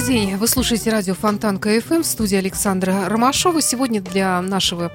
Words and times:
Добрый 0.00 0.16
день. 0.16 0.36
Вы 0.36 0.48
слушаете 0.48 0.88
радио 0.88 1.12
Фонтан 1.12 1.58
КФМ 1.58 2.00
в 2.00 2.06
студии 2.06 2.36
Александра 2.36 3.06
Ромашова. 3.06 3.60
Сегодня 3.60 4.00
для 4.00 4.40
нашего 4.40 4.90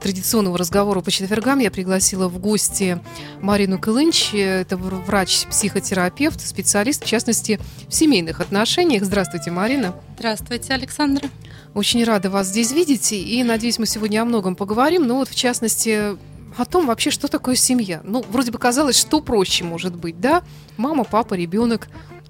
традиционного 0.00 0.56
разговора 0.56 1.02
по 1.02 1.10
четвергам 1.10 1.58
я 1.58 1.70
пригласила 1.70 2.28
в 2.28 2.38
гости 2.38 2.98
Марину 3.42 3.78
Кылынч. 3.78 4.32
Это 4.32 4.78
врач-психотерапевт, 4.78 6.40
специалист, 6.40 7.04
в 7.04 7.06
частности, 7.06 7.60
в 7.86 7.94
семейных 7.94 8.40
отношениях. 8.40 9.04
Здравствуйте, 9.04 9.50
Марина. 9.50 9.94
Здравствуйте, 10.16 10.72
Александра. 10.72 11.28
Очень 11.74 12.02
рада 12.04 12.30
вас 12.30 12.46
здесь 12.46 12.72
видеть. 12.72 13.12
И, 13.12 13.44
надеюсь, 13.44 13.78
мы 13.78 13.84
сегодня 13.84 14.22
о 14.22 14.24
многом 14.24 14.56
поговорим. 14.56 15.06
Но 15.06 15.16
вот, 15.16 15.28
в 15.28 15.34
частности, 15.34 16.16
о 16.56 16.64
том 16.64 16.86
вообще, 16.86 17.10
что 17.10 17.28
такое 17.28 17.56
семья. 17.56 18.00
Ну, 18.04 18.24
вроде 18.30 18.52
бы 18.52 18.58
казалось, 18.58 18.96
что 18.96 19.20
проще 19.20 19.64
может 19.64 19.94
быть, 19.94 20.18
да? 20.18 20.42
Мама, 20.78 21.04
папа, 21.04 21.34
ребенок. 21.34 21.88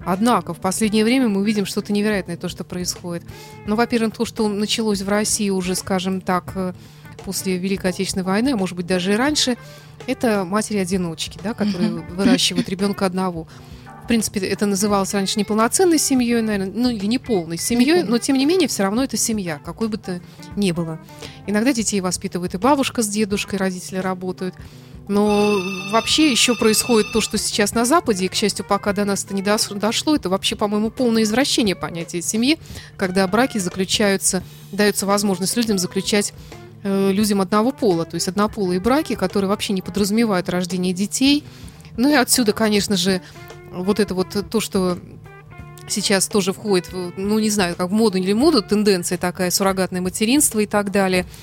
Однако 0.09 0.53
в 0.53 0.61
последнее 0.61 1.03
время 1.03 1.27
мы 1.27 1.45
видим 1.45 1.65
что-то 1.65 1.91
невероятное, 1.91 2.37
то, 2.37 2.47
что 2.47 2.63
происходит. 2.63 3.25
Ну, 3.65 3.75
во-первых, 3.75 4.15
то, 4.15 4.23
что 4.23 4.47
началось 4.47 5.01
в 5.01 5.09
России 5.09 5.49
уже, 5.49 5.75
скажем 5.75 6.21
так, 6.21 6.53
э, 6.55 6.71
после 7.25 7.57
Великой 7.57 7.89
Отечественной 7.89 8.23
войны, 8.23 8.51
а 8.53 8.55
может 8.55 8.77
быть 8.77 8.87
даже 8.87 9.11
и 9.11 9.15
раньше, 9.17 9.57
это 10.05 10.45
матери-одиночки, 10.45 11.41
да, 11.43 11.53
которые 11.53 11.89
выращивают 11.89 12.69
ребенка 12.69 13.05
одного. 13.05 13.49
В 14.05 14.07
принципе, 14.07 14.39
это 14.39 14.65
называлось 14.65 15.13
раньше 15.13 15.37
неполноценной 15.37 15.99
семьей, 15.99 16.41
наверное, 16.41 16.71
ну 16.73 16.89
или 16.89 17.05
неполной 17.05 17.57
семьей, 17.57 18.03
но 18.03 18.17
тем 18.17 18.37
не 18.37 18.45
менее 18.45 18.69
все 18.69 18.83
равно 18.83 19.03
это 19.03 19.17
семья, 19.17 19.59
какой 19.61 19.89
бы 19.89 19.97
то 19.97 20.21
ни 20.55 20.71
было. 20.71 21.01
Иногда 21.47 21.73
детей 21.73 21.99
воспитывает 21.99 22.55
и 22.55 22.57
бабушка 22.57 23.01
с 23.01 23.09
дедушкой, 23.09 23.59
родители 23.59 23.97
работают. 23.97 24.55
Но 25.07 25.57
вообще 25.91 26.29
еще 26.29 26.55
происходит 26.55 27.11
то, 27.13 27.21
что 27.21 27.37
сейчас 27.37 27.73
на 27.73 27.85
Западе, 27.85 28.25
и, 28.25 28.27
к 28.27 28.33
счастью, 28.33 28.65
пока 28.65 28.91
до 28.91 29.05
нас 29.05 29.23
это 29.23 29.33
не 29.33 29.41
дошло, 29.41 30.15
это 30.15 30.29
вообще, 30.29 30.55
по-моему, 30.55 30.91
полное 30.91 31.23
извращение 31.23 31.75
понятия 31.75 32.21
семьи, 32.21 32.59
когда 32.97 33.25
браки 33.27 33.57
заключаются, 33.57 34.43
дается 34.71 35.05
возможность 35.05 35.55
людям 35.55 35.77
заключать 35.77 36.33
э, 36.83 37.11
людям 37.11 37.39
одного 37.39 37.71
пола, 37.71 38.03
то 38.03 38.15
есть 38.15 38.27
однополые 38.27 38.81
браки, 38.81 39.15
которые 39.15 39.49
вообще 39.49 39.73
не 39.73 39.81
подразумевают 39.81 40.49
рождение 40.49 40.93
детей. 40.93 41.43
Ну 41.95 42.09
и 42.09 42.13
отсюда, 42.13 42.51
конечно 42.51 42.97
же, 42.97 43.21
вот 43.71 43.99
это 44.01 44.13
вот 44.13 44.35
то, 44.49 44.59
что 44.59 44.99
сейчас 45.87 46.27
тоже 46.27 46.51
входит, 46.51 46.89
ну 46.91 47.39
не 47.39 47.49
знаю, 47.49 47.77
как 47.77 47.89
в 47.89 47.93
моду 47.93 48.17
или 48.17 48.33
моду, 48.33 48.61
тенденция 48.61 49.17
такая, 49.17 49.51
суррогатное 49.51 50.01
материнство 50.01 50.59
и 50.59 50.65
так 50.65 50.91
далее– 50.91 51.25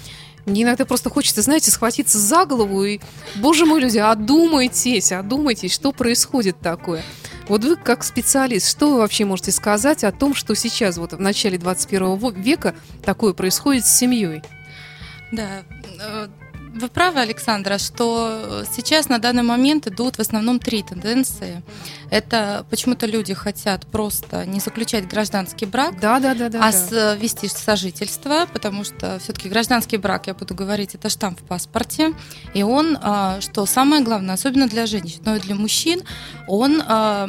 мне 0.46 0.62
иногда 0.62 0.84
просто 0.84 1.10
хочется, 1.10 1.42
знаете, 1.42 1.70
схватиться 1.70 2.18
за 2.18 2.44
голову 2.44 2.84
и, 2.84 3.00
боже 3.36 3.66
мой, 3.66 3.80
люди, 3.80 3.98
одумайтесь, 3.98 5.12
одумайтесь, 5.12 5.72
что 5.72 5.92
происходит 5.92 6.58
такое. 6.60 7.02
Вот 7.48 7.64
вы 7.64 7.76
как 7.76 8.04
специалист, 8.04 8.70
что 8.70 8.90
вы 8.90 8.98
вообще 8.98 9.24
можете 9.24 9.52
сказать 9.52 10.04
о 10.04 10.12
том, 10.12 10.34
что 10.34 10.54
сейчас, 10.54 10.96
вот 10.96 11.12
в 11.12 11.20
начале 11.20 11.58
21 11.58 12.32
века, 12.40 12.74
такое 13.02 13.32
происходит 13.32 13.84
с 13.84 13.96
семьей? 13.96 14.42
Да, 15.32 15.62
э, 16.00 16.28
вы 16.74 16.88
правы, 16.88 17.20
Александра, 17.20 17.78
что 17.78 18.64
сейчас 18.70 19.08
на 19.08 19.18
данный 19.18 19.42
момент 19.42 19.86
идут 19.86 20.16
в 20.16 20.20
основном 20.20 20.58
три 20.58 20.82
тенденции. 20.82 21.62
Это 22.10 22.66
почему-то 22.70 23.06
люди 23.06 23.34
хотят 23.34 23.86
просто 23.86 24.44
не 24.44 24.60
заключать 24.60 25.08
гражданский 25.08 25.66
брак, 25.66 26.00
да, 26.00 26.20
да, 26.20 26.34
да, 26.34 26.48
да, 26.48 26.68
а 26.68 26.72
да. 26.90 27.14
вести 27.14 27.48
сожительство, 27.48 28.46
потому 28.52 28.84
что 28.84 29.18
все-таки 29.20 29.48
гражданский 29.48 29.96
брак, 29.96 30.26
я 30.26 30.34
буду 30.34 30.54
говорить, 30.54 30.94
это 30.94 31.08
штамп 31.08 31.40
в 31.40 31.44
паспорте, 31.44 32.12
и 32.52 32.62
он, 32.62 32.98
а, 33.00 33.40
что 33.40 33.66
самое 33.66 34.02
главное, 34.02 34.34
особенно 34.34 34.68
для 34.68 34.86
женщин, 34.86 35.20
но 35.24 35.36
и 35.36 35.40
для 35.40 35.54
мужчин, 35.54 36.02
он 36.46 36.82
а, 36.86 37.28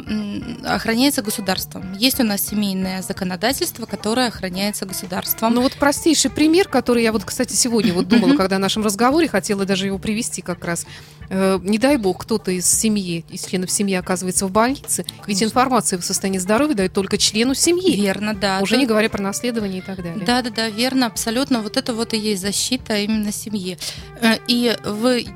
охраняется 0.65 1.21
государством. 1.21 1.93
Есть 1.93 2.19
у 2.19 2.23
нас 2.23 2.41
семейное 2.41 3.01
законодательство, 3.01 3.85
которое 3.85 4.27
охраняется 4.27 4.85
государством. 4.85 5.53
Ну 5.53 5.61
вот 5.61 5.73
простейший 5.73 6.31
пример, 6.31 6.67
который 6.67 7.03
я 7.03 7.11
вот, 7.11 7.23
кстати, 7.23 7.53
сегодня 7.53 7.93
вот 7.93 8.07
думала, 8.07 8.35
когда 8.35 8.57
в 8.57 8.59
нашем 8.59 8.83
разговоре 8.83 9.27
хотела 9.35 9.65
даже 9.65 9.87
его 9.87 9.97
привести 9.97 10.41
как 10.41 10.63
раз. 10.63 10.85
Э, 11.29 11.59
не 11.61 11.77
дай 11.77 11.97
бог, 11.97 12.21
кто-то 12.23 12.51
из 12.51 12.65
семьи, 12.65 13.25
из 13.29 13.45
членов 13.45 13.69
семьи 13.69 13.95
оказывается 13.95 14.45
в 14.47 14.51
больнице, 14.51 15.03
Конечно. 15.03 15.23
ведь 15.27 15.43
информацию 15.43 16.01
в 16.01 16.05
состоянии 16.05 16.39
здоровья 16.39 16.75
дают 16.75 16.93
только 16.93 17.17
члену 17.17 17.53
семьи. 17.53 17.99
Верно, 17.99 18.33
да. 18.33 18.59
Уже 18.61 18.75
да. 18.75 18.81
не 18.81 18.85
говоря 18.85 19.09
про 19.09 19.21
наследование 19.21 19.79
и 19.79 19.81
так 19.81 19.97
далее. 19.97 20.23
Да, 20.25 20.41
да, 20.41 20.49
да, 20.49 20.69
верно, 20.69 21.07
абсолютно. 21.07 21.61
Вот 21.61 21.75
это 21.75 21.93
вот 21.93 22.13
и 22.13 22.17
есть 22.17 22.41
защита 22.41 22.97
именно 22.97 23.33
семьи. 23.33 23.77
Э, 24.21 24.37
и 24.47 24.77
вы, 24.85 25.27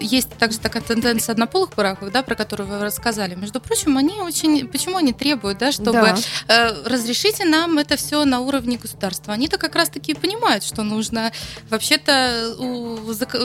есть 0.00 0.30
также 0.38 0.58
такая 0.58 0.82
тенденция 0.82 1.32
однополых 1.32 1.74
браков, 1.74 2.12
да, 2.12 2.22
про 2.22 2.36
которую 2.36 2.68
вы 2.68 2.78
рассказали. 2.78 3.34
Между 3.34 3.60
прочим, 3.60 3.96
они 3.96 4.20
очень, 4.20 4.68
почему 4.68 4.98
они 4.98 5.12
требуют, 5.12 5.58
да, 5.58 5.72
чтобы 5.72 5.92
да. 5.92 6.16
Э, 6.46 6.88
разрешите 6.88 7.44
нам 7.44 7.78
это 7.78 7.96
все 7.96 8.24
на 8.24 8.38
уровне 8.40 8.78
государства. 8.78 9.34
Они-то 9.34 9.58
как 9.58 9.74
раз-таки 9.74 10.14
понимают, 10.14 10.62
что 10.62 10.84
нужно 10.84 11.32
вообще-то, 11.70 12.54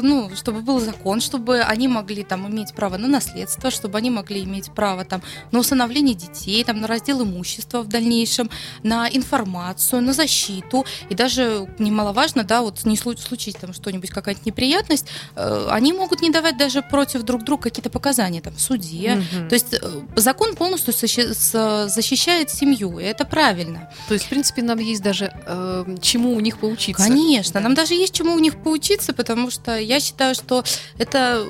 ну, 0.04 0.30
чтобы 0.36 0.62
был 0.62 0.80
закон, 0.80 1.22
чтобы 1.22 1.62
они 1.62 1.88
могли 1.88 2.24
там 2.24 2.48
иметь 2.50 2.74
право 2.74 2.98
на 2.98 3.08
наследство, 3.08 3.72
чтобы 3.72 3.98
они 3.98 4.10
могли 4.10 4.44
иметь 4.44 4.72
право 4.72 5.06
там 5.06 5.22
на 5.52 5.60
усыновление 5.60 6.16
детей, 6.16 6.64
там 6.64 6.82
на 6.82 6.88
раздел 6.88 7.24
имущества 7.24 7.82
в 7.82 7.88
дальнейшем, 7.88 8.50
на 8.84 9.10
информацию, 9.10 10.02
на 10.02 10.14
защиту 10.14 10.86
и 11.10 11.16
даже 11.16 11.68
немаловажно, 11.80 12.44
да, 12.44 12.62
вот 12.62 12.84
не 12.86 12.98
случись 12.98 13.56
там 13.56 13.74
что-нибудь 13.74 14.10
какая-то 14.10 14.42
неприятность, 14.46 15.08
э, 15.36 15.68
они 15.70 15.94
могут 15.94 16.22
не 16.22 16.30
давать 16.30 16.58
даже 16.58 16.82
против 16.82 17.24
друг 17.24 17.44
друга 17.44 17.64
какие-то 17.64 17.90
показания 17.90 18.42
там 18.42 18.54
в 18.54 18.62
суде. 18.62 19.14
Угу. 19.14 19.50
То 19.50 19.54
есть 19.56 19.74
э, 19.74 19.80
закон 20.16 20.56
полностью 20.56 20.94
защищает 20.94 22.50
семью, 22.50 23.00
и 23.00 23.04
это 23.04 23.26
правильно. 23.26 23.90
То 24.08 24.14
есть 24.14 24.26
в 24.26 24.30
принципе 24.30 24.62
нам 24.62 24.80
есть 24.80 25.02
даже 25.02 25.32
э, 25.46 25.96
чему 26.02 26.34
у 26.34 26.40
них 26.40 26.60
поучиться. 26.60 27.04
Конечно, 27.04 27.54
да. 27.54 27.62
нам 27.62 27.74
даже 27.74 27.94
есть 27.94 28.14
чему 28.14 28.34
у 28.34 28.40
них 28.40 28.62
поучиться, 28.62 29.14
потому 29.14 29.50
что 29.50 29.78
я 29.78 29.93
считаю, 30.00 30.36
что 30.36 30.64
это 30.98 31.46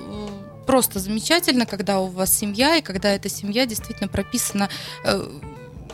просто 0.65 0.99
замечательно, 0.99 1.65
когда 1.65 1.99
у 1.99 2.07
вас 2.07 2.33
семья, 2.33 2.77
и 2.77 2.81
когда 2.81 3.09
эта 3.09 3.29
семья 3.29 3.65
действительно 3.65 4.07
прописана 4.07 4.69
э, 5.03 5.39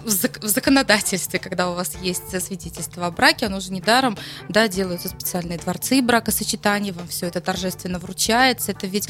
в 0.04 0.48
законодательстве, 0.48 1.40
когда 1.40 1.70
у 1.70 1.76
вас 1.76 1.96
есть 2.02 2.30
свидетельство 2.44 3.06
о 3.06 3.12
браке, 3.12 3.48
оно 3.48 3.60
же 3.60 3.72
недаром, 3.72 4.18
да, 4.48 4.68
делаются 4.68 5.10
специальные 5.10 5.58
дворцы 5.58 6.02
бракосочетаний, 6.02 6.92
вам 6.92 7.08
все 7.08 7.28
это 7.28 7.42
торжественно 7.42 8.00
вручается. 8.00 8.72
Это 8.72 8.88
ведь 8.88 9.10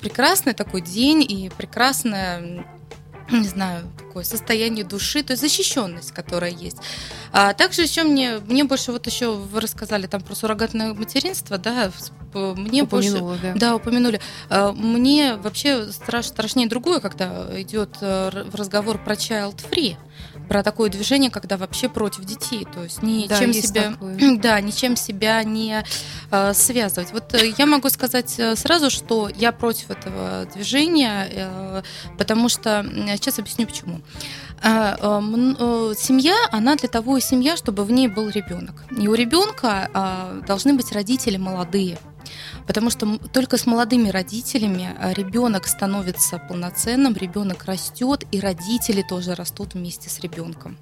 прекрасный 0.00 0.54
такой 0.54 0.80
день 0.80 1.22
и 1.22 1.50
прекрасная 1.50 2.64
не 3.38 3.48
знаю, 3.48 3.84
такое 3.96 4.24
состояние 4.24 4.84
души, 4.84 5.22
то 5.22 5.32
есть 5.32 5.42
защищенность, 5.42 6.12
которая 6.12 6.50
есть. 6.50 6.78
А 7.32 7.54
также 7.54 7.82
еще 7.82 8.02
мне, 8.02 8.38
мне 8.38 8.64
больше 8.64 8.92
вот 8.92 9.06
еще 9.06 9.32
вы 9.32 9.60
рассказали 9.60 10.06
там 10.06 10.20
про 10.20 10.34
суррогатное 10.34 10.94
материнство, 10.94 11.58
да, 11.58 11.90
мне 12.34 12.82
Упомянула, 12.84 13.28
больше, 13.30 13.42
да. 13.42 13.52
да, 13.54 13.76
упомянули. 13.76 14.20
А, 14.48 14.72
мне 14.72 15.36
вообще 15.36 15.90
страш, 15.90 16.26
страшнее 16.26 16.68
другое, 16.68 17.00
когда 17.00 17.48
идет 17.60 17.96
э, 18.00 18.28
разговор 18.52 18.98
про 19.02 19.14
child 19.14 19.56
free, 19.68 19.96
про 20.50 20.64
такое 20.64 20.90
движение, 20.90 21.30
когда 21.30 21.56
вообще 21.56 21.88
против 21.88 22.24
детей, 22.24 22.66
то 22.74 22.82
есть 22.82 23.04
ничем 23.04 23.52
да, 23.52 23.52
себя, 23.52 23.90
такое. 23.92 24.36
да, 24.42 24.60
ничем 24.60 24.96
себя 24.96 25.44
не 25.44 25.84
э, 26.32 26.54
связывать. 26.54 27.12
Вот 27.12 27.32
э, 27.34 27.54
я 27.56 27.66
могу 27.66 27.88
сказать 27.88 28.34
э, 28.36 28.56
сразу, 28.56 28.90
что 28.90 29.28
я 29.28 29.52
против 29.52 29.92
этого 29.92 30.48
движения, 30.52 31.28
э, 31.30 31.82
потому 32.18 32.48
что 32.48 32.84
сейчас 33.14 33.38
объясню 33.38 33.68
почему. 33.68 34.00
Э, 34.64 34.96
э, 35.00 35.94
семья, 35.96 36.34
она 36.50 36.74
для 36.74 36.88
того 36.88 37.18
и 37.18 37.20
семья, 37.20 37.56
чтобы 37.56 37.84
в 37.84 37.92
ней 37.92 38.08
был 38.08 38.28
ребенок. 38.28 38.82
И 38.90 39.06
у 39.06 39.14
ребенка 39.14 40.42
должны 40.48 40.74
быть 40.74 40.90
родители 40.90 41.36
молодые. 41.36 41.96
Потому 42.70 42.88
что 42.88 43.18
только 43.32 43.56
с 43.56 43.66
молодыми 43.66 44.10
родителями 44.10 44.94
а, 44.96 45.12
ребенок 45.12 45.66
становится 45.66 46.38
полноценным, 46.38 47.16
ребенок 47.16 47.64
растет, 47.64 48.24
и 48.30 48.38
родители 48.38 49.02
тоже 49.02 49.34
растут 49.34 49.74
вместе 49.74 50.08
с 50.08 50.20
ребенком. 50.20 50.78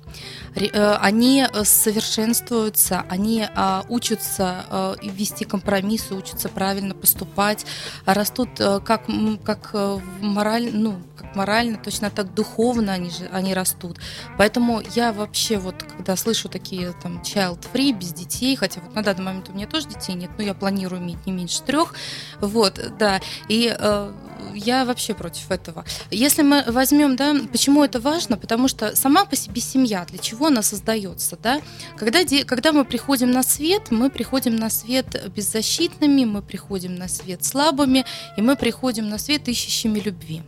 Э, 0.54 0.96
они 1.00 1.46
э, 1.50 1.64
совершенствуются, 1.64 3.06
они 3.08 3.46
а, 3.54 3.86
учатся 3.88 4.66
э, 4.68 4.96
вести 5.02 5.46
компромиссы, 5.46 6.14
учатся 6.14 6.50
правильно 6.50 6.94
поступать, 6.94 7.64
растут 8.04 8.50
как, 8.58 9.06
как, 9.42 9.74
мораль, 10.20 10.68
ну, 10.70 11.00
морально, 11.38 11.78
точно 11.78 12.10
так 12.10 12.34
духовно 12.34 12.92
они, 12.92 13.10
же, 13.10 13.28
они 13.32 13.54
растут. 13.54 13.98
Поэтому 14.36 14.82
я 14.94 15.12
вообще 15.12 15.58
вот, 15.58 15.76
когда 15.82 16.16
слышу 16.16 16.48
такие 16.48 16.92
там 17.02 17.22
child-free, 17.22 17.92
без 17.92 18.12
детей, 18.12 18.56
хотя 18.56 18.80
вот 18.80 18.94
на 18.94 19.02
данный 19.02 19.22
момент 19.22 19.48
у 19.48 19.52
меня 19.52 19.66
тоже 19.66 19.86
детей 19.88 20.14
нет, 20.14 20.30
но 20.36 20.44
я 20.44 20.54
планирую 20.54 21.00
иметь 21.00 21.24
не 21.26 21.32
меньше 21.32 21.62
трех, 21.62 21.94
вот, 22.40 22.80
да, 22.98 23.20
и 23.48 23.74
э, 23.78 24.12
я 24.54 24.84
вообще 24.84 25.14
против 25.14 25.50
этого. 25.50 25.84
Если 26.10 26.42
мы 26.42 26.64
возьмем, 26.66 27.16
да, 27.16 27.34
почему 27.52 27.84
это 27.84 28.00
важно? 28.00 28.36
Потому 28.36 28.68
что 28.68 28.96
сама 28.96 29.24
по 29.24 29.36
себе 29.36 29.60
семья, 29.60 30.04
для 30.08 30.18
чего 30.18 30.46
она 30.46 30.62
создается, 30.62 31.38
да? 31.40 31.60
Когда, 31.96 32.20
когда 32.46 32.72
мы 32.72 32.84
приходим 32.84 33.30
на 33.30 33.42
свет, 33.42 33.90
мы 33.90 34.10
приходим 34.10 34.56
на 34.56 34.70
свет 34.70 35.30
беззащитными, 35.34 36.24
мы 36.24 36.42
приходим 36.42 36.96
на 36.96 37.08
свет 37.08 37.44
слабыми, 37.44 38.04
и 38.36 38.42
мы 38.42 38.56
приходим 38.56 39.08
на 39.08 39.18
свет 39.18 39.48
ищущими 39.48 40.00
любви. 40.00 40.42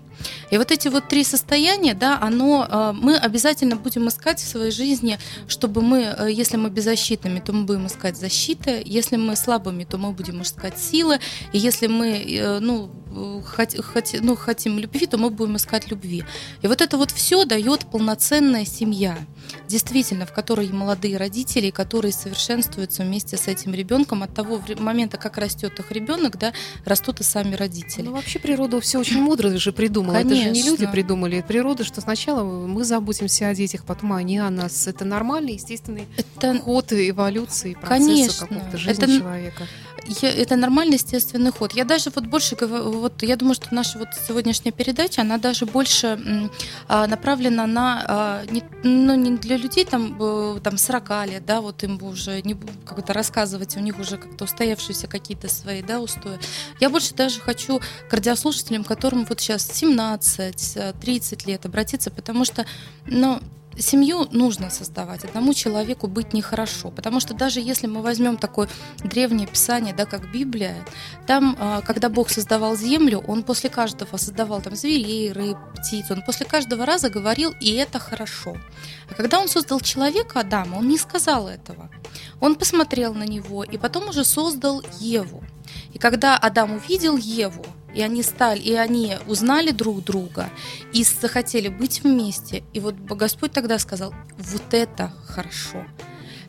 И 0.50 0.58
вот 0.58 0.70
эти 0.70 0.88
вот 0.88 1.08
три 1.08 1.24
состояния, 1.24 1.94
да, 1.94 2.18
оно, 2.20 2.66
э, 2.68 2.92
мы 2.92 3.16
обязательно 3.16 3.76
будем 3.76 4.08
искать 4.08 4.40
в 4.40 4.48
своей 4.48 4.70
жизни, 4.70 5.18
чтобы 5.48 5.82
мы, 5.82 6.14
э, 6.18 6.30
если 6.32 6.56
мы 6.56 6.70
беззащитными, 6.70 7.40
то 7.40 7.52
мы 7.52 7.64
будем 7.64 7.86
искать 7.86 8.16
защиты, 8.16 8.82
если 8.84 9.16
мы 9.16 9.36
слабыми, 9.36 9.84
то 9.84 9.98
мы 9.98 10.12
будем 10.12 10.42
искать 10.42 10.78
силы, 10.78 11.18
и 11.52 11.58
если 11.58 11.88
мы, 11.88 12.06
э, 12.08 12.58
ну, 12.60 12.90
хот, 13.44 13.74
хот, 13.84 14.04
ну, 14.20 14.36
хотим 14.36 14.78
любви, 14.78 15.06
то 15.06 15.18
мы 15.18 15.30
будем 15.30 15.56
искать 15.56 15.90
любви. 15.90 16.24
И 16.62 16.66
вот 16.66 16.80
это 16.80 16.96
вот 16.96 17.10
все 17.10 17.44
дает 17.44 17.86
полноценная 17.90 18.64
семья, 18.64 19.18
действительно, 19.68 20.26
в 20.26 20.32
которой 20.32 20.68
молодые 20.70 21.16
родители, 21.16 21.70
которые 21.70 22.12
совершенствуются 22.12 23.02
вместе 23.02 23.36
с 23.36 23.48
этим 23.48 23.74
ребенком 23.74 24.22
от 24.22 24.34
того 24.34 24.60
момента, 24.78 25.16
как 25.16 25.38
растет 25.38 25.78
их 25.78 25.90
ребенок, 25.90 26.38
да, 26.38 26.52
растут 26.84 27.20
и 27.20 27.24
сами 27.24 27.54
родители. 27.54 28.06
Ну, 28.06 28.12
вообще 28.12 28.38
природа 28.38 28.80
все 28.80 28.98
очень 28.98 29.20
мудро 29.20 29.56
же 29.56 29.72
придумала. 29.72 30.14
Конечно. 30.14 30.34
Это 30.34 30.44
же 30.44 30.50
не 30.50 30.62
люди 30.62 30.86
придумали, 30.86 31.38
это 31.38 31.48
природа, 31.48 31.84
что 31.84 32.00
сначала 32.00 32.42
мы 32.44 32.84
заботимся 32.84 33.48
о 33.48 33.54
детях, 33.54 33.84
потом 33.84 34.12
они 34.12 34.38
о 34.38 34.50
нас. 34.50 34.86
Это 34.86 35.04
нормальный, 35.04 35.54
естественный 35.54 36.06
это... 36.16 36.58
ход 36.58 36.92
эволюции, 36.92 37.74
процесса 37.74 38.46
какого-то 38.46 38.78
жизни 38.78 39.04
это... 39.04 39.18
человека 39.18 39.66
я, 40.06 40.30
это 40.30 40.56
нормальный 40.56 40.94
естественный 40.94 41.52
ход. 41.52 41.72
Я 41.72 41.84
даже 41.84 42.10
вот 42.14 42.26
больше, 42.26 42.56
вот 42.56 43.22
я 43.22 43.36
думаю, 43.36 43.54
что 43.54 43.74
наша 43.74 43.98
вот 43.98 44.08
сегодняшняя 44.26 44.72
передача, 44.72 45.22
она 45.22 45.38
даже 45.38 45.66
больше 45.66 46.50
а, 46.88 47.06
направлена 47.06 47.66
на, 47.66 48.04
а, 48.06 48.44
не, 48.50 48.62
ну, 48.82 49.14
не 49.14 49.36
для 49.36 49.56
людей 49.56 49.84
там, 49.84 50.60
там 50.62 50.78
40 50.78 51.26
лет, 51.26 51.46
да, 51.46 51.60
вот 51.60 51.82
им 51.82 52.02
уже 52.02 52.40
не 52.42 52.56
как-то 52.84 53.12
рассказывать, 53.12 53.76
у 53.76 53.80
них 53.80 53.98
уже 53.98 54.16
как-то 54.16 54.44
устоявшиеся 54.44 55.06
какие-то 55.06 55.48
свои, 55.48 55.82
да, 55.82 56.00
устои. 56.00 56.38
Я 56.80 56.90
больше 56.90 57.14
даже 57.14 57.40
хочу 57.40 57.80
к 58.08 58.12
радиослушателям, 58.12 58.84
которым 58.84 59.24
вот 59.24 59.40
сейчас 59.40 59.66
17, 59.70 60.78
30 61.00 61.46
лет 61.46 61.66
обратиться, 61.66 62.10
потому 62.10 62.44
что, 62.44 62.66
ну, 63.06 63.40
семью 63.78 64.26
нужно 64.30 64.70
создавать. 64.70 65.24
Одному 65.24 65.54
человеку 65.54 66.06
быть 66.06 66.32
нехорошо. 66.32 66.90
Потому 66.90 67.20
что 67.20 67.34
даже 67.34 67.60
если 67.60 67.86
мы 67.86 68.02
возьмем 68.02 68.36
такое 68.36 68.68
древнее 68.98 69.46
писание, 69.46 69.94
да, 69.94 70.04
как 70.04 70.30
Библия, 70.32 70.76
там, 71.26 71.56
а, 71.58 71.80
когда 71.80 72.08
Бог 72.08 72.30
создавал 72.30 72.76
землю, 72.76 73.22
Он 73.26 73.42
после 73.42 73.70
каждого 73.70 74.16
создавал 74.16 74.60
там 74.60 74.76
зверей, 74.76 75.32
рыб, 75.32 75.56
птиц. 75.76 76.10
Он 76.10 76.22
после 76.22 76.46
каждого 76.46 76.84
раза 76.86 77.10
говорил, 77.10 77.54
и 77.60 77.72
это 77.72 77.98
хорошо. 77.98 78.56
А 79.10 79.14
когда 79.14 79.40
Он 79.40 79.48
создал 79.48 79.80
человека, 79.80 80.40
Адама, 80.40 80.76
Он 80.76 80.88
не 80.88 80.98
сказал 80.98 81.48
этого. 81.48 81.90
Он 82.40 82.54
посмотрел 82.54 83.14
на 83.14 83.24
него, 83.24 83.64
и 83.64 83.78
потом 83.78 84.08
уже 84.08 84.24
создал 84.24 84.82
Еву. 84.98 85.42
И 85.92 85.98
когда 85.98 86.36
Адам 86.36 86.72
увидел 86.72 87.16
Еву, 87.16 87.64
и 87.94 88.02
они 88.02 88.22
стали, 88.22 88.60
и 88.60 88.74
они 88.74 89.16
узнали 89.26 89.70
друг 89.70 90.04
друга 90.04 90.50
и 90.92 91.04
захотели 91.04 91.68
быть 91.68 92.02
вместе. 92.02 92.62
И 92.72 92.80
вот 92.80 92.94
Господь 92.94 93.52
тогда 93.52 93.78
сказал: 93.78 94.14
вот 94.38 94.72
это 94.74 95.12
хорошо. 95.26 95.84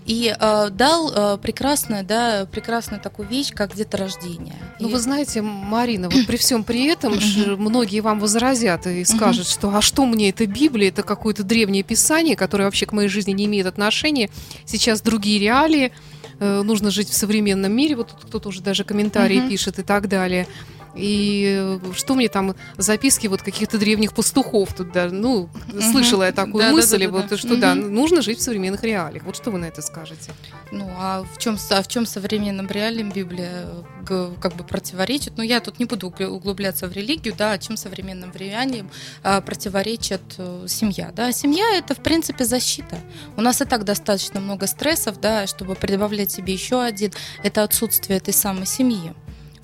И 0.05 0.35
э, 0.37 0.69
дал 0.71 1.11
э, 1.13 1.37
прекрасную, 1.37 2.03
да, 2.03 2.47
прекрасную 2.51 2.99
такую 2.99 3.27
вещь, 3.27 3.51
как 3.53 3.75
деторождение. 3.75 4.55
Ну, 4.79 4.89
и... 4.89 4.91
вы 4.91 4.99
знаете, 4.99 5.43
Марина, 5.43 6.09
вот 6.09 6.25
при 6.25 6.37
всем 6.37 6.63
при 6.63 6.85
этом 6.85 7.13
многие 7.57 7.99
вам 7.99 8.19
возразят 8.19 8.87
и 8.87 9.05
скажут, 9.05 9.47
что 9.47 9.69
а 9.75 9.81
что 9.81 10.05
мне 10.07 10.29
это 10.29 10.47
Библия, 10.47 10.89
это 10.89 11.03
какое-то 11.03 11.43
древнее 11.43 11.83
писание, 11.83 12.35
которое 12.35 12.63
вообще 12.63 12.87
к 12.87 12.93
моей 12.93 13.09
жизни 13.09 13.31
не 13.31 13.45
имеет 13.45 13.67
отношения. 13.67 14.31
Сейчас 14.65 15.01
другие 15.01 15.39
реалии, 15.39 15.93
э, 16.39 16.61
нужно 16.63 16.89
жить 16.89 17.09
в 17.09 17.13
современном 17.13 17.71
мире. 17.71 17.95
Вот 17.95 18.11
кто-то 18.23 18.49
уже 18.49 18.61
даже 18.61 18.83
комментарии 18.83 19.47
пишет 19.47 19.77
и 19.77 19.83
так 19.83 20.09
далее. 20.09 20.47
И 20.95 21.57
э, 21.59 21.79
что 21.95 22.15
мне 22.15 22.27
там 22.27 22.55
записки 22.77 23.27
вот 23.27 23.41
каких-то 23.41 23.77
древних 23.77 24.13
пастухов 24.13 24.73
тут 24.73 24.91
да, 24.91 25.09
ну, 25.09 25.49
слышала 25.91 26.23
я 26.23 26.31
такую 26.31 26.63
да, 26.63 26.71
мысль, 26.71 26.99
да, 26.99 27.05
да, 27.05 27.11
вот 27.11 27.39
что 27.39 27.55
да, 27.55 27.75
нужно 27.75 28.21
жить 28.21 28.39
в 28.39 28.41
современных 28.41 28.83
реалиях. 28.83 29.23
Вот 29.23 29.35
что 29.35 29.51
вы 29.51 29.59
на 29.59 29.65
это 29.65 29.81
скажете? 29.81 30.31
Ну, 30.71 30.89
а 30.97 31.23
в 31.23 31.37
чем, 31.37 31.57
а 31.69 31.81
в 31.81 31.87
чем 31.87 32.05
современным 32.05 32.67
реалиям 32.67 33.11
Библия 33.11 33.67
как 34.05 34.55
бы 34.55 34.63
противоречит? 34.63 35.33
Ну, 35.37 35.43
я 35.43 35.59
тут 35.59 35.79
не 35.79 35.85
буду 35.85 36.07
углубляться 36.07 36.87
в 36.87 36.93
религию, 36.93 37.33
да, 37.37 37.51
о 37.51 37.57
чем 37.57 37.77
современным 37.77 38.31
реалиям 38.33 38.89
а, 39.23 39.41
противоречит 39.41 40.21
э, 40.37 40.65
семья, 40.67 41.11
да. 41.15 41.31
Семья– 41.31 41.65
это, 41.77 41.95
в 41.95 42.01
принципе, 42.03 42.45
защита. 42.45 42.97
У 43.37 43.41
нас 43.41 43.61
и 43.61 43.65
так 43.65 43.83
достаточно 43.83 44.39
много 44.39 44.67
стрессов, 44.67 45.19
да, 45.19 45.47
чтобы 45.47 45.75
прибавлять 45.75 46.31
себе 46.31 46.53
еще 46.53 46.81
один– 46.81 47.11
это 47.43 47.63
отсутствие 47.63 48.17
этой 48.17 48.33
самой 48.33 48.65
семьи. 48.65 49.13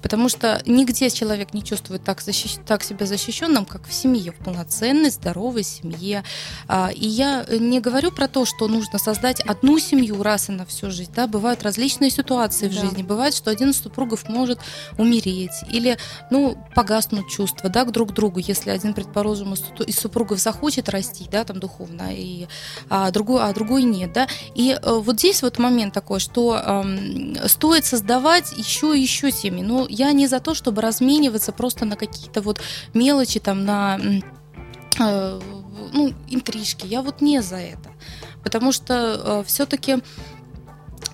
Потому 0.08 0.30
что 0.30 0.62
нигде 0.66 1.10
человек 1.10 1.54
не 1.54 1.62
чувствует 1.62 2.02
так, 2.02 2.22
защищ... 2.22 2.60
так 2.66 2.82
себя 2.82 3.06
защищенным, 3.06 3.66
как 3.66 3.86
в 3.86 3.94
семье, 3.94 4.32
в 4.32 4.38
полноценной, 4.38 5.10
здоровой 5.10 5.64
семье. 5.64 6.24
А, 6.70 6.92
и 6.96 7.06
я 7.06 7.46
не 7.50 7.82
говорю 7.82 8.12
про 8.12 8.30
то, 8.30 8.46
что 8.46 8.70
нужно 8.70 9.00
создать 9.00 9.42
одну 9.42 9.78
семью 9.80 10.24
раз 10.24 10.48
и 10.48 10.54
на 10.54 10.66
всю 10.66 10.92
жизнь. 10.92 11.12
Да? 11.14 11.28
Бывают 11.28 11.62
различные 11.62 12.10
ситуации 12.10 12.70
в 12.70 12.74
да. 12.74 12.80
жизни. 12.80 13.04
Бывает, 13.04 13.36
что 13.36 13.52
один 13.52 13.72
из 13.72 13.82
супругов 13.82 14.30
может 14.30 14.60
умереть 14.98 15.52
или 15.70 15.98
ну, 16.32 16.58
погаснуть 16.74 17.28
чувства 17.28 17.70
да, 17.70 17.84
к 17.84 17.92
друг 17.92 18.14
другу, 18.14 18.40
если 18.40 18.70
один, 18.70 18.94
предположим, 18.94 19.56
из 19.56 20.00
супругов 20.00 20.40
захочет 20.40 20.88
расти 20.88 21.28
да, 21.30 21.44
там, 21.44 21.60
духовно, 21.60 22.14
и, 22.14 22.48
а, 22.90 23.12
другой, 23.12 23.42
а 23.44 23.52
другой 23.52 23.84
нет. 23.84 24.14
Да? 24.14 24.30
И 24.56 24.72
а, 24.72 25.00
вот 25.00 25.20
здесь 25.20 25.42
вот 25.42 25.60
момент 25.60 25.94
такой, 25.94 26.22
что 26.22 26.54
а, 26.54 26.86
стоит 27.48 27.84
создавать 27.84 28.54
еще 28.58 28.98
и 28.98 29.02
еще 29.02 29.34
семьи. 29.34 29.62
Ну, 29.62 29.86
я 29.98 30.14
не 30.14 30.28
за 30.28 30.40
то, 30.40 30.54
чтобы 30.54 30.82
размениваться 30.82 31.52
просто 31.52 31.86
на 31.86 31.96
какие-то 31.96 32.42
вот 32.42 32.62
мелочи, 32.94 33.40
там, 33.40 33.66
на 33.66 34.00
э, 35.00 35.40
ну, 35.94 36.14
интрижки. 36.28 36.86
Я 36.86 37.02
вот 37.02 37.22
не 37.22 37.42
за 37.42 37.58
это. 37.58 37.90
Потому 38.44 38.72
что 38.72 38.94
э, 38.94 39.44
все-таки 39.46 39.98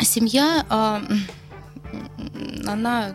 семья, 0.01 0.65
э, 0.69 1.01
она 2.68 3.13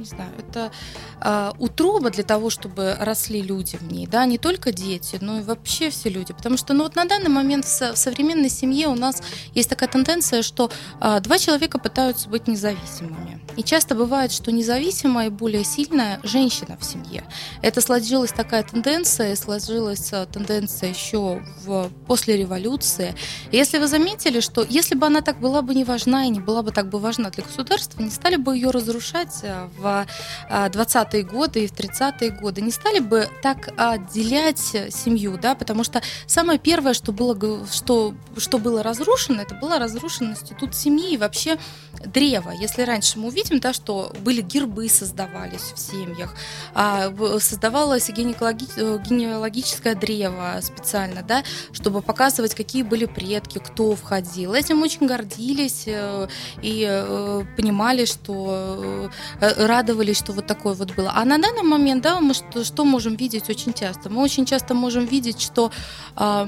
не 0.00 0.06
знаю, 0.06 0.32
это 0.38 0.72
э, 1.20 1.52
утроба 1.58 2.10
для 2.10 2.24
того, 2.24 2.50
чтобы 2.50 2.96
росли 2.98 3.42
люди 3.42 3.76
в 3.76 3.82
ней, 3.82 4.06
да, 4.06 4.24
не 4.24 4.38
только 4.38 4.72
дети, 4.72 5.18
но 5.20 5.38
и 5.38 5.42
вообще 5.42 5.90
все 5.90 6.08
люди, 6.08 6.32
потому 6.32 6.56
что, 6.56 6.72
ну 6.72 6.84
вот 6.84 6.96
на 6.96 7.04
данный 7.04 7.28
момент 7.28 7.66
в, 7.66 7.80
в 7.80 7.96
современной 7.96 8.48
семье 8.48 8.88
у 8.88 8.94
нас 8.94 9.22
есть 9.54 9.68
такая 9.68 9.88
тенденция, 9.88 10.42
что 10.42 10.70
э, 11.00 11.20
два 11.20 11.38
человека 11.38 11.78
пытаются 11.78 12.28
быть 12.28 12.48
независимыми, 12.48 13.40
и 13.60 13.62
часто 13.62 13.94
бывает, 13.94 14.32
что 14.32 14.50
независимая 14.52 15.26
и 15.26 15.30
более 15.30 15.64
сильная 15.64 16.18
женщина 16.22 16.78
в 16.80 16.84
семье. 16.84 17.24
Это 17.60 17.82
сложилась 17.82 18.32
такая 18.32 18.62
тенденция, 18.62 19.36
сложилась 19.36 20.14
э, 20.14 20.26
тенденция 20.32 20.88
еще 20.88 21.42
в, 21.62 21.90
после 22.06 22.38
революции. 22.38 23.14
И 23.50 23.58
если 23.58 23.76
вы 23.76 23.86
заметили, 23.86 24.40
что 24.40 24.64
если 24.66 24.94
бы 24.94 25.04
она 25.04 25.20
так 25.20 25.40
была 25.40 25.60
бы 25.60 25.74
не 25.74 25.84
важна 25.84 26.24
и 26.24 26.30
не 26.30 26.40
была 26.40 26.62
бы 26.62 26.72
так 26.72 26.88
бы 26.88 26.98
важна 26.98 27.28
для 27.28 27.44
государства, 27.44 28.00
не 28.02 28.08
стали 28.08 28.36
бы 28.36 28.56
ее 28.56 28.70
разрушать 28.70 29.40
э, 29.42 29.68
в 29.76 30.06
20-е 30.48 31.22
годы 31.24 31.64
и 31.64 31.66
в 31.66 31.72
30-е 31.72 32.30
годы, 32.30 32.62
не 32.62 32.70
стали 32.70 33.00
бы 33.00 33.28
так 33.42 33.74
отделять 33.76 34.58
семью, 34.58 35.38
да, 35.38 35.54
потому 35.54 35.84
что 35.84 36.00
самое 36.26 36.58
первое, 36.58 36.94
что 36.94 37.12
было, 37.12 37.36
что, 37.70 38.14
что 38.38 38.56
было 38.56 38.82
разрушено, 38.82 39.42
это 39.42 39.54
было 39.54 39.78
разрушен 39.78 40.30
институт 40.30 40.74
семьи 40.74 41.12
и 41.12 41.18
вообще 41.18 41.58
древо. 42.06 42.52
Если 42.58 42.84
раньше 42.84 43.18
мы 43.18 43.28
увидим, 43.50 43.60
да, 43.60 43.72
что 43.72 44.12
были 44.24 44.40
гербы 44.40 44.88
создавались 44.88 45.72
в 45.74 45.78
семьях, 45.78 46.34
а, 46.74 47.12
создавалось 47.38 48.08
генеалоги, 48.08 48.64
генеалогическое 49.08 49.94
древо 49.94 50.60
специально, 50.62 51.22
да, 51.22 51.42
чтобы 51.72 52.02
показывать, 52.02 52.54
какие 52.54 52.82
были 52.82 53.06
предки, 53.06 53.58
кто 53.58 53.94
входил. 53.94 54.54
Этим 54.54 54.82
очень 54.82 55.06
гордились 55.06 55.84
э, 55.86 56.28
и 56.62 56.86
э, 56.88 57.44
понимали, 57.56 58.04
что 58.04 59.10
э, 59.40 59.66
радовались, 59.66 60.18
что 60.18 60.32
вот 60.32 60.46
такое 60.46 60.74
вот 60.74 60.94
было. 60.96 61.12
А 61.14 61.24
на 61.24 61.38
данный 61.38 61.62
момент, 61.62 62.02
да, 62.02 62.20
мы 62.20 62.34
что, 62.34 62.64
что 62.64 62.84
можем 62.84 63.16
видеть 63.16 63.50
очень 63.50 63.72
часто? 63.72 64.10
Мы 64.10 64.22
очень 64.22 64.46
часто 64.46 64.74
можем 64.74 65.06
видеть, 65.06 65.40
что 65.40 65.70
а, 66.16 66.46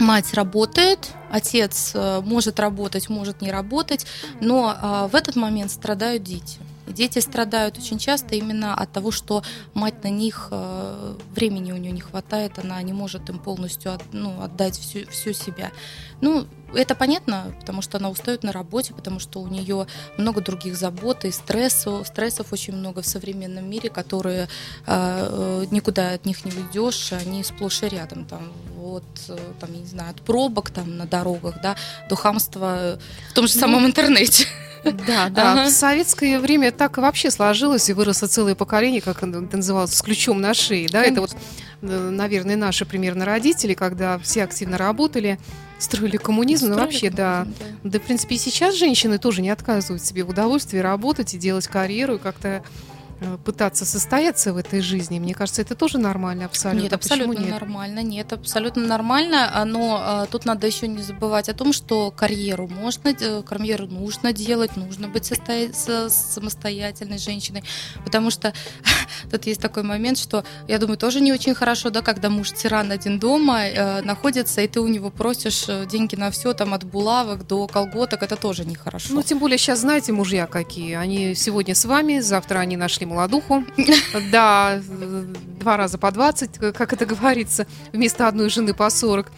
мать 0.00 0.34
работает, 0.34 1.12
отец 1.30 1.92
э, 1.94 2.20
может 2.24 2.58
работать, 2.58 3.08
может 3.08 3.40
не 3.40 3.50
работать, 3.50 4.06
но 4.40 4.74
а, 4.76 5.08
в 5.08 5.14
этот 5.14 5.36
момент 5.36 5.70
страдают 5.70 6.22
дети. 6.22 6.58
Дети 6.86 7.20
страдают 7.20 7.78
очень 7.78 7.98
часто 7.98 8.34
именно 8.34 8.74
от 8.74 8.90
того, 8.92 9.10
что 9.10 9.42
мать 9.74 10.02
на 10.02 10.08
них 10.08 10.48
э, 10.50 11.14
времени 11.34 11.72
у 11.72 11.76
нее 11.76 11.92
не 11.92 12.00
хватает, 12.00 12.58
она 12.58 12.82
не 12.82 12.92
может 12.92 13.28
им 13.30 13.38
полностью 13.38 13.94
от, 13.94 14.02
ну, 14.12 14.42
отдать 14.42 14.76
всю, 14.78 15.06
всю 15.08 15.32
себя. 15.32 15.70
Ну, 16.20 16.46
это 16.74 16.94
понятно, 16.94 17.54
потому 17.60 17.82
что 17.82 17.98
она 17.98 18.10
устает 18.10 18.42
на 18.42 18.52
работе, 18.52 18.94
потому 18.94 19.18
что 19.18 19.40
у 19.40 19.48
нее 19.48 19.86
много 20.16 20.40
других 20.40 20.76
забот 20.76 21.24
и 21.24 21.30
стрессов, 21.30 22.06
стрессов 22.06 22.52
очень 22.52 22.74
много 22.74 23.02
в 23.02 23.06
современном 23.06 23.68
мире, 23.68 23.90
которые 23.90 24.48
э, 24.86 25.64
никуда 25.70 26.12
от 26.12 26.26
них 26.26 26.44
не 26.44 26.52
уйдешь, 26.52 27.12
они 27.12 27.42
сплошь 27.44 27.82
и 27.82 27.88
рядом. 27.88 28.24
Там, 28.24 28.52
вот, 28.76 29.04
э, 29.28 29.38
там, 29.60 29.72
я 29.72 29.80
не 29.80 29.86
знаю, 29.86 30.10
от 30.10 30.22
пробок 30.22 30.70
там 30.70 30.96
на 30.96 31.06
дорогах, 31.06 31.60
да, 31.62 31.76
до 32.08 32.16
хамства 32.16 32.98
в 33.30 33.34
том 33.34 33.46
же 33.46 33.54
ну, 33.54 33.60
самом 33.60 33.86
интернете. 33.86 34.46
Да, 34.84 35.28
да. 35.30 35.52
Ага. 35.52 35.64
В 35.66 35.70
советское 35.70 36.38
время 36.38 36.72
так 36.72 36.98
и 36.98 37.00
вообще 37.00 37.30
сложилось, 37.30 37.88
и 37.88 37.92
выросло 37.92 38.28
целое 38.28 38.54
поколение, 38.54 39.00
как 39.00 39.22
называлось, 39.22 39.94
с 39.94 40.02
ключом 40.02 40.40
на 40.40 40.54
шее. 40.54 40.88
Да? 40.90 41.02
Это 41.02 41.20
вот, 41.20 41.36
э, 41.82 41.86
наверное, 41.86 42.56
наши 42.56 42.84
примерно 42.84 43.24
родители, 43.24 43.74
когда 43.74 44.18
все 44.18 44.44
активно 44.44 44.78
работали, 44.78 45.38
строили 45.80 46.16
коммунизм, 46.16 46.66
строили 46.66 46.80
но 46.80 46.86
вообще, 46.86 47.10
да. 47.10 47.46
да. 47.58 47.66
Да, 47.84 47.98
в 47.98 48.02
принципе, 48.02 48.36
и 48.36 48.38
сейчас 48.38 48.76
женщины 48.76 49.18
тоже 49.18 49.42
не 49.42 49.50
отказывают 49.50 50.02
себе 50.02 50.24
в 50.24 50.28
удовольствии 50.28 50.78
работать 50.78 51.34
и 51.34 51.38
делать 51.38 51.66
карьеру, 51.66 52.16
и 52.16 52.18
как-то 52.18 52.62
пытаться 53.44 53.84
состояться 53.84 54.52
в 54.52 54.56
этой 54.56 54.80
жизни, 54.80 55.18
мне 55.18 55.34
кажется, 55.34 55.62
это 55.62 55.74
тоже 55.74 55.98
нормально 55.98 56.46
абсолютно. 56.46 56.82
Нет, 56.82 56.92
абсолютно 56.92 57.38
нет? 57.38 57.50
нормально, 57.50 58.02
нет, 58.02 58.32
абсолютно 58.32 58.86
нормально, 58.86 59.50
а, 59.52 59.64
но 59.64 60.00
а, 60.02 60.26
тут 60.26 60.46
надо 60.46 60.66
еще 60.66 60.88
не 60.88 61.02
забывать 61.02 61.48
о 61.48 61.54
том, 61.54 61.72
что 61.72 62.10
карьеру 62.10 62.66
можно, 62.68 63.08
э, 63.08 63.42
карьеру 63.42 63.86
нужно 63.86 64.32
делать, 64.32 64.76
нужно 64.76 65.08
быть 65.08 65.24
состоя- 65.24 65.72
самостоятельной 66.08 67.18
женщиной, 67.18 67.62
потому 68.04 68.30
что 68.30 68.54
тут 69.30 69.46
есть 69.46 69.60
такой 69.60 69.82
момент, 69.82 70.18
что 70.18 70.44
я 70.66 70.78
думаю, 70.78 70.96
тоже 70.96 71.20
не 71.20 71.32
очень 71.32 71.54
хорошо, 71.54 71.90
да, 71.90 72.00
когда 72.02 72.30
муж 72.30 72.52
тиран 72.52 72.90
один 72.90 73.18
дома 73.18 73.66
э, 73.66 74.02
находится, 74.02 74.62
и 74.62 74.68
ты 74.68 74.80
у 74.80 74.88
него 74.88 75.10
просишь 75.10 75.64
э, 75.68 75.86
деньги 75.86 76.16
на 76.16 76.30
все, 76.30 76.54
там 76.54 76.72
от 76.72 76.84
булавок 76.84 77.46
до 77.46 77.66
колготок, 77.66 78.22
это 78.22 78.36
тоже 78.36 78.64
нехорошо. 78.64 79.08
Ну, 79.10 79.22
тем 79.22 79.38
более 79.38 79.58
сейчас 79.58 79.80
знаете 79.80 80.12
мужья 80.12 80.46
какие, 80.46 80.94
они 80.94 81.34
сегодня 81.34 81.74
с 81.74 81.84
вами, 81.84 82.20
завтра 82.20 82.60
они 82.60 82.76
нашли 82.76 83.09
молодуху. 83.10 83.64
Да, 84.30 84.80
два 85.60 85.76
раза 85.76 85.98
по 85.98 86.10
20, 86.10 86.58
как 86.74 86.92
это 86.92 87.06
говорится, 87.06 87.66
вместо 87.92 88.28
одной 88.28 88.48
жены 88.48 88.72
по 88.74 88.88
40. 88.88 89.30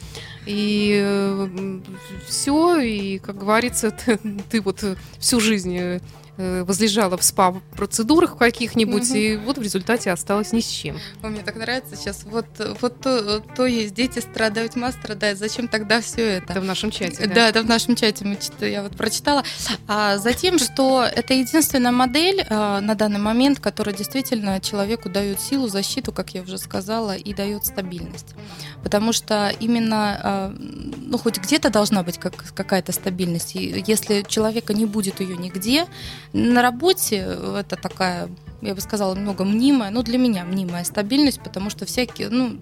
И 0.46 1.00
э, 1.02 1.80
все, 2.26 2.78
и, 2.78 3.18
как 3.18 3.38
говорится, 3.38 3.90
ты, 3.90 4.18
ты 4.50 4.60
вот 4.60 4.84
всю 5.18 5.40
жизнь 5.40 5.76
э, 5.76 6.00
возлежала 6.36 7.16
в 7.16 7.22
СПА-процедурах 7.22 8.38
каких-нибудь, 8.38 9.10
угу. 9.10 9.18
и 9.18 9.36
вот 9.36 9.58
в 9.58 9.62
результате 9.62 10.10
осталась 10.10 10.52
ни 10.52 10.60
с 10.60 10.66
чем. 10.66 10.98
О, 11.22 11.28
мне 11.28 11.42
так 11.42 11.56
нравится 11.56 11.94
сейчас. 11.96 12.24
Вот, 12.24 12.46
вот 12.80 13.00
то, 13.00 13.40
то 13.40 13.66
есть 13.66 13.94
дети 13.94 14.18
страдают, 14.18 14.76
мать 14.76 14.94
страдает. 14.94 15.38
Зачем 15.38 15.68
тогда 15.68 16.00
все 16.00 16.38
это? 16.38 16.52
Это 16.52 16.60
в 16.60 16.64
нашем 16.64 16.90
чате. 16.90 17.26
Да, 17.26 17.34
да 17.34 17.48
это 17.48 17.62
в 17.62 17.66
нашем 17.66 17.96
чате 17.96 18.24
мы, 18.24 18.38
я 18.66 18.82
вот 18.82 18.96
прочитала. 18.96 19.44
А 19.86 20.16
затем, 20.18 20.58
что 20.58 21.04
это 21.04 21.34
единственная 21.34 21.92
модель 21.92 22.44
а, 22.48 22.80
на 22.80 22.94
данный 22.94 23.20
момент, 23.20 23.60
которая 23.60 23.94
действительно 23.94 24.60
человеку 24.60 25.08
дает 25.08 25.40
силу, 25.40 25.68
защиту, 25.68 26.12
как 26.12 26.34
я 26.34 26.42
уже 26.42 26.58
сказала, 26.58 27.14
и 27.14 27.34
дает 27.34 27.66
стабильность. 27.66 28.34
Потому 28.82 29.12
что 29.12 29.52
именно, 29.60 30.20
а, 30.22 30.56
ну, 30.56 31.18
хоть 31.18 31.38
где-то 31.38 31.70
должна 31.70 32.02
быть 32.02 32.18
как, 32.18 32.34
какая-то 32.54 32.92
стабильность. 32.92 33.54
И 33.54 33.84
если 33.86 34.22
человека 34.22 34.74
не 34.74 34.86
будет 34.86 35.20
ее 35.20 35.36
нигде, 35.36 35.86
на 36.32 36.62
работе 36.62 37.16
это 37.16 37.76
такая, 37.76 38.28
я 38.60 38.74
бы 38.74 38.80
сказала, 38.80 39.14
немного 39.14 39.44
мнимая, 39.44 39.90
ну, 39.90 40.02
для 40.02 40.18
меня 40.18 40.44
мнимая 40.44 40.84
стабильность, 40.84 41.42
потому 41.42 41.70
что 41.70 41.84
всякие, 41.84 42.28
ну, 42.30 42.56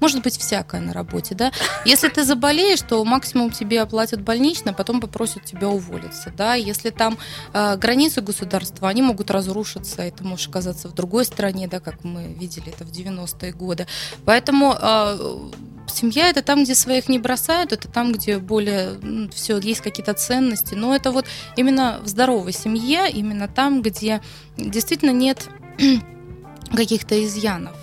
может 0.00 0.22
быть 0.22 0.38
всякое 0.38 0.80
на 0.80 0.92
работе, 0.92 1.34
да. 1.34 1.52
Если 1.84 2.08
ты 2.08 2.24
заболеешь, 2.24 2.80
то 2.80 3.04
максимум 3.04 3.50
тебе 3.50 3.80
оплатят 3.80 4.20
больничный, 4.22 4.72
а 4.72 4.74
потом 4.74 5.00
попросят 5.00 5.44
тебя 5.44 5.68
уволиться, 5.68 6.32
да. 6.36 6.54
Если 6.54 6.90
там 6.90 7.18
э, 7.52 7.76
границы 7.76 8.20
государства, 8.20 8.88
они 8.88 9.02
могут 9.02 9.30
разрушиться, 9.30 10.06
и 10.06 10.10
ты 10.10 10.24
можешь 10.24 10.48
оказаться 10.48 10.88
в 10.88 10.94
другой 10.94 11.24
стране, 11.24 11.68
да, 11.68 11.80
как 11.80 12.04
мы 12.04 12.24
видели 12.32 12.68
это 12.68 12.84
в 12.84 12.90
90-е 12.90 13.52
годы. 13.52 13.86
Поэтому 14.24 14.76
э, 14.78 15.50
семья 15.90 16.28
это 16.28 16.42
там, 16.42 16.64
где 16.64 16.74
своих 16.74 17.08
не 17.08 17.18
бросают, 17.18 17.72
это 17.72 17.88
там, 17.88 18.12
где 18.12 18.38
более 18.38 18.98
ну, 19.02 19.28
все 19.30 19.58
есть 19.58 19.80
какие-то 19.80 20.14
ценности. 20.14 20.74
Но 20.74 20.94
это 20.94 21.10
вот 21.10 21.26
именно 21.56 22.00
в 22.02 22.08
здоровой 22.08 22.52
семье, 22.52 23.10
именно 23.10 23.48
там, 23.48 23.82
где 23.82 24.20
действительно 24.56 25.12
нет 25.12 25.48
каких-то 26.72 27.22
изъянов. 27.24 27.76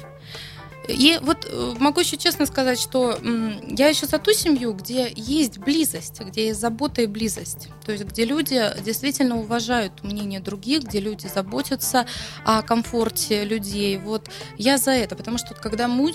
И 0.87 1.19
вот 1.21 1.45
э, 1.49 1.73
могу 1.79 1.99
еще 1.99 2.17
честно 2.17 2.45
сказать, 2.45 2.79
что 2.79 3.17
я 3.67 3.87
еще 3.87 4.05
за 4.05 4.19
ту 4.19 4.33
семью, 4.33 4.73
где 4.73 5.11
есть 5.15 5.57
близость, 5.57 6.21
где 6.21 6.47
есть 6.47 6.59
забота 6.59 7.01
и 7.01 7.07
близость. 7.07 7.69
То 7.85 7.91
есть 7.91 8.05
где 8.05 8.25
люди 8.25 8.61
действительно 8.83 9.37
уважают 9.37 10.03
мнение 10.03 10.39
других, 10.39 10.83
где 10.83 10.99
люди 10.99 11.27
заботятся 11.27 12.05
о 12.45 12.61
комфорте 12.61 13.45
людей. 13.45 13.97
Вот 13.97 14.29
я 14.57 14.77
за 14.77 14.91
это, 14.91 15.15
потому 15.15 15.37
что 15.37 15.53
когда 15.55 15.87
мы, 15.87 16.11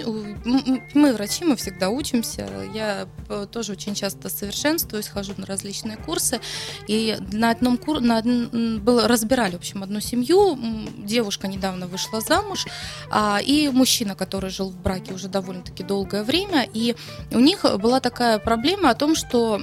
мы 0.94 1.12
врачи, 1.12 1.44
мы 1.44 1.56
всегда 1.56 1.90
учимся. 1.90 2.48
Я 2.74 3.08
э, 3.28 3.46
тоже 3.50 3.72
очень 3.72 3.94
часто 3.94 4.28
совершенствуюсь, 4.28 5.08
хожу 5.08 5.34
на 5.36 5.46
различные 5.46 5.96
курсы. 5.96 6.40
И 6.88 7.16
на 7.32 7.50
одном 7.50 7.78
курсе 7.78 8.04
на, 8.04 8.22
было, 8.22 9.08
разбирали, 9.08 9.52
в 9.52 9.58
общем, 9.58 9.82
одну 9.82 10.00
семью. 10.00 10.58
Девушка 10.98 11.48
недавно 11.48 11.86
вышла 11.86 12.20
замуж, 12.20 12.66
а, 13.10 13.40
и 13.42 13.68
мужчина, 13.68 14.14
который 14.14 14.50
жил 14.50 14.61
жил 14.62 14.70
в 14.70 14.80
браке 14.80 15.12
уже 15.14 15.28
довольно-таки 15.28 15.82
долгое 15.82 16.22
время, 16.22 16.68
и 16.72 16.94
у 17.32 17.40
них 17.40 17.64
была 17.80 18.00
такая 18.00 18.38
проблема 18.38 18.90
о 18.90 18.94
том, 18.94 19.14
что 19.16 19.60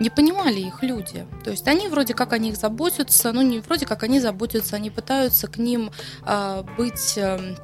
не 0.00 0.10
понимали 0.10 0.60
их 0.60 0.82
люди. 0.82 1.26
То 1.44 1.50
есть 1.50 1.68
они 1.68 1.88
вроде 1.88 2.14
как 2.14 2.32
о 2.32 2.38
них 2.38 2.56
заботятся, 2.56 3.32
ну 3.32 3.42
не 3.42 3.58
вроде 3.60 3.86
как 3.86 4.02
они 4.02 4.20
заботятся, 4.20 4.76
они 4.76 4.90
пытаются 4.90 5.46
к 5.48 5.58
ним 5.58 5.90
э, 6.26 6.62
быть 6.78 7.14
э, 7.18 7.56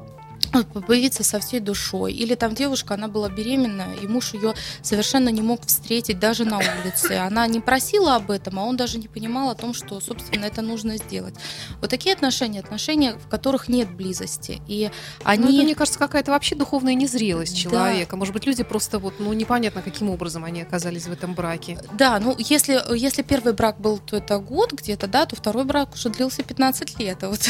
появиться 0.87 1.23
со 1.23 1.39
всей 1.39 1.59
душой. 1.59 2.13
Или 2.13 2.35
там 2.35 2.55
девушка, 2.55 2.93
она 2.93 3.07
была 3.07 3.29
беременна, 3.29 3.87
и 4.01 4.07
муж 4.07 4.33
ее 4.33 4.53
совершенно 4.81 5.29
не 5.29 5.41
мог 5.41 5.65
встретить 5.65 6.19
даже 6.19 6.45
на 6.45 6.57
улице. 6.57 7.13
Она 7.13 7.47
не 7.47 7.59
просила 7.59 8.15
об 8.15 8.31
этом, 8.31 8.59
а 8.59 8.63
он 8.63 8.77
даже 8.77 8.97
не 8.97 9.07
понимал 9.07 9.49
о 9.49 9.55
том, 9.55 9.73
что, 9.73 9.99
собственно, 9.99 10.45
это 10.45 10.61
нужно 10.61 10.97
сделать. 10.97 11.35
Вот 11.81 11.89
такие 11.89 12.13
отношения, 12.13 12.59
отношения, 12.59 13.13
в 13.13 13.27
которых 13.27 13.67
нет 13.67 13.89
близости. 13.91 14.61
И 14.67 14.89
они... 15.23 15.43
Ну, 15.43 15.53
это, 15.53 15.63
мне 15.63 15.75
кажется, 15.75 15.99
какая-то 15.99 16.31
вообще 16.31 16.55
духовная 16.55 16.93
незрелость 16.93 17.57
человека. 17.57 18.11
Да. 18.11 18.17
Может 18.17 18.33
быть, 18.33 18.45
люди 18.45 18.63
просто 18.63 18.99
вот, 18.99 19.15
ну, 19.19 19.33
непонятно, 19.33 19.81
каким 19.81 20.09
образом 20.09 20.43
они 20.43 20.61
оказались 20.61 21.07
в 21.07 21.11
этом 21.11 21.33
браке. 21.33 21.79
Да, 21.93 22.19
ну, 22.19 22.35
если, 22.37 22.81
если 22.95 23.21
первый 23.21 23.53
брак 23.53 23.79
был, 23.79 23.97
то 23.97 24.15
это 24.17 24.37
год 24.37 24.73
где-то, 24.73 25.07
да, 25.07 25.25
то 25.25 25.35
второй 25.35 25.65
брак 25.65 25.93
уже 25.93 26.09
длился 26.09 26.43
15 26.43 26.99
лет. 26.99 27.23
А 27.23 27.29
вот 27.29 27.41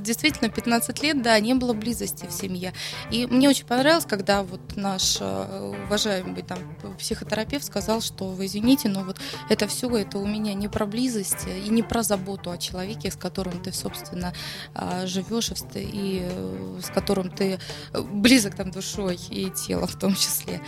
действительно 0.00 0.50
15 0.50 1.02
лет, 1.02 1.22
да, 1.22 1.38
не 1.40 1.54
было 1.54 1.72
близости 1.72 2.07
в 2.26 2.32
семье. 2.32 2.72
И 3.10 3.26
мне 3.26 3.48
очень 3.48 3.66
понравилось, 3.66 4.04
когда 4.06 4.42
вот 4.42 4.60
наш 4.76 5.18
э, 5.20 5.74
уважаемый 5.86 6.42
там 6.42 6.58
психотерапевт 6.98 7.64
сказал, 7.64 8.00
что 8.00 8.30
вы 8.30 8.46
извините, 8.46 8.88
но 8.88 9.02
вот 9.04 9.18
это 9.48 9.66
все, 9.66 9.88
это 9.96 10.18
у 10.18 10.26
меня 10.26 10.54
не 10.54 10.68
про 10.68 10.86
близость 10.86 11.46
и 11.46 11.68
не 11.68 11.82
про 11.82 12.02
заботу 12.02 12.50
о 12.50 12.58
человеке, 12.58 13.10
с 13.10 13.16
которым 13.16 13.62
ты, 13.62 13.72
собственно, 13.72 14.32
а, 14.74 15.06
живешь 15.06 15.50
и 15.74 16.26
э, 16.28 16.80
с 16.82 16.90
которым 16.90 17.30
ты 17.30 17.58
близок 17.92 18.54
там 18.54 18.70
душой 18.70 19.18
и 19.30 19.50
телом 19.50 19.88
в 19.88 19.98
том 19.98 20.14
числе. 20.14 20.60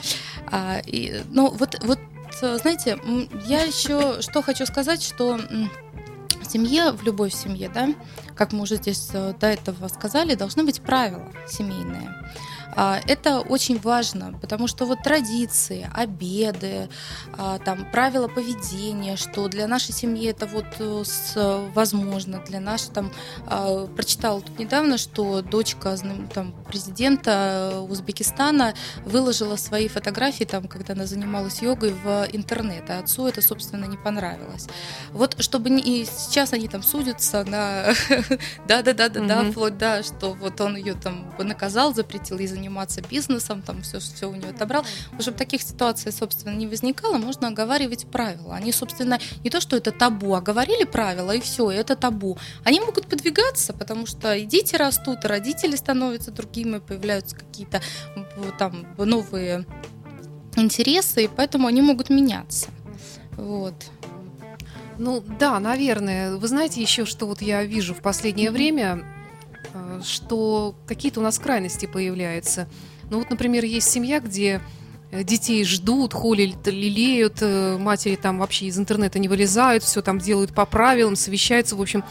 А, 0.51 0.81
и, 0.87 1.23
ну 1.29 1.51
вот, 1.51 1.77
вот 1.83 1.99
знаете, 2.41 2.99
я 3.47 3.63
еще 3.63 4.23
что 4.23 4.41
хочу 4.41 4.65
сказать, 4.65 5.03
что 5.03 5.39
семье, 6.51 6.93
в 6.93 7.03
любой 7.03 7.31
семье, 7.31 7.71
да, 7.73 7.95
как 8.35 8.53
мы 8.53 8.63
уже 8.63 8.77
здесь 8.77 9.11
э, 9.13 9.35
до 9.39 9.47
этого 9.47 9.89
сказали, 9.89 10.35
должны 10.35 10.65
быть 10.65 10.81
правила 10.81 11.33
семейные. 11.47 12.15
А, 12.77 13.01
это 13.07 13.41
очень 13.41 13.79
важно, 13.79 14.35
потому 14.41 14.67
что 14.67 14.87
вот 14.87 15.03
традиции, 15.03 15.89
обеды, 15.95 16.89
а, 17.37 17.59
там 17.59 17.91
правила 17.91 18.29
поведения, 18.29 19.17
что 19.17 19.49
для 19.49 19.67
нашей 19.67 19.93
семьи 19.93 20.27
это 20.27 20.47
вот 20.47 20.67
э, 20.79 21.69
возможно, 21.75 22.43
для 22.47 22.61
нашей 22.61 22.91
там 22.91 23.13
а, 23.47 23.87
прочитала 23.87 24.41
тут 24.41 24.59
недавно, 24.59 24.99
что 24.99 25.43
дочка 25.43 25.97
там 26.33 26.53
президента 26.69 27.85
Узбекистана 27.89 28.75
выложила 29.05 29.57
свои 29.57 29.89
фотографии 29.89 30.45
там, 30.45 30.69
когда 30.69 30.95
она 30.95 31.07
занималась 31.07 31.63
йогой 31.63 31.93
в 31.93 32.29
интернет, 32.33 32.89
а 32.91 33.01
отцу 33.01 33.27
это 33.27 33.43
собственно 33.43 33.87
не 33.87 33.97
понравилось. 33.97 34.69
Вот 35.13 35.41
чтобы 35.43 35.71
не 35.71 35.81
и 35.81 36.05
сейчас 36.05 36.53
они 36.53 36.69
там 36.69 36.83
судятся 36.83 37.45
на 37.45 37.95
да 38.69 38.83
да 38.83 38.93
да 38.93 39.09
да 39.09 39.21
да 39.21 39.51
вплоть 39.51 39.79
да, 39.79 40.03
что 40.03 40.33
вот 40.33 40.61
он 40.61 40.77
ее 40.77 40.95
там 40.95 41.33
наказал, 41.39 41.95
запретил 41.95 42.39
за 42.47 42.60
заниматься 42.61 43.01
бизнесом, 43.01 43.63
там 43.63 43.81
все, 43.83 43.99
все 43.99 44.29
у 44.29 44.35
нее 44.35 44.51
отобрал. 44.51 44.85
Чтобы 45.19 45.39
таких 45.39 45.63
ситуаций, 45.63 46.13
собственно, 46.13 46.55
не 46.55 46.67
возникало, 46.67 47.17
можно 47.17 47.49
оговаривать 47.49 48.07
правила. 48.07 48.55
Они, 48.55 48.73
собственно, 48.73 49.19
не 49.43 49.51
то, 49.51 49.61
что 49.61 49.77
это 49.77 49.93
табу, 49.93 50.35
а 50.35 50.41
говорили 50.41 50.85
правила, 50.85 51.33
и 51.33 51.41
все, 51.41 51.71
и 51.71 51.75
это 51.75 51.97
табу. 51.97 52.37
Они 52.65 52.81
могут 52.81 53.07
подвигаться, 53.07 53.73
потому 53.73 54.07
что 54.07 54.35
и 54.35 54.45
дети 54.45 54.77
растут, 54.77 55.25
и 55.25 55.29
родители 55.29 55.77
становятся 55.77 56.31
другими, 56.31 56.79
появляются 56.79 57.37
какие-то 57.37 57.81
там 58.59 58.87
новые 58.99 59.65
интересы, 60.57 61.25
и 61.25 61.29
поэтому 61.29 61.67
они 61.67 61.81
могут 61.81 62.11
меняться. 62.11 62.69
Вот. 63.37 63.75
Ну 64.99 65.25
да, 65.39 65.59
наверное. 65.61 66.37
Вы 66.37 66.47
знаете 66.47 66.83
еще, 66.83 67.07
что 67.07 67.27
вот 67.27 67.41
я 67.41 67.65
вижу 67.65 67.95
в 67.95 68.03
последнее 68.03 68.49
mm-hmm. 68.49 68.53
время, 68.53 69.05
что 70.03 70.75
какие-то 70.87 71.21
у 71.21 71.23
нас 71.23 71.39
крайности 71.39 71.87
появляются. 71.87 72.69
Ну 73.11 73.19
вот, 73.19 73.31
например, 73.31 73.65
есть 73.65 73.91
семья, 73.91 74.21
где 74.21 74.61
э, 75.11 75.25
детей 75.25 75.65
ждут, 75.65 76.15
холят, 76.15 76.67
лелеют, 76.67 77.39
э, 77.41 77.77
матери 77.79 78.17
там 78.17 78.39
вообще 78.39 78.67
из 78.67 78.79
интернета 78.79 79.19
не 79.19 79.29
вылезают, 79.29 79.83
все 79.83 80.03
там 80.03 80.19
делают 80.19 80.55
по 80.55 80.65
правилам, 80.67 81.17
совещаются, 81.17 81.77
в 81.77 81.83
общем, 81.83 82.05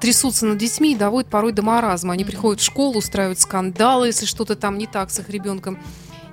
трясутся 0.00 0.46
над 0.46 0.58
детьми 0.58 0.92
и 0.92 0.96
доводят 0.96 1.30
порой 1.30 1.52
до 1.52 1.62
маразма. 1.62 2.12
Они 2.14 2.24
приходят 2.24 2.60
в 2.60 2.64
школу, 2.64 2.98
устраивают 2.98 3.38
скандалы, 3.38 4.08
если 4.08 4.26
что-то 4.26 4.56
там 4.56 4.78
не 4.78 4.86
так 4.86 5.10
с 5.10 5.20
их 5.20 5.30
ребенком. 5.30 5.78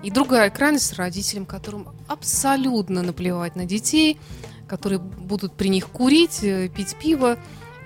И 0.04 0.12
другая 0.12 0.50
крайность 0.50 0.94
родителям, 0.94 1.46
которым 1.46 1.88
абсолютно 2.08 3.04
наплевать 3.04 3.56
на 3.56 3.66
детей, 3.66 4.20
которые 4.68 5.00
будут 5.00 5.54
при 5.54 5.70
них 5.70 5.88
курить, 5.88 6.44
э, 6.44 6.68
пить 6.68 6.96
пиво. 7.02 7.38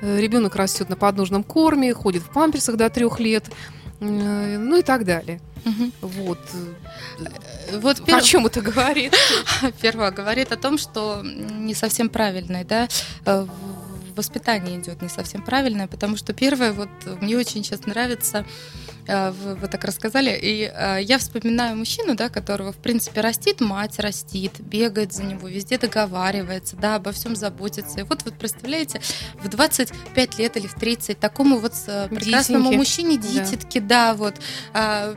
Э, 0.01 0.19
Ребенок 0.19 0.55
растет 0.55 0.89
на 0.89 0.95
подножном 0.95 1.43
корме, 1.43 1.93
ходит 1.93 2.23
в 2.23 2.29
памперсах 2.29 2.77
до 2.77 2.89
трех 2.89 3.19
лет, 3.19 3.45
э, 3.99 4.57
ну 4.57 4.77
и 4.77 4.83
так 4.83 5.05
далее. 5.05 5.41
Угу. 5.65 5.91
Вот. 6.01 6.39
Вот 7.73 8.05
пер... 8.05 8.17
О 8.17 8.21
чем 8.21 8.45
это 8.45 8.61
говорит? 8.61 9.13
Первое 9.81 10.11
говорит 10.11 10.51
о 10.51 10.57
том, 10.57 10.77
что 10.77 11.21
не 11.23 11.73
совсем 11.73 12.09
правильное, 12.09 12.63
да, 12.63 12.87
воспитание 14.15 14.79
идет 14.79 15.01
не 15.01 15.09
совсем 15.09 15.43
правильное, 15.43 15.87
потому 15.87 16.17
что 16.17 16.33
первое, 16.33 16.73
вот 16.73 16.89
мне 17.21 17.37
очень 17.37 17.63
сейчас 17.63 17.85
нравится 17.85 18.45
Э, 18.45 18.45
вы, 19.07 19.55
вы 19.55 19.67
так 19.67 19.83
рассказали. 19.83 20.37
И 20.41 20.71
э, 20.73 20.99
я 21.01 21.17
вспоминаю 21.17 21.75
мужчину, 21.75 22.15
да, 22.15 22.29
которого, 22.29 22.71
в 22.71 22.77
принципе, 22.77 23.21
растит 23.21 23.61
мать, 23.61 23.99
растит, 23.99 24.59
бегает 24.59 25.13
за 25.13 25.23
него, 25.23 25.47
везде 25.47 25.77
договаривается, 25.77 26.75
да, 26.75 26.95
обо 26.95 27.11
всем 27.11 27.35
заботится. 27.35 28.01
И 28.01 28.03
вот, 28.03 28.23
вот 28.25 28.35
представляете, 28.35 29.01
в 29.41 29.47
25 29.47 30.39
лет 30.39 30.57
или 30.57 30.67
в 30.67 30.73
30 30.75 31.19
такому 31.19 31.57
вот 31.59 31.73
э, 31.87 32.07
прекрасному 32.09 32.65
Дитеньки. 32.65 32.77
мужчине, 32.77 33.17
дитятки, 33.17 33.79
да. 33.79 33.87
да, 33.87 34.13
вот, 34.13 34.35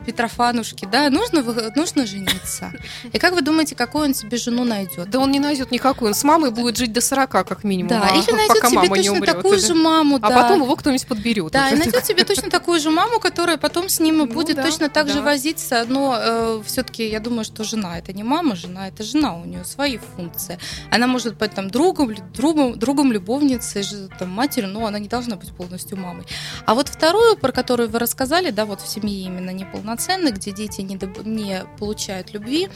Петрофанушке, 0.05 0.87
да, 0.87 1.09
нужно, 1.09 1.43
нужно 1.75 2.05
жениться. 2.05 2.71
И 3.11 3.19
как 3.19 3.33
вы 3.33 3.41
думаете, 3.41 3.75
какую 3.75 4.05
он 4.05 4.13
себе 4.13 4.37
жену 4.37 4.63
найдет? 4.63 5.09
Да 5.09 5.19
он 5.19 5.31
не 5.31 5.39
найдет 5.39 5.71
никакую, 5.71 6.09
он 6.09 6.13
с 6.13 6.23
мамой 6.23 6.51
будет 6.51 6.77
жить 6.77 6.93
до 6.93 7.01
40 7.01 7.29
как 7.29 7.63
минимум. 7.63 7.89
Да, 7.89 8.07
а, 8.09 8.15
или 8.15 8.31
найдет 8.31 8.65
себе 8.69 8.87
точно 8.87 9.11
умрет, 9.13 9.35
такую 9.35 9.59
же 9.59 9.73
маму, 9.73 10.15
а 10.17 10.19
да. 10.19 10.27
А 10.27 10.43
потом 10.43 10.63
его 10.63 10.75
кто-нибудь 10.75 11.07
подберет. 11.07 11.51
Да, 11.51 11.69
и 11.69 11.75
найдет 11.75 12.05
себе 12.05 12.23
точно 12.23 12.49
такую 12.49 12.79
же 12.79 12.89
маму, 12.89 13.19
которая 13.19 13.57
потом 13.57 13.80
потом 13.81 13.89
с 13.89 13.99
ним 13.99 14.17
ну, 14.17 14.27
будет 14.27 14.57
да, 14.57 14.63
точно 14.63 14.89
так 14.89 15.07
да. 15.07 15.13
же 15.13 15.21
возиться, 15.21 15.85
но 15.87 16.15
э, 16.19 16.61
все-таки 16.65 17.09
я 17.09 17.19
думаю, 17.19 17.43
что 17.43 17.63
жена 17.63 17.97
это 17.97 18.13
не 18.13 18.23
мама, 18.23 18.55
жена 18.55 18.87
это 18.87 19.03
жена, 19.03 19.35
у 19.35 19.45
нее 19.45 19.65
свои 19.65 19.97
функции. 19.97 20.59
Она 20.91 21.07
может 21.07 21.37
быть 21.37 21.53
там 21.53 21.69
другом, 21.69 22.13
другом, 22.33 22.77
другом 22.77 23.11
любовницей, 23.11 23.83
там, 24.19 24.29
матерью, 24.29 24.69
но 24.69 24.85
она 24.85 24.99
не 24.99 25.07
должна 25.07 25.35
быть 25.35 25.51
полностью 25.51 25.97
мамой. 25.97 26.25
А 26.67 26.75
вот 26.75 26.89
вторую, 26.89 27.37
про 27.37 27.51
которую 27.51 27.89
вы 27.89 27.97
рассказали, 27.97 28.51
да, 28.51 28.65
вот 28.65 28.81
в 28.81 28.87
семье 28.87 29.25
именно 29.25 29.49
неполноценной, 29.49 30.31
где 30.31 30.51
дети 30.51 30.81
не, 30.81 30.99
не 31.23 31.63
получают 31.79 32.33
любви, 32.33 32.69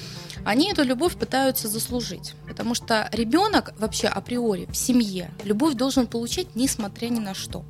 они 0.44 0.72
эту 0.72 0.84
любовь 0.84 1.16
пытаются 1.16 1.68
заслужить. 1.68 2.34
Потому 2.48 2.74
что 2.74 3.10
ребенок 3.12 3.74
вообще 3.78 4.08
априори 4.08 4.66
в 4.72 4.76
семье 4.76 5.30
любовь 5.44 5.76
должен 5.76 6.08
получать 6.08 6.56
несмотря 6.56 7.10
ни 7.10 7.20
на 7.20 7.36
что. 7.36 7.64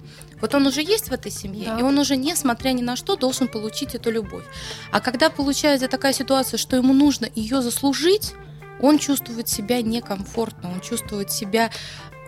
Вот 0.45 0.53
он 0.53 0.67
уже 0.67 0.83
есть 0.83 1.09
в 1.09 1.11
этой 1.11 1.31
семье, 1.31 1.65
да. 1.65 1.79
и 1.79 1.81
он 1.81 1.97
уже, 1.97 2.17
несмотря 2.17 2.69
ни 2.69 2.83
на 2.83 2.95
что, 2.95 3.15
должен 3.15 3.47
получить 3.47 3.95
эту 3.95 4.11
любовь. 4.11 4.43
А 4.91 4.99
когда 4.99 5.31
получается 5.31 5.87
такая 5.87 6.13
ситуация, 6.13 6.59
что 6.59 6.75
ему 6.75 6.93
нужно 6.93 7.27
ее 7.33 7.63
заслужить, 7.63 8.33
он 8.79 8.99
чувствует 8.99 9.49
себя 9.49 9.81
некомфортно, 9.81 10.71
он 10.71 10.81
чувствует 10.81 11.31
себя 11.31 11.71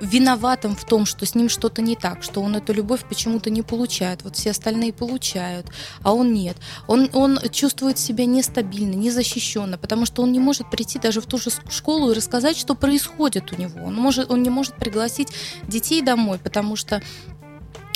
виноватым 0.02 0.76
в 0.76 0.84
том, 0.84 1.06
что 1.06 1.28
с 1.28 1.36
ним 1.36 1.48
что-то 1.48 1.84
не 1.84 1.96
так, 1.96 2.24
что 2.24 2.42
он 2.42 2.56
эту 2.56 2.74
любовь 2.74 3.06
почему-то 3.08 3.52
не 3.52 3.62
получает, 3.62 4.24
вот 4.24 4.36
все 4.36 4.50
остальные 4.50 4.94
получают, 4.94 5.68
а 6.02 6.12
он 6.16 6.34
нет. 6.34 6.58
Он, 6.88 7.12
он 7.14 7.40
чувствует 7.52 8.00
себя 8.00 8.26
нестабильно, 8.26 8.96
незащищенно, 8.96 9.78
потому 9.78 10.08
что 10.08 10.24
он 10.24 10.32
не 10.32 10.40
может 10.40 10.72
прийти 10.72 10.98
даже 10.98 11.22
в 11.22 11.28
ту 11.28 11.38
же 11.38 11.52
школу 11.70 12.10
и 12.10 12.16
рассказать, 12.16 12.58
что 12.58 12.74
происходит 12.74 13.54
у 13.54 13.62
него. 13.62 13.86
Он, 13.86 13.94
может, 13.94 14.32
он 14.32 14.42
не 14.42 14.50
может 14.50 14.76
пригласить 14.76 15.30
детей 15.68 16.02
домой, 16.02 16.40
потому 16.40 16.76
что 16.76 17.04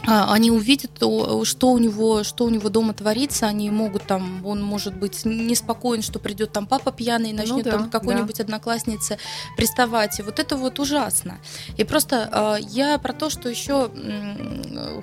они 0.07 0.51
увидят, 0.51 0.91
что 0.97 1.71
у 1.71 1.77
него, 1.77 2.23
что 2.23 2.45
у 2.45 2.49
него 2.49 2.69
дома 2.69 2.93
творится, 2.93 3.47
они 3.47 3.69
могут 3.69 4.03
там, 4.03 4.45
он 4.45 4.61
может 4.63 4.95
быть 4.95 5.25
неспокоен, 5.25 6.01
что 6.01 6.19
придет 6.19 6.51
там 6.51 6.65
папа 6.65 6.91
пьяный 6.91 7.31
и 7.31 7.33
начнет 7.33 7.65
ну, 7.65 7.71
да, 7.71 7.71
там 7.71 7.89
какой-нибудь 7.89 8.37
да. 8.37 8.43
однокласснице 8.43 9.17
приставать. 9.57 10.19
И 10.19 10.23
вот 10.23 10.39
это 10.39 10.57
вот 10.57 10.79
ужасно. 10.79 11.39
И 11.77 11.83
просто 11.83 12.29
а, 12.31 12.55
я 12.55 12.97
про 12.97 13.13
то, 13.13 13.29
что 13.29 13.49
еще 13.49 13.91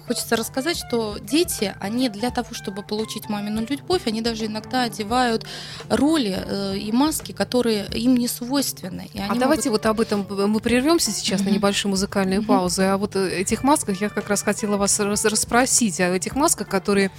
хочется 0.07 0.37
рассказать, 0.37 0.77
что 0.77 1.17
дети, 1.21 1.75
они 1.81 2.09
для 2.09 2.31
того, 2.31 2.49
чтобы 2.53 2.83
получить 2.83 3.29
мамину 3.29 3.65
любовь, 3.69 4.03
они 4.07 4.23
даже 4.23 4.47
иногда 4.47 4.83
одевают 4.83 5.45
роли 5.89 6.43
э, 6.45 6.77
и 6.79 6.91
маски, 6.93 7.33
которые 7.33 7.87
им 7.95 8.17
не 8.17 8.29
свойственны. 8.29 9.09
а 9.29 9.35
давайте 9.35 9.71
могут... 9.71 9.85
вот 9.85 9.91
об 9.91 10.01
этом 10.01 10.27
мы 10.51 10.61
прервемся 10.61 11.11
сейчас 11.11 11.41
mm-hmm. 11.41 11.45
на 11.45 11.51
небольшую 11.51 11.91
музыкальную 11.91 12.43
mm-hmm. 12.43 12.47
паузу. 12.47 12.83
А 12.83 12.97
вот 12.97 13.17
э, 13.17 13.41
этих 13.41 13.63
масках 13.63 14.01
я 14.01 14.09
как 14.09 14.29
раз 14.29 14.43
хотела 14.43 14.77
вас 14.77 14.88
вас 14.89 15.25
расспросить 15.25 16.01
о 16.01 16.15
этих 16.15 16.35
масках, 16.35 16.69
которые 16.69 17.11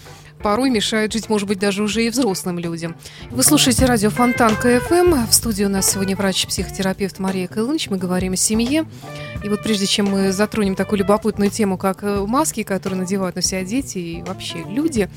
порой 0.41 0.69
мешают 0.69 1.13
жить, 1.13 1.29
может 1.29 1.47
быть, 1.47 1.59
даже 1.59 1.83
уже 1.83 2.05
и 2.05 2.09
взрослым 2.09 2.59
людям. 2.59 2.95
Вы 3.29 3.43
слушаете 3.43 3.85
радио 3.85 4.09
Фонтан 4.09 4.55
КФМ. 4.55 5.27
В 5.27 5.33
студии 5.33 5.63
у 5.65 5.69
нас 5.69 5.91
сегодня 5.91 6.15
врач-психотерапевт 6.15 7.19
Мария 7.19 7.47
Кылыныч. 7.47 7.89
Мы 7.89 7.97
говорим 7.97 8.33
о 8.33 8.37
семье. 8.37 8.85
И 9.43 9.49
вот 9.49 9.63
прежде 9.63 9.85
чем 9.85 10.07
мы 10.07 10.31
затронем 10.31 10.75
такую 10.75 10.99
любопытную 10.99 11.51
тему, 11.51 11.77
как 11.77 12.03
э, 12.03 12.25
маски, 12.25 12.63
которые 12.63 12.99
надевают 12.99 13.35
на 13.35 13.41
себя 13.41 13.63
дети 13.63 13.97
и 13.97 14.23
вообще 14.23 14.63
люди, 14.67 15.09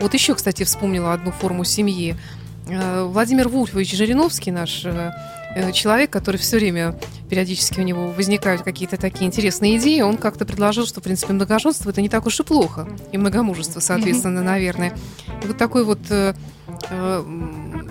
вот 0.00 0.14
еще, 0.14 0.34
кстати, 0.34 0.64
вспомнила 0.64 1.12
одну 1.12 1.30
форму 1.30 1.64
семьи. 1.64 2.16
Э, 2.68 3.04
Владимир 3.04 3.48
Вульфович 3.48 3.94
Жириновский, 3.94 4.50
наш 4.50 4.84
э, 4.84 5.12
человек, 5.72 6.10
который 6.10 6.36
все 6.36 6.56
время 6.56 6.98
периодически 7.28 7.80
у 7.80 7.82
него 7.82 8.08
возникают 8.08 8.62
какие-то 8.62 8.96
такие 8.96 9.26
интересные 9.26 9.78
идеи, 9.78 10.00
он 10.00 10.16
как-то 10.16 10.44
предложил, 10.44 10.86
что, 10.86 11.00
в 11.00 11.04
принципе, 11.04 11.32
многоженство 11.32 11.90
это 11.90 12.00
не 12.00 12.08
так 12.08 12.26
уж 12.26 12.40
и 12.40 12.42
плохо, 12.42 12.88
и 13.12 13.18
многомужество, 13.18 13.80
соответственно, 13.80 14.42
наверное. 14.42 14.96
И 15.42 15.46
вот 15.46 15.56
такой 15.56 15.84
вот 15.84 16.00
э, 16.10 16.34
э, 16.90 17.24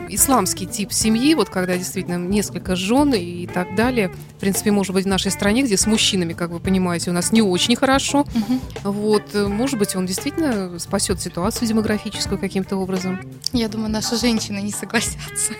исламский 0.09 0.65
тип 0.65 0.91
семьи, 0.91 1.33
вот 1.35 1.49
когда 1.49 1.77
действительно 1.77 2.17
несколько 2.17 2.75
жен 2.75 3.13
и 3.13 3.47
так 3.47 3.75
далее, 3.75 4.09
в 4.37 4.39
принципе, 4.39 4.71
может 4.71 4.93
быть, 4.93 5.05
в 5.05 5.07
нашей 5.07 5.31
стране, 5.31 5.63
где 5.63 5.77
с 5.77 5.85
мужчинами, 5.85 6.33
как 6.33 6.51
вы 6.51 6.59
понимаете, 6.59 7.09
у 7.09 7.13
нас 7.13 7.31
не 7.31 7.41
очень 7.41 7.75
хорошо, 7.75 8.21
угу. 8.21 8.91
вот, 8.91 9.23
э, 9.33 9.47
может 9.47 9.79
быть, 9.79 9.95
он 9.95 10.05
действительно 10.05 10.77
спасет 10.79 11.21
ситуацию 11.21 11.67
демографическую 11.67 12.37
каким-то 12.39 12.77
образом. 12.77 13.19
Я 13.51 13.67
думаю, 13.67 13.89
наши 13.89 14.15
женщины 14.15 14.59
не 14.59 14.71
согласятся. 14.71 15.53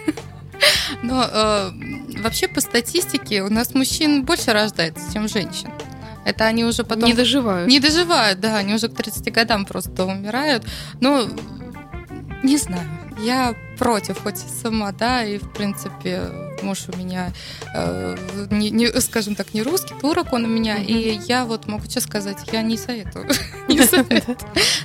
Но 1.03 1.23
э, 1.23 1.71
вообще 2.21 2.47
по 2.47 2.61
статистике 2.61 3.43
у 3.43 3.49
нас 3.49 3.73
мужчин 3.73 4.23
больше 4.23 4.53
рождается, 4.53 5.01
чем 5.13 5.27
женщин. 5.27 5.69
Это 6.25 6.45
они 6.45 6.63
уже 6.63 6.83
потом... 6.83 7.09
Не 7.09 7.13
доживают. 7.13 7.69
Не 7.69 7.79
доживают, 7.79 8.39
да, 8.39 8.57
они 8.57 8.73
уже 8.73 8.87
к 8.87 8.95
30 8.95 9.31
годам 9.33 9.65
просто 9.65 10.05
умирают. 10.05 10.63
Но 11.01 11.27
не 12.43 12.57
знаю, 12.57 12.87
я 13.19 13.55
против, 13.77 14.21
хоть 14.21 14.37
сама, 14.37 14.91
да, 14.91 15.23
и 15.23 15.37
в 15.37 15.51
принципе 15.51 16.29
муж 16.63 16.85
у 16.87 16.97
меня, 16.97 17.31
э, 17.73 18.15
не, 18.51 18.71
не, 18.71 18.87
скажем 19.01 19.35
так, 19.35 19.53
не 19.53 19.61
русский, 19.61 19.93
турок 19.99 20.33
он 20.33 20.45
у 20.45 20.47
меня, 20.47 20.77
mm-hmm. 20.77 20.85
и 20.85 21.21
я 21.27 21.45
вот 21.45 21.67
могу 21.67 21.85
честно 21.85 22.01
сказать, 22.01 22.37
я 22.51 22.61
не 22.61 22.77
советую. 22.77 23.29
не 23.67 23.85
советую. 23.85 24.37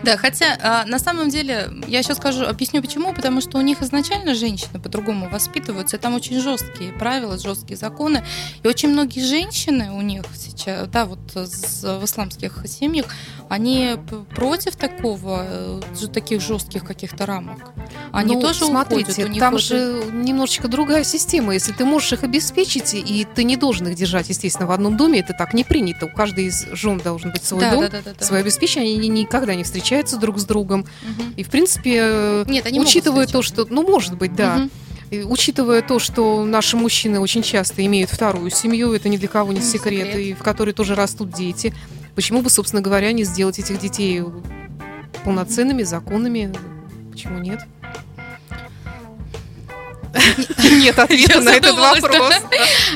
Да, 0.03 0.17
хотя 0.17 0.85
э, 0.85 0.89
на 0.89 0.99
самом 0.99 1.31
деле, 1.31 1.71
я 1.87 2.03
сейчас 2.03 2.19
скажу, 2.19 2.45
объясню 2.45 2.83
почему, 2.83 3.13
потому 3.15 3.41
что 3.41 3.59
у 3.59 3.61
них 3.61 3.83
изначально 3.83 4.35
женщины 4.35 4.81
по-другому 4.81 5.29
воспитываются, 5.29 5.97
и 5.97 6.01
там 6.01 6.15
очень 6.15 6.41
жесткие 6.41 6.93
правила, 6.93 7.39
жесткие 7.39 7.77
законы, 7.77 8.25
и 8.63 8.69
очень 8.69 8.91
многие 8.91 9.21
женщины 9.21 9.93
у 9.93 10.03
них 10.03 10.25
сейчас, 10.37 10.89
да, 10.89 11.05
вот 11.05 11.19
в 11.35 12.05
исламских 12.05 12.65
семьях, 12.67 13.07
они 13.49 13.97
против 14.35 14.77
такого, 14.77 15.45
э, 15.49 15.81
таких 16.13 16.41
жестких 16.41 16.85
каких-то 16.85 17.27
рамок. 17.27 17.73
Они 18.13 18.35
ну, 18.35 18.41
тоже 18.41 18.65
смотрите, 18.67 19.23
уходят. 19.23 19.37
У 19.37 19.39
там 19.39 19.53
вот... 19.53 19.63
же 19.63 20.03
немножечко 20.13 20.69
другая 20.69 21.05
система. 21.05 21.55
Если 21.55 21.73
ты 21.73 21.85
можешь 21.85 22.13
их 22.13 22.25
обеспечить, 22.25 22.95
и 22.95 23.27
ты 23.35 23.45
не 23.45 23.57
должен 23.57 23.89
их 23.89 23.95
держать, 23.95 24.29
естественно, 24.29 24.67
в 24.67 24.71
одном 24.71 24.97
доме, 24.97 25.21
это 25.21 25.33
так 25.33 25.55
не 25.55 25.65
принято. 25.65 26.07
У 26.07 26.09
каждой 26.09 26.47
из 26.47 26.67
жен 26.73 26.99
должен 26.99 27.33
быть 27.33 27.45
свой 27.45 27.61
да, 27.61 27.71
дом, 27.73 27.81
да, 27.83 27.89
да, 28.05 28.13
да, 28.19 28.25
свое 28.25 28.43
обеспечение 28.43 28.99
они 28.99 29.09
никогда 29.09 29.55
не 29.55 29.65
встречаются 29.65 30.17
друг 30.17 30.39
с 30.39 30.45
другом. 30.45 30.81
Угу. 30.81 31.23
И, 31.37 31.43
в 31.43 31.49
принципе, 31.51 32.45
Нет, 32.47 32.67
они 32.67 32.81
учитывая 32.81 33.27
то, 33.27 33.43
что... 33.43 33.67
Ну, 33.69 33.83
может 33.83 34.17
быть, 34.17 34.35
да. 34.35 34.57
Угу. 34.57 34.71
И, 35.11 35.23
учитывая 35.23 35.83
то, 35.83 35.99
что 35.99 36.45
наши 36.45 36.77
мужчины 36.77 37.21
очень 37.21 37.43
часто 37.43 37.85
имеют 37.87 38.11
вторую 38.11 38.51
семью, 38.51 38.93
это 38.93 39.09
ни 39.09 39.17
для 39.17 39.29
кого 39.29 39.53
не 39.53 39.61
секрет, 39.61 40.09
секрет, 40.09 40.17
и 40.17 40.35
в 40.35 40.43
которой 40.43 40.73
тоже 40.73 40.95
растут 40.95 41.31
дети, 41.31 41.75
почему 42.15 42.43
бы, 42.43 42.51
собственно 42.51 42.83
говоря, 42.83 43.13
не 43.13 43.25
сделать 43.25 43.59
этих 43.59 43.81
детей 43.81 44.23
полноценными, 45.25 45.83
законными? 45.83 46.53
Почему 47.11 47.39
нет? 47.39 47.61
Нет 50.71 50.99
ответа 50.99 51.41
на 51.41 51.51
этот 51.51 51.77
вопрос. 51.77 52.35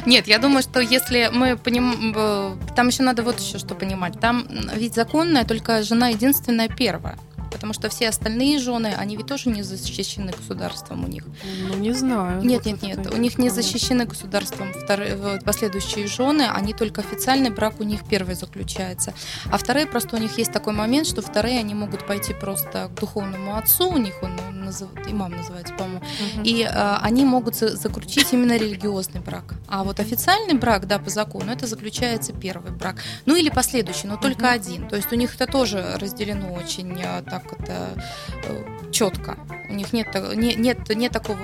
Нет, 0.07 0.27
я 0.27 0.39
думаю, 0.39 0.63
что 0.63 0.81
если 0.81 1.31
мы 1.33 1.57
понимаем, 1.57 2.59
там 2.75 2.89
еще 2.89 3.03
надо 3.03 3.23
вот 3.23 3.41
еще 3.41 3.59
что 3.59 3.75
понимать. 3.75 4.19
Там 4.21 4.47
ведь 4.75 4.95
законная 4.95 5.45
только 5.45 5.83
жена 5.83 6.09
единственная 6.09 6.69
первая 6.69 7.19
потому 7.53 7.73
что 7.73 7.89
все 7.89 8.09
остальные 8.09 8.59
жены, 8.59 8.95
они 8.97 9.17
ведь 9.17 9.27
тоже 9.27 9.51
не 9.51 9.63
защищены 9.63 10.33
государством 10.33 11.05
у 11.05 11.09
них. 11.09 11.25
Ну, 11.69 11.77
не 11.77 11.93
знаю. 11.93 12.43
Нет, 12.43 12.67
нет, 12.67 12.83
нет, 12.83 13.13
у 13.13 13.17
них 13.17 13.39
не 13.39 13.51
защищены 13.51 14.05
государством 14.05 14.73
вторые, 14.73 15.41
последующие 15.45 16.07
жены, 16.07 16.49
они 16.53 16.73
только 16.75 17.01
официальный 17.01 17.51
брак 17.51 17.81
у 17.81 17.85
них 17.85 18.01
первый 18.09 18.35
заключается. 18.35 19.15
А 19.51 19.59
вторые 19.59 19.87
просто 19.87 20.17
у 20.17 20.19
них 20.19 20.39
есть 20.39 20.53
такой 20.53 20.73
момент, 20.73 21.07
что 21.07 21.23
вторые 21.23 21.59
они 21.59 21.75
могут 21.75 22.07
пойти 22.07 22.35
просто 22.35 22.89
к 22.89 23.01
духовному 23.01 23.57
отцу, 23.57 23.89
у 23.89 23.99
них 23.99 24.15
он 24.23 24.37
называет, 24.65 25.11
имам 25.11 25.33
называется, 25.33 25.75
по-моему, 25.75 25.99
угу. 25.99 26.43
и 26.45 26.63
э, 26.63 26.97
они 27.01 27.25
могут 27.25 27.57
заключить 27.57 28.33
именно 28.33 28.57
религиозный 28.57 29.21
брак. 29.21 29.55
А 29.69 29.85
вот 29.85 30.01
официальный 30.01 30.55
брак, 30.55 30.87
да, 30.87 30.99
по 30.99 31.11
закону, 31.11 31.53
это 31.53 31.67
заключается 31.67 32.33
первый 32.33 32.73
брак. 32.73 32.97
Ну 33.27 33.37
или 33.37 33.51
последующий, 33.51 34.09
но 34.09 34.17
только 34.17 34.45
угу. 34.45 34.53
один. 34.53 34.89
То 34.89 34.97
есть 34.97 35.13
у 35.13 35.17
них 35.17 35.35
это 35.35 35.51
тоже 35.51 35.97
разделено 35.99 36.53
очень 36.55 36.99
э, 37.01 37.23
так 37.43 37.61
это 37.61 38.03
э, 38.45 38.91
четко. 38.93 39.37
У 39.69 39.75
них 39.75 39.93
нет, 39.93 40.09
нет, 40.35 40.59
нет, 40.59 40.89
нет 40.89 41.13
такого, 41.13 41.39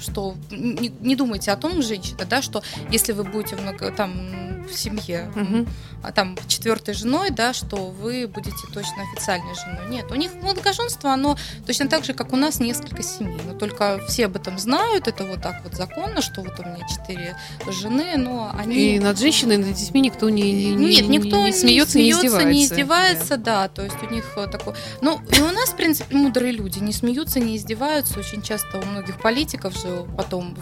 что 0.00 0.34
не, 0.50 0.92
не 1.00 1.16
думайте 1.16 1.50
о 1.50 1.56
том, 1.56 1.82
женщина, 1.82 2.24
да, 2.24 2.42
что 2.42 2.62
если 2.90 3.12
вы 3.12 3.24
будете 3.24 3.56
много, 3.56 3.90
там 3.90 4.64
в 4.66 4.74
семье, 4.74 5.30
угу. 5.36 5.66
а 6.02 6.12
там 6.12 6.36
четвертой 6.48 6.94
женой, 6.94 7.30
да, 7.30 7.52
что 7.52 7.76
вы 7.76 8.26
будете 8.26 8.66
точно 8.72 9.02
официальной 9.12 9.54
женой. 9.54 9.90
Нет, 9.90 10.10
у 10.10 10.14
них 10.14 10.32
многоженство, 10.34 11.12
оно 11.12 11.36
точно 11.66 11.88
так 11.88 12.04
же, 12.04 12.14
как 12.14 12.32
у 12.32 12.36
нас 12.36 12.60
несколько 12.60 13.02
семей, 13.02 13.38
но 13.46 13.54
только 13.54 14.00
все 14.08 14.26
об 14.26 14.36
этом 14.36 14.58
знают, 14.58 15.08
это 15.08 15.24
вот 15.24 15.42
так 15.42 15.62
вот 15.64 15.74
законно, 15.74 16.22
что 16.22 16.40
вот 16.40 16.58
у 16.58 16.62
меня 16.62 16.86
четыре 16.88 17.36
жены, 17.68 18.14
но 18.16 18.54
они... 18.56 18.96
И 18.96 18.98
над 18.98 19.18
женщиной, 19.18 19.58
над 19.58 19.74
детьми 19.74 20.00
никто 20.00 20.28
не, 20.28 20.74
не 20.74 20.96
Нет, 20.96 21.08
никто 21.08 21.46
не, 21.46 21.52
смеется, 21.52 21.98
не, 21.98 22.12
смеется, 22.12 22.44
не 22.44 22.44
издевается. 22.44 22.48
Не 22.48 22.64
издевается, 22.64 23.36
да. 23.36 23.62
да, 23.62 23.68
то 23.68 23.82
есть 23.82 24.02
у 24.02 24.12
них 24.12 24.24
такой... 24.50 24.74
Ну, 25.00 25.20
и 25.30 25.40
у 25.48 25.52
нас, 25.52 25.70
в 25.70 25.76
принципе, 25.76 26.16
мудрые 26.16 26.52
люди, 26.52 26.78
не 26.78 26.92
смеются, 26.92 27.40
не 27.40 27.56
издеваются. 27.56 28.18
Очень 28.18 28.42
часто 28.42 28.78
у 28.78 28.84
многих 28.84 29.20
политиков 29.20 29.76
же 29.76 30.06
потом 30.16 30.54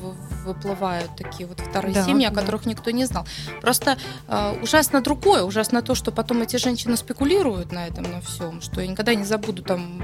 выплывают 0.44 1.16
такие 1.16 1.46
вот 1.46 1.60
вторые 1.60 1.94
да, 1.94 2.04
семьи, 2.04 2.26
о 2.26 2.30
которых 2.30 2.64
да. 2.64 2.70
никто 2.70 2.90
не 2.90 3.04
знал. 3.04 3.26
Просто 3.60 3.98
э, 4.28 4.58
ужасно 4.62 5.00
другое, 5.00 5.42
ужасно 5.42 5.82
то, 5.82 5.94
что 5.94 6.12
потом 6.12 6.42
эти 6.42 6.56
женщины 6.56 6.96
спекулируют 6.96 7.72
на 7.72 7.86
этом, 7.86 8.04
на 8.04 8.20
всем, 8.20 8.60
что 8.60 8.80
я 8.80 8.86
никогда 8.86 9.14
не 9.14 9.24
забуду 9.24 9.62
там 9.62 10.02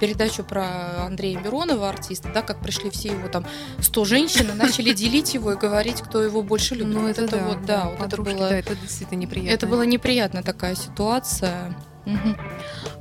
передачу 0.00 0.44
про 0.44 1.04
Андрея 1.06 1.38
Миронова, 1.38 1.88
артиста, 1.88 2.30
да, 2.32 2.42
как 2.42 2.60
пришли 2.60 2.90
все 2.90 3.08
его 3.08 3.28
там 3.28 3.46
100 3.80 4.04
женщин 4.04 4.50
и 4.50 4.54
начали 4.54 4.92
делить 4.94 5.34
его 5.34 5.52
и 5.52 5.56
говорить, 5.56 6.02
кто 6.02 6.22
его 6.22 6.42
больше 6.42 6.74
любит. 6.74 6.94
Ну, 6.94 7.08
это, 7.08 7.22
это 7.22 7.36
да, 7.36 7.44
вот, 7.44 7.64
да, 7.64 7.88
вот 7.98 8.12
это 8.12 8.22
было... 8.22 8.48
Да, 8.48 8.58
это 8.58 8.74
действительно 8.76 9.18
неприятно. 9.18 9.54
Это 9.54 9.66
была 9.66 9.86
неприятная 9.86 10.42
такая 10.42 10.74
ситуация. 10.74 11.74
Угу. 12.06 12.36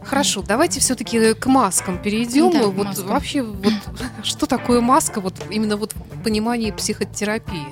Хорошо, 0.03 0.41
давайте 0.41 0.79
все-таки 0.79 1.33
к 1.33 1.45
маскам 1.45 2.01
перейдем. 2.01 2.51
Да, 2.51 2.67
вот 2.67 2.87
маскам. 2.87 3.07
вообще, 3.07 3.41
вот 3.43 3.73
что 4.23 4.45
такое 4.45 4.81
маска, 4.81 5.21
вот 5.21 5.35
именно 5.49 5.77
вот 5.77 5.93
в 5.93 6.23
понимании 6.23 6.71
психотерапии? 6.71 7.67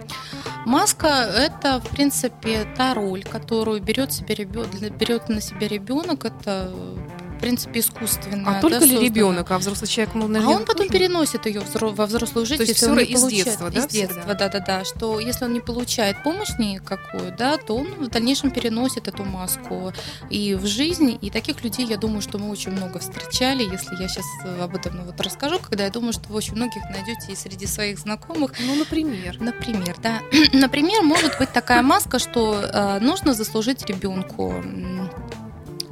Маска– 0.65 1.07
это, 1.07 1.81
в 1.81 1.89
принципе, 1.89 2.65
та 2.77 2.93
роль, 2.93 3.23
которую 3.23 3.81
берет, 3.81 4.13
себе 4.13 4.35
ребенок, 4.35 4.69
берет 4.97 5.27
на 5.27 5.41
себя 5.41 5.67
ребенок. 5.67 6.23
Это 6.23 6.73
принципе, 7.43 7.79
искусственная. 7.81 8.57
А 8.57 8.61
только 8.61 8.85
ли 8.85 8.97
ребенок, 8.97 9.51
а 9.51 9.57
взрослый 9.57 9.87
человек, 9.87 10.15
ну, 10.15 10.27
наверное, 10.27 10.55
А 10.55 10.59
он 10.59 10.65
потом 10.65 10.87
тоже? 10.87 10.99
переносит 10.99 11.45
ее 11.45 11.61
во 11.73 12.05
взрослую 12.05 12.45
жизнь, 12.45 12.63
То 12.63 12.69
есть 12.69 12.81
если 12.81 12.91
он 12.91 12.97
не 12.97 13.03
из 13.03 13.19
получает, 13.21 13.45
детства, 13.45 13.69
да? 13.69 13.79
Из 13.79 13.87
детства, 13.87 14.33
да, 14.33 14.49
да, 14.49 14.59
да. 14.59 14.85
Что 14.85 15.19
если 15.19 15.45
он 15.45 15.53
не 15.53 15.59
получает 15.59 16.23
помощь 16.23 16.57
никакую, 16.57 17.35
да, 17.37 17.57
то 17.57 17.75
он 17.75 17.87
в 18.05 18.07
дальнейшем 18.09 18.51
переносит 18.51 19.07
эту 19.07 19.23
маску 19.23 19.93
и 20.29 20.55
в 20.55 20.65
жизнь. 20.65 21.17
И 21.21 21.29
таких 21.29 21.63
людей, 21.63 21.85
я 21.85 21.97
думаю, 21.97 22.21
что 22.21 22.37
мы 22.37 22.49
очень 22.49 22.71
много 22.71 22.99
встречали. 22.99 23.63
Если 23.63 24.01
я 24.01 24.07
сейчас 24.07 24.25
об 24.61 24.75
этом 24.75 24.97
ну, 24.97 25.03
вот 25.03 25.19
расскажу, 25.19 25.59
когда 25.59 25.83
я 25.85 25.89
думаю, 25.89 26.13
что 26.13 26.29
вы 26.29 26.35
очень 26.35 26.55
многих 26.55 26.83
найдете 26.89 27.31
и 27.31 27.35
среди 27.35 27.65
своих 27.65 27.99
знакомых. 27.99 28.53
Ну, 28.59 28.75
например. 28.75 29.37
Например, 29.39 29.95
да. 30.01 30.19
Например, 30.53 31.01
может 31.01 31.37
быть 31.39 31.51
такая 31.51 31.81
маска, 31.81 32.19
что 32.19 32.61
э, 32.61 32.99
нужно 32.99 33.33
заслужить 33.33 33.85
ребенку 33.85 34.53
Э, 34.53 35.07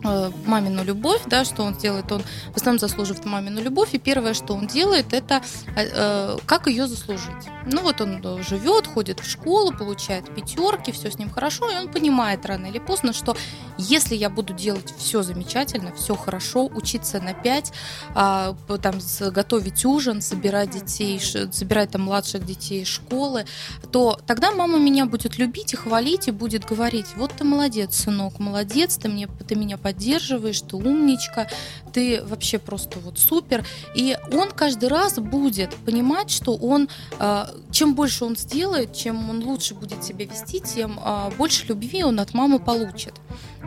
мамину 0.04 0.84
любовь, 0.84 1.22
да, 1.28 1.46
что 1.46 1.64
он 1.64 1.76
делает, 1.76 2.12
он 2.12 2.24
в 2.54 2.58
основном 2.58 2.80
заслуживает 2.80 3.26
мамину 3.26 3.62
любовь, 3.62 3.90
и 3.94 4.00
первое, 4.00 4.34
что 4.34 4.54
он 4.54 4.68
делает, 4.68 5.14
это 5.14 5.42
э, 5.76 5.84
э 5.94 6.38
как 6.46 6.68
ее 6.68 6.88
заслужить. 6.88 7.48
Ну 7.66 7.82
вот 7.82 8.02
он 8.02 8.22
э, 8.24 8.44
живет, 8.44 8.88
ходит 8.88 9.20
в 9.20 9.30
школу, 9.30 9.72
получает 9.72 10.34
пятерки, 10.34 10.92
все 10.92 11.12
с 11.12 11.20
ним 11.20 11.30
хорошо, 11.30 11.70
и 11.70 11.76
он 11.76 11.92
понимает 11.92 12.46
рано 12.46 12.68
или 12.68 12.80
поздно, 12.80 13.14
что 13.14 13.36
если 13.78 14.16
я 14.16 14.30
буду 14.30 14.54
делать 14.54 14.94
все 14.98 15.22
замечательно, 15.22 15.94
все 15.94 16.16
хорошо, 16.16 16.66
учиться 16.66 17.20
на 17.20 17.34
пять, 17.34 17.72
э, 18.16 18.54
там 18.82 18.96
готовить 19.32 19.86
ужин, 19.86 20.22
собирать 20.22 20.72
детей, 20.72 21.20
собирать 21.20 21.92
там 21.92 22.02
младших 22.02 22.46
детей 22.46 22.82
из 22.82 22.88
школы, 22.88 23.46
то 23.92 24.20
тогда 24.26 24.52
мама 24.52 24.80
меня 24.80 25.06
будет 25.06 25.38
любить 25.38 25.74
и 25.74 25.78
хвалить, 25.78 26.28
и 26.28 26.32
будет 26.32 26.66
говорить, 26.66 27.08
вот 27.16 27.32
ты 27.38 27.44
молодец, 27.44 27.96
сынок, 27.96 28.40
молодец, 28.40 28.98
ты, 28.98 29.10
мне, 29.10 29.28
ты 29.48 29.56
меня 29.56 29.78
поддерживаешь, 29.78 29.91
ты 29.94 30.76
умничка, 30.76 31.48
ты 31.94 32.22
вообще 32.24 32.60
просто 32.60 33.00
вот 33.00 33.20
супер. 33.20 33.66
И 33.96 34.18
он 34.32 34.52
каждый 34.52 34.90
раз 34.90 35.20
будет 35.20 35.74
понимать, 35.86 36.30
что 36.30 36.56
он, 36.56 36.90
а, 37.20 37.50
чем 37.72 37.96
больше 37.96 38.26
он 38.26 38.36
сделает, 38.36 38.94
чем 38.94 39.30
он 39.30 39.44
лучше 39.44 39.76
будет 39.76 40.04
себя 40.04 40.26
вести, 40.26 40.60
тем 40.60 41.00
а, 41.02 41.32
больше 41.38 41.66
любви 41.68 42.04
он 42.04 42.20
от 42.20 42.34
мамы 42.34 42.60
получит. 42.60 43.14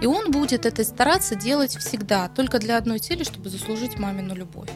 И 0.00 0.06
он 0.06 0.30
будет 0.30 0.66
это 0.66 0.84
стараться 0.84 1.34
делать 1.34 1.76
всегда, 1.76 2.28
только 2.28 2.58
для 2.58 2.76
одной 2.76 2.98
цели, 2.98 3.22
чтобы 3.24 3.48
заслужить 3.48 3.98
мамину 3.98 4.34
любовь. 4.34 4.70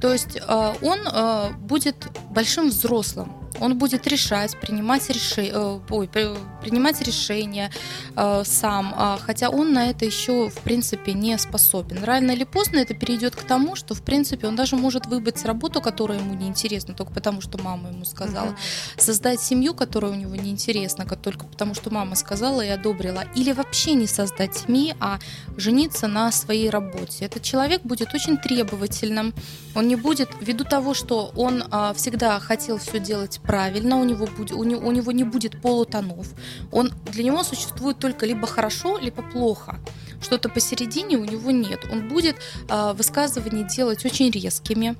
То 0.00 0.12
есть 0.12 0.38
а, 0.46 0.74
он 0.82 1.56
будет 1.66 2.08
большим 2.30 2.68
взрослым, 2.68 3.32
он 3.58 3.78
будет 3.78 4.06
решать, 4.06 4.58
принимать, 4.60 5.08
реши... 5.10 5.50
Э, 5.52 5.80
ой, 5.90 6.08
принимать 6.08 7.00
решения 7.00 7.70
э, 8.16 8.42
сам, 8.44 8.94
а, 8.96 9.18
хотя 9.20 9.48
он 9.50 9.72
на 9.72 9.90
это 9.90 10.04
еще, 10.04 10.48
в 10.48 10.58
принципе, 10.60 11.12
не 11.14 11.36
способен. 11.38 12.04
Рано 12.04 12.30
или 12.32 12.44
поздно 12.44 12.78
это 12.78 12.94
перейдет 12.94 13.34
к 13.34 13.42
тому, 13.42 13.76
что, 13.76 13.94
в 13.94 14.02
принципе, 14.02 14.46
он 14.46 14.56
даже 14.56 14.76
может 14.76 15.06
выбрать 15.06 15.44
работу, 15.44 15.80
которая 15.80 16.18
ему 16.18 16.34
неинтересна, 16.34 16.94
только 16.94 17.12
потому, 17.12 17.40
что 17.40 17.58
мама 17.58 17.90
ему 17.90 18.04
сказала, 18.04 18.48
mm-hmm. 18.48 19.00
создать 19.00 19.40
семью, 19.40 19.74
которая 19.74 20.12
у 20.12 20.14
него 20.14 20.36
неинтересна, 20.36 21.06
только 21.06 21.46
потому, 21.46 21.74
что 21.74 21.90
мама 21.90 22.14
сказала 22.14 22.60
и 22.60 22.68
одобрила, 22.68 23.24
или 23.34 23.52
вообще 23.52 23.94
не 23.94 24.06
создать 24.06 24.56
семьи, 24.56 24.94
а 25.00 25.18
жениться 25.56 26.06
на 26.06 26.30
своей 26.32 26.70
работе. 26.70 27.24
Этот 27.24 27.42
человек 27.42 27.82
будет 27.82 28.14
очень 28.14 28.36
требовательным, 28.38 29.34
он 29.74 29.88
не 29.88 29.96
будет, 29.96 30.30
ввиду 30.40 30.64
того, 30.64 30.94
что 30.94 31.32
он 31.36 31.64
а, 31.70 31.92
всегда 31.94 32.38
хотел 32.40 32.78
все 32.78 32.98
делать 32.98 33.39
правильно, 33.42 33.96
у 33.96 34.04
него, 34.04 34.26
будет, 34.26 34.52
у, 34.52 34.64
него, 34.64 34.86
у 34.86 34.92
него 34.92 35.12
не 35.12 35.24
будет 35.24 35.60
полутонов. 35.60 36.28
Он, 36.72 36.92
для 37.12 37.24
него 37.24 37.42
существует 37.42 37.98
только 37.98 38.26
либо 38.26 38.46
хорошо, 38.46 38.98
либо 38.98 39.22
плохо. 39.22 39.78
Что-то 40.22 40.48
посередине 40.48 41.16
у 41.16 41.24
него 41.24 41.50
нет. 41.50 41.80
Он 41.90 42.08
будет 42.08 42.36
э, 42.68 42.92
высказывания 42.92 43.64
делать 43.64 44.04
очень 44.04 44.30
резкими, 44.30 44.96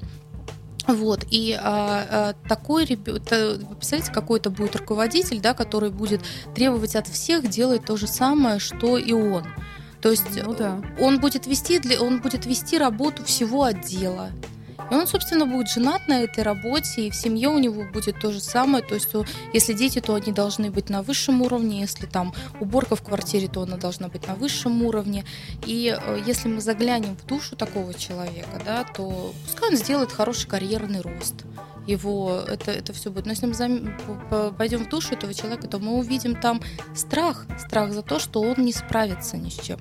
вот, 0.87 1.24
и 1.31 1.57
а, 1.61 2.35
а, 2.42 2.48
такой 2.48 2.85
ребенок, 2.85 3.22
представляете, 3.24 4.12
какой-то 4.12 4.50
будет 4.50 4.76
руководитель, 4.76 5.40
да, 5.40 5.55
который 5.55 5.90
будет 5.90 6.22
требовать 6.55 6.96
от 6.96 7.07
всех 7.07 7.48
делать 7.48 7.85
то 7.85 7.96
же 7.96 8.07
самое, 8.07 8.59
что 8.59 8.96
и 8.96 9.12
он. 9.12 9.44
То 10.00 10.11
есть 10.11 10.24
ну, 10.44 10.55
да. 10.55 10.81
он 10.98 11.20
будет 11.20 11.46
вести 11.46 11.79
для, 11.79 12.00
он 12.00 12.20
будет 12.20 12.46
вести 12.46 12.79
работу 12.79 13.24
всего 13.24 13.64
отдела. 13.64 14.31
И 14.90 14.94
он, 14.94 15.07
собственно, 15.07 15.46
будет 15.46 15.68
женат 15.68 16.09
на 16.09 16.20
этой 16.22 16.42
работе, 16.42 17.07
и 17.07 17.11
в 17.11 17.14
семье 17.14 17.48
у 17.48 17.59
него 17.59 17.85
будет 17.92 18.20
то 18.20 18.33
же 18.33 18.40
самое. 18.40 18.85
То 18.85 18.94
есть, 18.94 19.09
если 19.53 19.72
дети, 19.72 20.00
то 20.00 20.14
они 20.14 20.33
должны 20.33 20.70
быть 20.70 20.90
на 20.90 21.03
высшем 21.03 21.42
уровне, 21.42 21.81
если 21.81 22.07
там 22.07 22.35
уборка 22.61 22.96
в 22.96 23.03
квартире, 23.03 23.48
то 23.48 23.62
она 23.62 23.76
должна 23.76 24.09
быть 24.09 24.26
на 24.26 24.35
высшем 24.35 24.83
уровне. 24.83 25.24
И 25.64 25.96
если 26.26 26.48
мы 26.48 26.61
заглянем 26.61 27.16
в 27.16 27.26
душу 27.26 27.57
такого 27.57 27.94
человека, 27.94 28.61
да, 28.64 28.85
то 28.85 29.33
пускай 29.46 29.70
он 29.70 29.76
сделает 29.76 30.12
хороший 30.12 30.48
карьерный 30.48 31.00
рост 31.00 31.44
его 31.86 32.42
это, 32.46 32.70
это 32.70 32.92
все 32.92 33.10
будет. 33.10 33.26
Но 33.26 33.32
если 33.32 33.46
мы 33.46 33.54
зам... 33.54 33.96
пойдем 34.56 34.84
в 34.84 34.88
душу 34.88 35.14
этого 35.14 35.34
человека, 35.34 35.66
то 35.68 35.78
мы 35.78 35.98
увидим 35.98 36.34
там 36.40 36.60
страх. 36.94 37.46
Страх 37.58 37.92
за 37.92 38.02
то, 38.02 38.18
что 38.18 38.40
он 38.40 38.56
не 38.58 38.72
справится 38.72 39.36
ни 39.36 39.48
с 39.48 39.58
чем. 39.58 39.78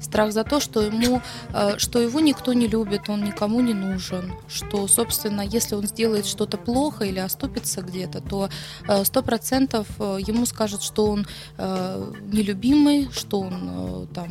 Страх 0.00 0.32
за 0.32 0.44
то, 0.44 0.60
что, 0.60 0.82
ему, 0.82 1.22
э, 1.52 1.78
что 1.78 1.98
его 1.98 2.20
никто 2.20 2.52
не 2.52 2.66
любит, 2.66 3.08
он 3.08 3.24
никому 3.24 3.60
не 3.60 3.74
нужен. 3.74 4.34
Что, 4.48 4.86
собственно, 4.88 5.42
если 5.42 5.74
он 5.74 5.86
сделает 5.86 6.26
что-то 6.26 6.58
плохо 6.58 7.04
или 7.04 7.18
оступится 7.18 7.82
где-то, 7.82 8.20
то 8.20 8.48
э, 8.88 9.04
сто 9.04 9.22
процентов 9.22 9.86
э, 9.98 10.18
ему 10.26 10.46
скажут, 10.46 10.82
что 10.82 11.06
он 11.06 11.26
нелюбимый, 11.56 13.08
что 13.12 13.40
он 13.40 14.08
там 14.14 14.28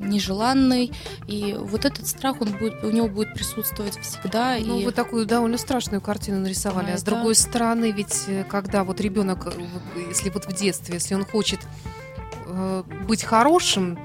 нежеланный. 0.00 0.92
И 1.26 1.56
вот 1.58 1.84
этот 1.84 2.06
страх, 2.06 2.40
он 2.40 2.52
будет, 2.52 2.82
у 2.84 2.90
него 2.90 3.08
будет 3.08 3.34
присутствовать 3.34 3.98
всегда. 4.00 4.56
Ну, 4.58 4.80
и... 4.80 4.84
вы 4.84 4.92
такую 4.92 5.26
довольно 5.26 5.58
страшную 5.58 6.00
картину 6.00 6.40
нарисовали. 6.54 6.90
А, 6.90 6.94
а 6.94 6.98
с 6.98 7.02
другой 7.02 7.34
стороны, 7.34 7.90
ведь 7.90 8.24
э, 8.28 8.44
когда 8.44 8.84
вот 8.84 9.00
ребенок, 9.00 9.46
э, 9.46 9.50
если 10.08 10.30
вот 10.30 10.46
в 10.46 10.52
детстве, 10.52 10.94
если 10.94 11.14
он 11.14 11.24
хочет 11.24 11.60
э, 12.46 12.82
быть 13.06 13.24
хорошим, 13.24 13.98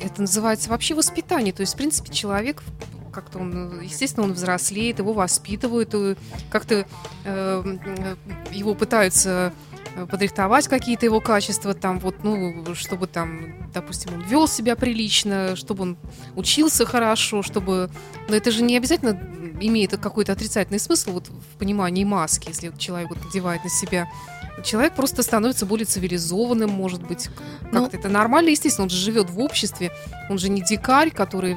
это 0.00 0.22
называется 0.22 0.70
вообще 0.70 0.94
воспитание. 0.94 1.52
То 1.52 1.60
есть, 1.60 1.74
в 1.74 1.76
принципе, 1.76 2.12
человек 2.12 2.62
как-то 3.12 3.40
он, 3.40 3.80
естественно, 3.82 4.24
он 4.24 4.32
взрослеет, 4.32 4.98
его 4.98 5.12
воспитывают, 5.12 5.94
как-то 6.50 6.86
э, 7.24 7.76
его 8.50 8.74
пытаются 8.74 9.52
подрихтовать 10.10 10.68
какие-то 10.68 11.04
его 11.04 11.20
качества, 11.20 11.74
там 11.74 11.98
вот, 11.98 12.24
ну, 12.24 12.74
чтобы 12.74 13.06
там, 13.06 13.70
допустим, 13.74 14.14
он 14.14 14.22
вел 14.22 14.48
себя 14.48 14.74
прилично, 14.74 15.54
чтобы 15.54 15.82
он 15.82 15.96
учился 16.34 16.86
хорошо, 16.86 17.42
чтобы... 17.42 17.90
Но 18.26 18.34
это 18.34 18.50
же 18.50 18.62
не 18.62 18.78
обязательно 18.78 19.20
имеет 19.66 19.96
какой-то 19.96 20.32
отрицательный 20.32 20.78
смысл 20.78 21.12
вот 21.12 21.28
в 21.28 21.58
понимании 21.58 22.04
маски, 22.04 22.48
если 22.48 22.72
человек 22.78 23.10
вот 23.10 23.24
надевает 23.24 23.64
на 23.64 23.70
себя. 23.70 24.08
Человек 24.64 24.94
просто 24.94 25.22
становится 25.22 25.64
более 25.64 25.86
цивилизованным, 25.86 26.70
может 26.70 27.02
быть, 27.02 27.30
как-то 27.72 27.78
ну, 27.78 27.88
это 27.90 28.08
нормально, 28.10 28.50
естественно, 28.50 28.84
он 28.84 28.90
же 28.90 28.96
живет 28.96 29.30
в 29.30 29.40
обществе, 29.40 29.90
он 30.28 30.38
же 30.38 30.50
не 30.50 30.60
дикарь, 30.60 31.10
который 31.10 31.56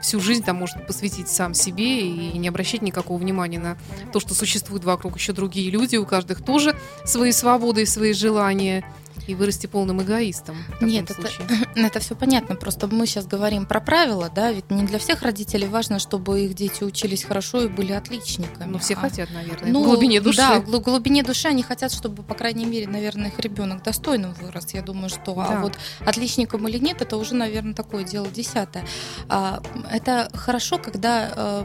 всю 0.00 0.20
жизнь 0.20 0.42
там 0.42 0.56
может 0.56 0.86
посвятить 0.86 1.28
сам 1.28 1.52
себе 1.52 2.00
и 2.00 2.38
не 2.38 2.48
обращать 2.48 2.80
никакого 2.80 3.18
внимания 3.18 3.58
на 3.58 3.76
то, 4.12 4.20
что 4.20 4.34
существуют 4.34 4.84
вокруг. 4.84 5.16
Еще 5.16 5.32
другие 5.32 5.70
люди, 5.70 5.96
у 5.96 6.06
каждых 6.06 6.42
тоже 6.42 6.74
свои 7.04 7.32
свободы 7.32 7.82
и 7.82 7.86
свои 7.86 8.14
желания 8.14 8.84
и 9.26 9.34
вырасти 9.34 9.66
полным 9.66 10.02
эгоистом. 10.02 10.56
Нет, 10.80 11.10
это, 11.10 11.28
это 11.74 12.00
все 12.00 12.14
понятно. 12.14 12.56
Просто 12.56 12.86
мы 12.86 13.06
сейчас 13.06 13.26
говорим 13.26 13.66
про 13.66 13.80
правила, 13.80 14.30
да, 14.34 14.52
ведь 14.52 14.70
не 14.70 14.82
для 14.84 14.98
всех 14.98 15.22
родителей 15.22 15.68
важно, 15.68 15.98
чтобы 15.98 16.40
их 16.40 16.54
дети 16.54 16.84
учились 16.84 17.24
хорошо 17.24 17.62
и 17.62 17.68
были 17.68 17.92
отличниками. 17.92 18.64
Но 18.64 18.72
ну, 18.72 18.78
все 18.78 18.94
а, 18.94 18.98
хотят, 18.98 19.30
наверное, 19.30 19.72
ну, 19.72 19.82
в 19.82 19.86
глубине 19.86 20.20
души. 20.20 20.38
Да, 20.38 20.60
в 20.60 20.80
глубине 20.80 21.22
души 21.22 21.48
они 21.48 21.62
хотят, 21.62 21.92
чтобы, 21.92 22.22
по 22.22 22.34
крайней 22.34 22.64
мере, 22.64 22.86
наверное, 22.86 23.28
их 23.28 23.38
ребенок 23.40 23.82
достойным 23.82 24.34
вырос. 24.34 24.72
Я 24.72 24.82
думаю, 24.82 25.08
что 25.08 25.32
а 25.32 25.48
да. 25.48 25.58
а 25.58 25.60
вот 25.62 25.78
отличником 26.00 26.66
или 26.68 26.78
нет, 26.78 27.02
это 27.02 27.16
уже, 27.16 27.34
наверное, 27.34 27.74
такое 27.74 28.04
дело 28.04 28.28
десятое. 28.28 28.84
А, 29.28 29.62
это 29.90 30.30
хорошо, 30.34 30.78
когда 30.78 31.30
э, 31.34 31.64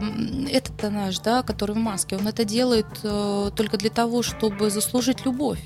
этот 0.50 0.82
наш, 0.90 1.18
да, 1.18 1.42
который 1.42 1.74
в 1.74 1.78
маске, 1.78 2.16
он 2.16 2.26
это 2.26 2.44
делает 2.44 2.86
э, 3.02 3.50
только 3.54 3.76
для 3.76 3.90
того, 3.90 4.22
чтобы 4.22 4.70
заслужить 4.70 5.24
любовь 5.24 5.60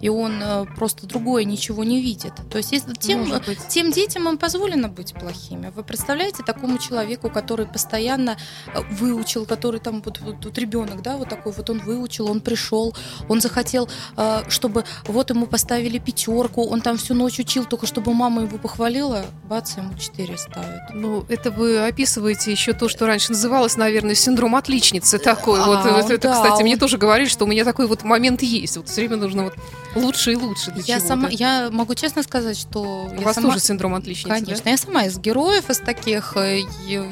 и 0.00 0.08
он 0.08 0.42
э, 0.42 0.66
просто 0.76 1.06
другое 1.06 1.44
ничего 1.44 1.84
не 1.84 2.00
видит. 2.00 2.32
То 2.50 2.58
есть 2.58 2.70
тем, 3.00 3.26
тем 3.68 3.90
детям 3.90 4.28
им 4.28 4.38
позволено 4.38 4.88
быть 4.88 5.14
плохими. 5.14 5.72
Вы 5.74 5.82
представляете 5.82 6.42
такому 6.42 6.78
человеку, 6.78 7.30
который 7.30 7.66
постоянно 7.66 8.36
э, 8.66 8.80
выучил, 8.90 9.46
который 9.46 9.80
там 9.80 10.02
вот, 10.02 10.20
вот, 10.20 10.44
вот 10.44 10.58
ребенок, 10.58 11.02
да, 11.02 11.16
вот 11.16 11.28
такой 11.28 11.52
вот 11.52 11.70
он 11.70 11.78
выучил, 11.78 12.30
он 12.30 12.40
пришел, 12.40 12.94
он 13.28 13.40
захотел, 13.40 13.88
э, 14.16 14.42
чтобы 14.48 14.84
вот 15.06 15.30
ему 15.30 15.46
поставили 15.46 15.98
пятерку, 15.98 16.66
он 16.66 16.80
там 16.80 16.96
всю 16.96 17.14
ночь 17.14 17.38
учил, 17.38 17.64
только 17.64 17.86
чтобы 17.86 18.14
мама 18.14 18.42
его 18.42 18.58
похвалила, 18.58 19.24
бац, 19.44 19.76
ему 19.76 19.96
четыре 19.98 20.36
ставят. 20.36 20.90
Ну, 20.92 21.24
это 21.28 21.50
вы 21.50 21.86
описываете 21.86 22.50
еще 22.50 22.72
то, 22.72 22.88
что 22.88 23.06
раньше 23.06 23.32
называлось, 23.32 23.76
наверное, 23.76 24.14
синдром 24.14 24.56
отличницы 24.56 25.18
такой. 25.18 25.60
А, 25.60 25.66
вот 25.66 26.10
это, 26.10 26.28
да, 26.28 26.34
кстати, 26.34 26.58
он... 26.58 26.62
мне 26.62 26.76
тоже 26.76 26.98
говорили, 26.98 27.28
что 27.28 27.44
у 27.44 27.48
меня 27.48 27.64
такой 27.64 27.86
вот 27.86 28.02
момент 28.02 28.42
есть. 28.42 28.76
Вот 28.76 28.88
все 28.88 29.02
время 29.02 29.16
нужно 29.16 29.44
вот 29.44 29.54
лучше 29.94 30.32
и 30.32 30.36
лучше. 30.36 30.70
Для 30.72 30.82
я 30.86 31.00
сама, 31.00 31.28
я 31.30 31.68
могу 31.70 31.94
честно 31.94 32.22
сказать, 32.22 32.58
что 32.58 33.08
у 33.10 33.14
я 33.14 33.20
вас 33.20 33.34
сама, 33.34 33.48
тоже 33.48 33.60
синдром 33.60 33.94
отличницы. 33.94 34.28
Конечно, 34.28 34.64
да? 34.64 34.70
я 34.70 34.76
сама 34.76 35.04
из 35.04 35.18
героев, 35.18 35.70
из 35.70 35.78
таких. 35.78 36.36
Э, 36.36 36.60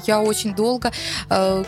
я 0.07 0.21
очень 0.21 0.55
долго 0.55 0.93
э, 1.31 1.65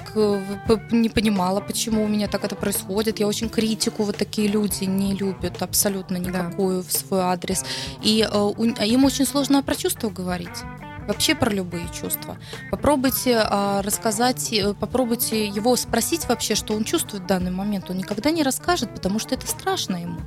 не 0.90 1.08
понимала, 1.08 1.60
почему 1.60 2.04
у 2.04 2.08
меня 2.08 2.28
так 2.28 2.44
это 2.44 2.56
происходит. 2.56 3.20
Я 3.20 3.26
очень 3.26 3.48
критику 3.48 4.04
вот 4.04 4.16
такие 4.16 4.48
люди 4.48 4.84
не 4.84 5.14
любят 5.14 5.62
абсолютно 5.62 6.16
никакую 6.16 6.82
да. 6.82 6.88
в 6.88 6.92
свой 6.92 7.20
адрес. 7.20 7.64
И 8.02 8.26
э, 8.30 8.84
им 8.86 9.04
очень 9.04 9.26
сложно 9.26 9.62
про 9.62 9.74
чувства 9.74 10.10
говорить 10.10 10.62
вообще 11.06 11.34
про 11.34 11.50
любые 11.50 11.86
чувства. 11.92 12.38
Попробуйте 12.70 13.38
а, 13.44 13.82
рассказать, 13.82 14.54
попробуйте 14.80 15.46
его 15.46 15.76
спросить 15.76 16.26
вообще, 16.28 16.54
что 16.54 16.74
он 16.74 16.84
чувствует 16.84 17.24
в 17.24 17.26
данный 17.26 17.50
момент. 17.50 17.90
Он 17.90 17.98
никогда 17.98 18.30
не 18.30 18.42
расскажет, 18.42 18.94
потому 18.94 19.18
что 19.18 19.34
это 19.34 19.46
страшно 19.46 19.96
ему 19.96 20.20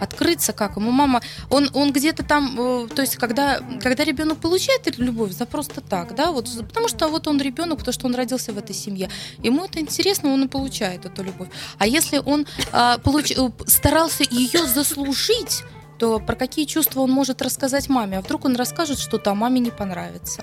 открыться 0.00 0.52
как 0.52 0.76
ему 0.76 0.90
мама 0.90 1.20
он 1.50 1.70
он 1.74 1.92
где-то 1.92 2.22
там 2.24 2.56
э, 2.58 2.88
то 2.88 3.02
есть 3.02 3.16
когда 3.16 3.60
когда 3.82 4.04
ребенок 4.04 4.38
получает 4.38 4.98
любовь 4.98 5.32
за 5.32 5.46
просто 5.46 5.80
так 5.80 6.14
да 6.14 6.32
вот 6.32 6.48
потому 6.68 6.88
что 6.88 7.08
вот 7.08 7.26
он 7.26 7.40
ребенок 7.40 7.78
потому 7.78 7.92
что 7.92 8.06
он 8.06 8.14
родился 8.14 8.52
в 8.52 8.58
этой 8.58 8.74
семье 8.74 9.10
ему 9.42 9.64
это 9.64 9.80
интересно 9.80 10.32
он 10.32 10.44
и 10.44 10.48
получает 10.48 11.04
эту 11.04 11.22
любовь 11.22 11.48
а 11.78 11.86
если 11.86 12.18
он 12.18 12.46
а, 12.72 12.98
получ, 12.98 13.30
э, 13.30 13.50
старался 13.66 14.24
ее 14.24 14.66
заслужить 14.66 15.64
то 15.98 16.20
про 16.20 16.36
какие 16.36 16.64
чувства 16.64 17.00
он 17.00 17.10
может 17.10 17.42
рассказать 17.42 17.88
маме? 17.88 18.18
А 18.18 18.20
вдруг 18.20 18.44
он 18.44 18.56
расскажет 18.56 18.98
что-то, 18.98 19.32
а 19.32 19.34
маме 19.34 19.60
не 19.60 19.70
понравится? 19.70 20.42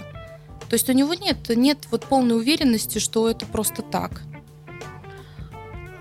То 0.69 0.73
есть 0.73 0.89
у 0.89 0.93
него 0.93 1.13
нет, 1.13 1.37
нет 1.49 1.87
вот 1.91 2.05
полной 2.05 2.35
уверенности, 2.35 2.99
что 2.99 3.29
это 3.29 3.45
просто 3.45 3.81
так. 3.81 4.21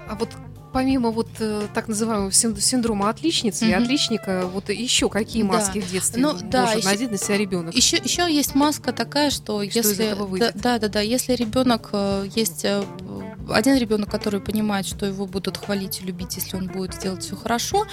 А 0.08 0.16
вот 0.16 0.30
помимо 0.74 1.12
вот 1.12 1.28
э, 1.38 1.68
так 1.72 1.86
называемого 1.86 2.32
синдрома 2.32 3.08
отличницы 3.08 3.64
mm-hmm. 3.64 3.70
и 3.70 3.72
отличника, 3.72 4.46
вот 4.52 4.70
еще 4.70 5.08
какие 5.08 5.44
маски 5.44 5.78
да. 5.78 5.86
в 5.86 5.90
детстве 5.90 6.20
ну, 6.20 6.32
может 6.32 6.50
да, 6.50 6.64
надеть 6.64 7.00
еще, 7.00 7.10
на 7.10 7.16
себя 7.16 7.38
ребенок? 7.38 7.74
Еще, 7.74 7.96
еще 7.98 8.22
есть 8.30 8.56
маска 8.56 8.92
такая, 8.92 9.30
что, 9.30 9.62
что 9.62 9.62
если 9.62 10.16
да, 10.56 10.78
да, 10.80 10.88
да, 10.88 11.00
если 11.00 11.34
ребенок 11.34 11.90
э, 11.92 12.26
есть 12.34 12.64
э, 12.64 12.82
один 13.48 13.76
ребенок, 13.76 14.10
который 14.10 14.40
понимает, 14.40 14.84
что 14.84 15.06
его 15.06 15.26
будут 15.26 15.58
хвалить 15.58 16.00
и 16.00 16.04
любить, 16.04 16.34
если 16.34 16.56
он 16.56 16.66
будет 16.66 16.98
делать 16.98 17.22
все 17.22 17.36
хорошо, 17.36 17.86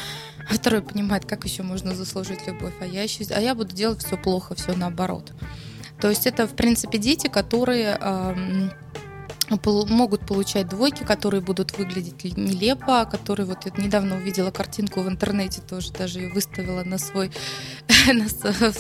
а 0.50 0.54
второй 0.56 0.82
понимает, 0.82 1.26
как 1.26 1.46
еще 1.46 1.62
можно 1.62 1.94
заслужить 1.94 2.48
любовь, 2.48 2.74
а 2.82 2.86
я 2.88 3.04
еще, 3.04 3.24
а 3.30 3.40
я 3.40 3.54
буду 3.54 3.76
делать 3.76 4.04
все 4.04 4.18
плохо, 4.18 4.56
все 4.56 4.74
наоборот. 4.74 5.32
То 6.02 6.10
есть 6.10 6.26
это, 6.26 6.48
в 6.48 6.56
принципе, 6.56 6.98
дети, 6.98 7.28
которые 7.28 7.96
могут 9.64 10.26
получать 10.26 10.68
двойки, 10.70 11.04
которые 11.04 11.42
будут 11.42 11.78
выглядеть 11.78 12.24
нелепо, 12.38 13.06
которые 13.06 13.46
вот 13.46 13.66
я 13.66 13.72
недавно 13.84 14.18
увидела 14.18 14.52
картинку 14.52 15.02
в 15.02 15.10
интернете, 15.10 15.62
тоже 15.62 15.92
даже 15.92 16.20
ее 16.20 16.30
выставила 16.30 16.84
на 16.84 16.98
свой 16.98 17.32
на, 18.14 18.26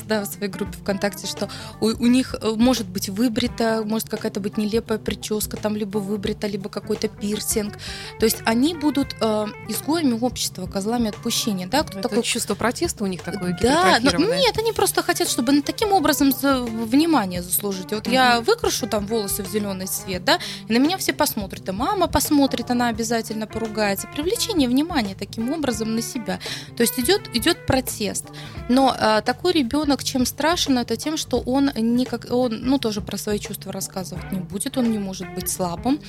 да, 0.08 0.22
в 0.22 0.26
своей 0.26 0.52
группе 0.52 0.78
ВКонтакте, 0.78 1.28
что 1.28 1.50
у, 1.80 1.88
у 1.88 2.08
них 2.08 2.36
э, 2.42 2.50
может 2.56 2.88
быть 2.88 3.10
выбрита, 3.10 3.84
может 3.86 4.10
какая-то 4.10 4.40
быть 4.40 4.58
нелепая 4.58 4.98
прическа, 4.98 5.58
там 5.58 5.76
либо 5.76 5.98
выбрита, 5.98 6.48
либо 6.48 6.70
какой-то 6.70 7.08
пирсинг. 7.08 7.78
То 8.20 8.26
есть 8.26 8.38
они 8.46 8.74
будут 8.74 9.16
э, 9.20 9.46
изгоями 9.70 10.18
общества, 10.20 10.68
козлами 10.68 11.10
отпущения. 11.10 11.68
Да? 11.68 11.84
Кто 11.84 12.00
Это 12.00 12.10
такой... 12.10 12.24
чувство 12.24 12.56
протеста 12.56 13.04
у 13.04 13.08
них 13.08 13.22
такое 13.22 13.58
Да, 13.62 14.00
но, 14.02 14.12
нет, 14.36 14.58
они 14.58 14.72
просто 14.72 15.04
хотят, 15.04 15.30
чтобы 15.30 15.62
таким 15.62 15.92
образом 15.92 16.32
внимание 16.32 17.42
заслужить. 17.42 17.92
Вот 17.92 18.08
mm-hmm. 18.08 18.14
я 18.14 18.42
выкрашу 18.42 18.88
там 18.88 19.06
волосы 19.06 19.44
в 19.44 19.48
зеленый 19.48 19.88
цвет, 19.88 20.24
да, 20.24 20.40
и 20.67 20.74
на 20.74 20.78
меня 20.78 20.97
все 20.97 21.13
посмотрят, 21.13 21.67
и 21.67 21.71
мама 21.71 22.08
посмотрит, 22.08 22.71
она 22.71 22.88
обязательно 22.88 23.47
поругается. 23.47 24.08
Привлечение 24.08 24.69
внимания 24.69 25.15
таким 25.17 25.52
образом 25.52 25.95
на 25.95 26.02
себя. 26.02 26.39
То 26.76 26.82
есть 26.82 27.00
идет, 27.00 27.30
идет 27.36 27.65
протест. 27.65 28.26
Но 28.69 28.95
а, 28.97 29.21
такой 29.21 29.54
ребенок 29.54 30.04
чем 30.04 30.26
страшен, 30.26 30.78
это 30.78 30.95
тем, 30.95 31.17
что 31.17 31.39
он, 31.39 31.71
никак, 31.76 32.28
он 32.30 32.62
ну, 32.62 32.78
тоже 32.78 33.02
про 33.02 33.17
свои 33.17 33.39
чувства 33.39 33.71
рассказывать 33.71 34.32
не 34.32 34.39
будет, 34.39 34.78
он 34.78 34.91
не 34.91 35.00
может 35.00 35.34
быть 35.34 35.50
слабым, 35.50 36.00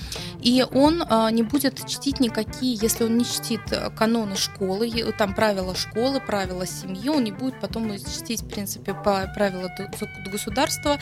и 0.41 0.65
он 0.73 1.03
а, 1.09 1.31
не 1.31 1.43
будет 1.43 1.87
чтить 1.89 2.21
никакие, 2.21 2.79
если 2.81 3.05
он 3.05 3.19
не 3.19 3.25
чтит 3.25 3.61
каноны 3.97 4.37
школы, 4.37 4.91
там 5.19 5.35
правила 5.35 5.75
школы, 5.75 6.21
правила 6.21 6.67
семьи, 6.67 7.09
он 7.09 7.25
не 7.25 7.33
будет 7.33 7.61
потом 7.61 7.93
чтить, 7.99 8.43
в 8.43 8.49
принципе, 8.49 8.95
по 8.95 9.31
правила 9.35 9.71
государства, 10.31 10.99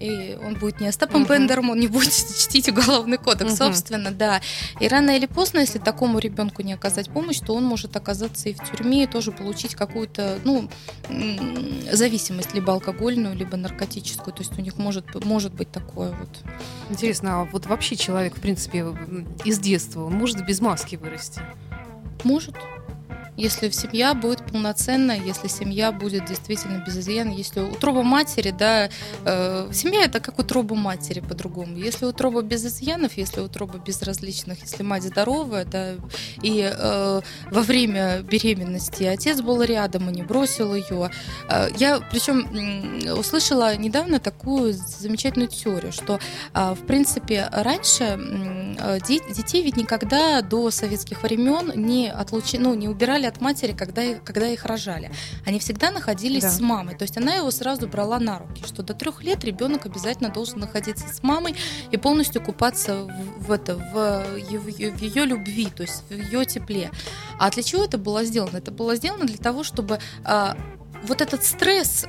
и 0.00 0.38
он 0.42 0.54
будет 0.54 0.80
не 0.80 0.88
Остапом 0.88 1.22
угу. 1.22 1.32
Бендером, 1.32 1.70
он 1.70 1.80
не 1.80 1.88
будет 1.88 2.12
чтить 2.38 2.68
уголовный 2.84 3.18
кодекс, 3.18 3.52
угу. 3.52 3.64
собственно, 3.64 4.10
да. 4.10 4.40
И 4.80 4.88
рано 4.88 5.16
или 5.16 5.26
поздно, 5.26 5.60
если 5.60 5.78
такому 5.78 6.18
ребенку 6.18 6.62
не 6.62 6.72
оказать 6.72 7.10
помощь, 7.10 7.40
то 7.40 7.54
он 7.54 7.64
может 7.64 7.96
оказаться 7.96 8.48
и 8.48 8.54
в 8.54 8.70
тюрьме, 8.70 9.04
и 9.04 9.06
тоже 9.06 9.32
получить 9.32 9.74
какую-то, 9.74 10.38
ну, 10.44 10.68
зависимость, 11.92 12.54
либо 12.54 12.72
алкогольную, 12.72 13.34
либо 13.34 13.56
наркотическую. 13.56 14.34
То 14.34 14.42
есть 14.42 14.58
у 14.58 14.62
них 14.62 14.76
может, 14.76 15.24
может 15.24 15.54
быть 15.54 15.70
такое 15.70 16.10
вот. 16.10 16.28
Интересно, 16.90 17.40
а 17.40 17.44
вот 17.44 17.66
вообще 17.66 17.96
человек, 17.96 18.36
в 18.36 18.40
принципе, 18.40 18.86
из 19.44 19.58
детства, 19.58 20.04
он 20.04 20.14
может 20.14 20.44
без 20.46 20.60
маски 20.60 20.96
вырасти? 20.96 21.40
Может 22.22 22.54
если 23.36 23.68
семья 23.70 24.14
будет 24.14 24.46
полноценная, 24.46 25.20
если 25.20 25.48
семья 25.48 25.90
будет 25.92 26.26
действительно 26.26 26.82
без 26.84 26.96
изъяна, 26.98 27.32
если 27.32 27.60
утроба 27.60 28.02
матери, 28.02 28.50
да, 28.50 28.88
э, 29.24 29.70
семья 29.72 30.04
это 30.04 30.20
как 30.20 30.38
утроба 30.38 30.74
матери 30.74 31.20
по-другому. 31.20 31.76
Если 31.76 32.04
утроба 32.06 32.42
без 32.42 32.64
изъянов, 32.64 33.16
если 33.16 33.40
утроба 33.40 33.78
без 33.78 34.02
различных, 34.02 34.60
если 34.60 34.82
мать 34.82 35.02
здоровая, 35.02 35.64
да, 35.64 35.94
и 36.42 36.70
э, 36.72 37.20
во 37.50 37.62
время 37.62 38.20
беременности 38.22 39.04
отец 39.04 39.40
был 39.40 39.62
рядом 39.62 40.08
и 40.10 40.12
не 40.12 40.22
бросил 40.22 40.74
ее. 40.74 41.10
Э, 41.48 41.68
я, 41.76 42.00
причем, 42.10 43.18
услышала 43.18 43.76
недавно 43.76 44.20
такую 44.20 44.72
замечательную 44.72 45.48
теорию, 45.48 45.92
что, 45.92 46.20
э, 46.54 46.74
в 46.74 46.86
принципе, 46.86 47.48
раньше 47.50 48.04
э, 48.04 48.98
детей 49.00 49.62
ведь 49.62 49.76
никогда 49.76 50.40
до 50.42 50.70
советских 50.70 51.22
времен 51.22 51.72
не 51.74 52.10
отлучи, 52.10 52.56
ну, 52.56 52.74
не 52.74 52.88
убирали 52.88 53.23
от 53.28 53.40
матери, 53.40 53.72
когда, 53.72 54.14
когда 54.14 54.46
их 54.46 54.64
рожали. 54.64 55.10
Они 55.44 55.58
всегда 55.58 55.90
находились 55.90 56.42
да. 56.42 56.50
с 56.50 56.60
мамой. 56.60 56.96
То 56.96 57.02
есть 57.02 57.16
она 57.16 57.34
его 57.34 57.50
сразу 57.50 57.86
брала 57.88 58.18
на 58.18 58.38
руки, 58.38 58.64
что 58.66 58.82
до 58.82 58.94
трех 58.94 59.22
лет 59.22 59.44
ребенок 59.44 59.86
обязательно 59.86 60.30
должен 60.30 60.60
находиться 60.60 61.08
с 61.08 61.22
мамой 61.22 61.54
и 61.90 61.96
полностью 61.96 62.42
купаться 62.42 63.04
в, 63.04 63.46
в, 63.46 63.52
это, 63.52 63.76
в, 63.76 63.92
в, 63.92 64.60
в 64.60 65.02
ее 65.02 65.24
любви, 65.24 65.68
то 65.74 65.82
есть 65.82 66.02
в 66.08 66.12
ее 66.12 66.44
тепле. 66.44 66.90
А 67.38 67.50
для 67.50 67.62
чего 67.62 67.84
это 67.84 67.98
было 67.98 68.24
сделано? 68.24 68.56
Это 68.56 68.70
было 68.70 68.96
сделано 68.96 69.24
для 69.24 69.38
того, 69.38 69.64
чтобы 69.64 69.98
а, 70.24 70.56
вот 71.04 71.20
этот 71.20 71.44
стресс 71.44 72.06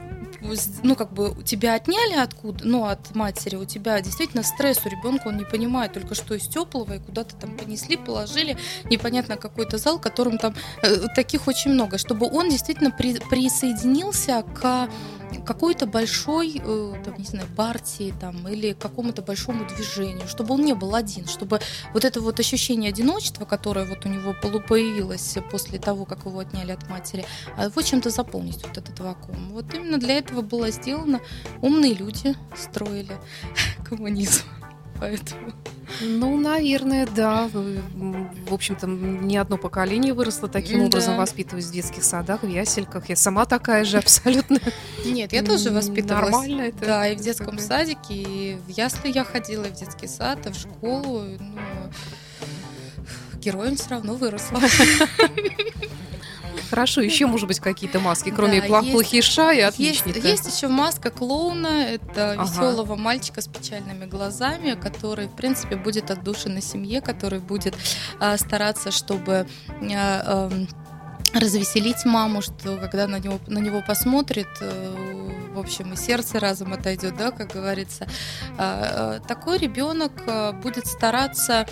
ну, 0.84 0.96
как 0.96 1.12
бы 1.14 1.36
тебя 1.44 1.76
отняли 1.76 2.14
откуда, 2.14 2.66
ну, 2.66 2.86
от 2.86 3.16
матери, 3.16 3.56
у 3.56 3.66
тебя 3.66 4.00
действительно 4.02 4.44
стресс 4.44 4.80
у 4.86 4.90
ребенка, 4.90 5.28
он 5.28 5.38
не 5.38 5.46
понимает 5.46 5.94
только 5.94 6.16
что 6.16 6.36
из 6.36 6.48
теплого, 6.48 6.94
и 6.94 7.00
куда-то 7.00 7.36
там 7.36 7.58
понесли, 7.58 7.98
положили, 7.98 8.58
непонятно 8.90 9.38
какой-то 9.38 9.78
зал, 9.78 10.00
которым 10.00 10.38
там 10.38 10.56
э, 10.82 11.08
таких 11.16 11.48
очень 11.48 11.72
много, 11.72 11.98
чтобы 11.98 12.28
он 12.32 12.50
действительно 12.50 12.92
при, 12.92 13.20
присоединился 13.30 14.44
к 14.54 14.90
какой-то 15.46 15.86
большой, 15.86 16.62
э, 16.64 16.94
там, 17.04 17.16
не 17.18 17.24
знаю, 17.24 17.48
партии 17.56 18.14
там, 18.20 18.48
или 18.48 18.74
какому-то 18.74 19.22
большому 19.22 19.66
движению, 19.66 20.28
чтобы 20.28 20.54
он 20.54 20.66
не 20.66 20.74
был 20.74 20.96
один, 20.96 21.28
чтобы 21.28 21.60
вот 21.94 22.06
это 22.06 22.22
вот 22.22 22.40
ощущение 22.40 22.90
одиночества, 22.90 23.46
которое 23.46 23.86
вот 23.86 24.06
у 24.06 24.10
него 24.10 24.34
появилось 24.34 25.38
после 25.52 25.80
того, 25.80 26.06
как 26.06 26.26
его 26.26 26.40
отняли 26.40 26.72
от 26.72 26.90
матери, 26.90 27.26
а 27.58 27.66
его 27.66 27.82
чем-то 27.82 28.10
заполнить 28.10 28.64
вот 28.66 28.78
этот 28.78 29.00
вакуум. 29.00 29.52
Вот 29.52 29.74
именно 29.74 29.98
для 29.98 30.18
этого 30.18 30.42
было 30.42 30.72
сделано. 30.72 31.20
Умные 31.62 31.94
люди 31.94 32.36
строили 32.56 33.18
коммунизм. 33.90 34.44
Поэтому. 35.00 35.52
Ну, 36.02 36.38
наверное, 36.38 37.06
да. 37.08 37.50
В 37.54 38.54
общем-то, 38.54 38.88
не 38.88 39.38
одно 39.38 39.58
поколение 39.58 40.14
выросло 40.14 40.48
таким 40.48 40.80
да. 40.80 40.86
образом, 40.86 41.18
воспитываясь 41.18 41.66
в 41.66 41.72
детских 41.72 42.04
садах, 42.04 42.44
в 42.44 42.48
ясельках. 42.48 43.10
Я 43.10 43.16
сама 43.16 43.46
такая 43.46 43.86
же 43.86 43.98
абсолютно. 43.98 44.60
Нет, 45.06 45.34
я 45.34 45.44
тоже 45.44 45.72
воспитывалась. 45.72 46.32
Нормально 46.32 46.62
это. 46.64 46.86
Да, 46.86 47.08
и 47.08 47.16
в 47.16 47.22
детском 47.22 47.60
садике, 47.60 48.14
и 48.14 48.58
в 48.68 48.70
ясли 48.70 49.12
я 49.12 49.24
ходила, 49.24 49.66
и 49.66 49.72
в 49.72 49.76
детский 49.76 50.08
сад, 50.08 50.46
и 50.48 50.52
в 50.52 50.56
школу. 50.56 51.24
Ну, 51.40 51.60
героем 53.40 53.76
все 53.76 53.90
равно 53.90 54.16
выросла. 54.16 54.60
Хорошо, 56.70 57.02
еще, 57.02 57.26
может 57.28 57.48
быть, 57.48 57.60
какие-то 57.60 58.00
маски, 58.00 58.30
кроме 58.30 58.62
да, 58.62 58.80
есть, 58.80 58.92
плохиша 58.92 59.52
и 59.52 59.62
отличника. 59.62 60.20
Есть, 60.20 60.46
есть 60.46 60.58
еще 60.58 60.68
маска 60.68 61.10
клоуна. 61.10 61.86
Это 61.90 62.32
ага. 62.32 62.44
веселого 62.44 62.96
мальчика 62.96 63.42
с 63.42 63.48
печальными 63.48 64.06
глазами, 64.06 64.78
который, 64.80 65.28
в 65.28 65.36
принципе, 65.36 65.76
будет 65.76 66.12
отдушен 66.12 66.56
на 66.56 66.62
семье, 66.62 67.02
который 67.02 67.40
будет 67.40 67.76
а, 68.20 68.38
стараться, 68.38 68.92
чтобы 68.92 69.48
а, 69.82 69.88
а, 69.92 70.52
развеселить 71.34 72.06
маму, 72.06 72.42
что 72.42 72.78
когда 72.78 73.08
на 73.08 73.20
него, 73.20 73.40
на 73.48 73.60
него 73.60 73.84
посмотрит, 73.86 74.48
э, 74.62 75.32
в 75.56 75.60
общем, 75.60 75.94
и 75.94 75.96
сердце 75.96 76.40
разом 76.40 76.74
отойдет, 76.74 77.16
да, 77.18 77.32
как 77.32 77.54
говорится. 77.54 78.08
А, 78.58 79.18
а, 79.18 79.28
такой 79.28 79.58
ребенок 79.58 80.12
а, 80.28 80.52
будет 80.52 80.86
стараться 80.86 81.66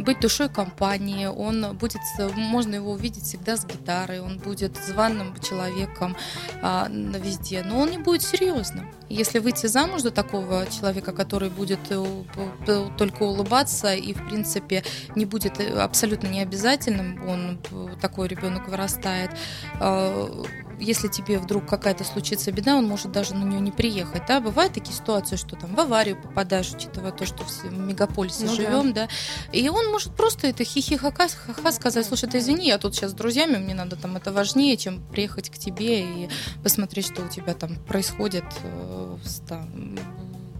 быть 0.00 0.20
душой 0.20 0.48
компании, 0.48 1.26
он 1.26 1.76
будет, 1.76 2.00
можно 2.34 2.74
его 2.74 2.92
увидеть 2.92 3.24
всегда 3.24 3.56
с 3.56 3.64
гитарой, 3.64 4.20
он 4.20 4.38
будет 4.38 4.76
званым 4.76 5.34
человеком 5.40 6.16
а, 6.62 6.88
везде, 6.90 7.62
но 7.64 7.80
он 7.80 7.90
не 7.90 7.98
будет 7.98 8.22
серьезным. 8.22 8.90
Если 9.08 9.38
выйти 9.38 9.66
замуж 9.66 10.02
за 10.02 10.10
такого 10.10 10.66
человека, 10.66 11.12
который 11.12 11.48
будет 11.48 11.78
э, 11.88 12.88
только 12.98 13.22
улыбаться 13.22 13.94
и, 13.94 14.12
в 14.12 14.28
принципе, 14.28 14.84
не 15.16 15.24
будет 15.24 15.60
э, 15.60 15.80
абсолютно 15.80 16.26
необязательным, 16.28 17.26
он 17.26 17.58
э, 17.70 17.96
такой 18.00 18.28
ребенок 18.28 18.68
вырастает, 18.68 19.30
а, 19.80 20.44
если 20.78 21.08
тебе 21.08 21.38
вдруг 21.38 21.66
какая-то 21.66 22.04
случится 22.04 22.52
беда, 22.52 22.76
он 22.76 22.86
может 22.86 23.12
даже 23.12 23.34
на 23.34 23.44
нее 23.44 23.60
не 23.60 23.72
приехать. 23.72 24.22
Да? 24.26 24.40
Бывают 24.40 24.72
такие 24.72 24.94
ситуации, 24.94 25.36
что 25.36 25.56
там 25.56 25.74
в 25.74 25.80
аварию 25.80 26.20
попадаешь, 26.20 26.72
учитывая 26.72 27.12
то, 27.12 27.26
что 27.26 27.44
в 27.44 27.72
мегаполисе 27.72 28.44
ну, 28.44 28.54
живем, 28.54 28.92
да. 28.92 29.06
да. 29.06 29.56
И 29.56 29.68
он 29.68 29.90
может 29.90 30.14
просто 30.14 30.46
это 30.46 30.64
хихи-ха-ха 30.64 31.72
сказать, 31.72 32.06
слушай, 32.06 32.28
ты 32.28 32.38
извини, 32.38 32.66
я 32.66 32.78
тут 32.78 32.94
сейчас 32.94 33.10
с 33.12 33.14
друзьями, 33.14 33.56
мне 33.56 33.74
надо 33.74 33.96
там 33.96 34.16
это 34.16 34.32
важнее, 34.32 34.76
чем 34.76 35.02
приехать 35.02 35.50
к 35.50 35.58
тебе 35.58 36.02
и 36.02 36.28
посмотреть, 36.62 37.06
что 37.06 37.22
у 37.22 37.28
тебя 37.28 37.54
там 37.54 37.76
происходит 37.76 38.44
э, 38.62 39.16
там, 39.48 39.96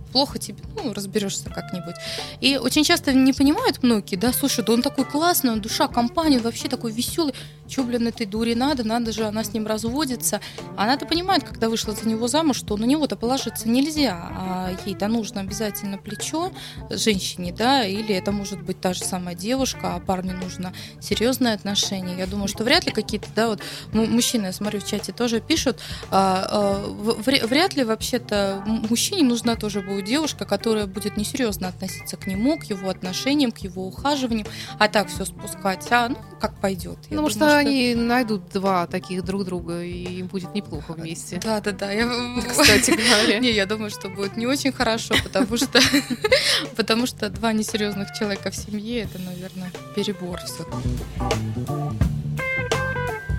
плохо 0.09 0.38
тебе, 0.38 0.59
ну, 0.77 0.92
разберешься 0.92 1.51
как-нибудь. 1.51 1.94
И 2.40 2.57
очень 2.57 2.85
часто 2.85 3.12
не 3.12 3.33
понимают 3.33 3.83
многие, 3.83 4.16
да, 4.16 4.33
слушай, 4.33 4.64
да 4.64 4.73
он 4.73 4.83
такой 4.83 5.05
классный, 5.05 5.53
он 5.53 5.61
душа 5.61 5.88
компании, 5.88 6.38
он 6.38 6.42
вообще 6.42 6.68
такой 6.68 6.92
веселый. 6.92 7.35
Че, 7.68 7.83
блин, 7.83 8.09
этой 8.09 8.25
дуре 8.25 8.57
надо, 8.57 8.83
надо 8.83 9.12
же, 9.12 9.25
она 9.25 9.44
с 9.44 9.53
ним 9.53 9.66
разводится. 9.66 10.40
Она-то 10.77 11.05
понимает, 11.05 11.44
когда 11.44 11.68
вышла 11.68 11.92
за 11.92 12.09
него 12.09 12.27
замуж, 12.27 12.57
что 12.57 12.77
на 12.79 12.87
него-то 12.87 13.14
положиться 13.14 13.68
нельзя, 13.68 14.16
а 14.31 14.71
ей-то 14.87 15.07
нужно 15.09 15.42
обязательно 15.42 15.99
плечо 15.99 16.51
женщине, 16.88 17.53
да, 17.53 17.85
или 17.85 18.14
это 18.14 18.33
может 18.33 18.62
быть 18.62 18.81
та 18.81 18.94
же 18.94 19.05
самая 19.05 19.35
девушка, 19.35 19.94
а 19.94 20.01
парню 20.01 20.35
нужно 20.35 20.73
серьезное 21.01 21.55
отношение. 21.55 22.16
Я 22.16 22.27
думаю, 22.27 22.49
что 22.49 22.64
вряд 22.64 22.87
ли 22.87 22.92
какие-то, 22.92 23.29
да, 23.37 23.49
вот 23.49 23.61
мужчины, 23.92 24.47
я 24.47 24.53
смотрю, 24.53 24.81
в 24.81 24.87
чате 24.87 25.12
тоже 25.12 25.40
пишут, 25.40 25.79
а, 26.11 26.47
а, 26.51 26.87
вряд 26.87 27.77
ли 27.77 27.85
вообще-то 27.85 28.62
мужчине 28.66 29.25
нужна 29.25 29.57
тоже 29.57 29.83
будет 29.83 29.98
девушка, 30.03 30.45
которая 30.45 30.87
будет 30.87 31.17
несерьезно 31.17 31.69
относиться 31.69 32.17
к 32.17 32.27
нему, 32.27 32.59
к 32.59 32.65
его 32.65 32.89
отношениям, 32.89 33.53
к 33.53 33.59
его 33.59 33.87
ухаживаниям, 33.87 34.47
а 34.79 34.89
так 34.89 35.09
все 35.09 35.25
спускать, 35.25 35.87
а 35.91 36.09
ну 36.09 36.17
как 36.41 36.61
пойдет. 36.61 36.99
Я 37.11 37.17
ну, 37.17 37.23
может, 37.23 37.39
что... 37.39 37.57
они 37.57 37.95
найдут 37.95 38.49
два 38.53 38.87
таких 38.87 39.25
друг 39.25 39.45
друга, 39.45 39.83
и 39.83 40.19
им 40.21 40.27
будет 40.29 40.55
неплохо 40.55 40.93
вместе. 40.93 41.41
Да, 41.43 41.61
да, 41.61 41.73
да. 41.73 41.91
Я... 41.91 42.07
Кстати 42.49 42.91
говоря. 42.91 43.39
Не, 43.39 43.51
я 43.51 43.67
думаю, 43.67 43.91
что 43.91 44.09
будет 44.09 44.37
не 44.37 44.47
очень 44.47 44.73
хорошо, 44.73 45.15
потому 45.23 45.57
что 45.57 45.81
потому 46.77 47.07
что 47.07 47.29
два 47.31 47.53
несерьезных 47.53 48.13
человека 48.17 48.51
в 48.51 48.57
семье 48.57 49.03
это, 49.03 49.19
наверное, 49.19 49.73
перебор 49.95 50.41
все. 50.45 50.67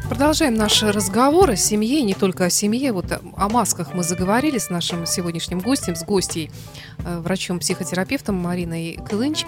Продолжаем 0.09 0.55
наш 0.55 0.81
разговор 0.81 1.51
о 1.51 1.55
семье, 1.55 2.01
не 2.01 2.15
только 2.15 2.45
о 2.45 2.49
семье. 2.49 2.91
Вот 2.93 3.05
о 3.11 3.47
масках 3.47 3.93
мы 3.93 4.03
заговорили 4.03 4.57
с 4.57 4.71
нашим 4.71 5.05
сегодняшним 5.05 5.59
гостем, 5.59 5.95
с 5.95 6.03
гостей, 6.03 6.49
э, 7.05 7.19
врачом-психотерапевтом 7.19 8.33
Мариной 8.35 8.99
Кылынч. 9.07 9.45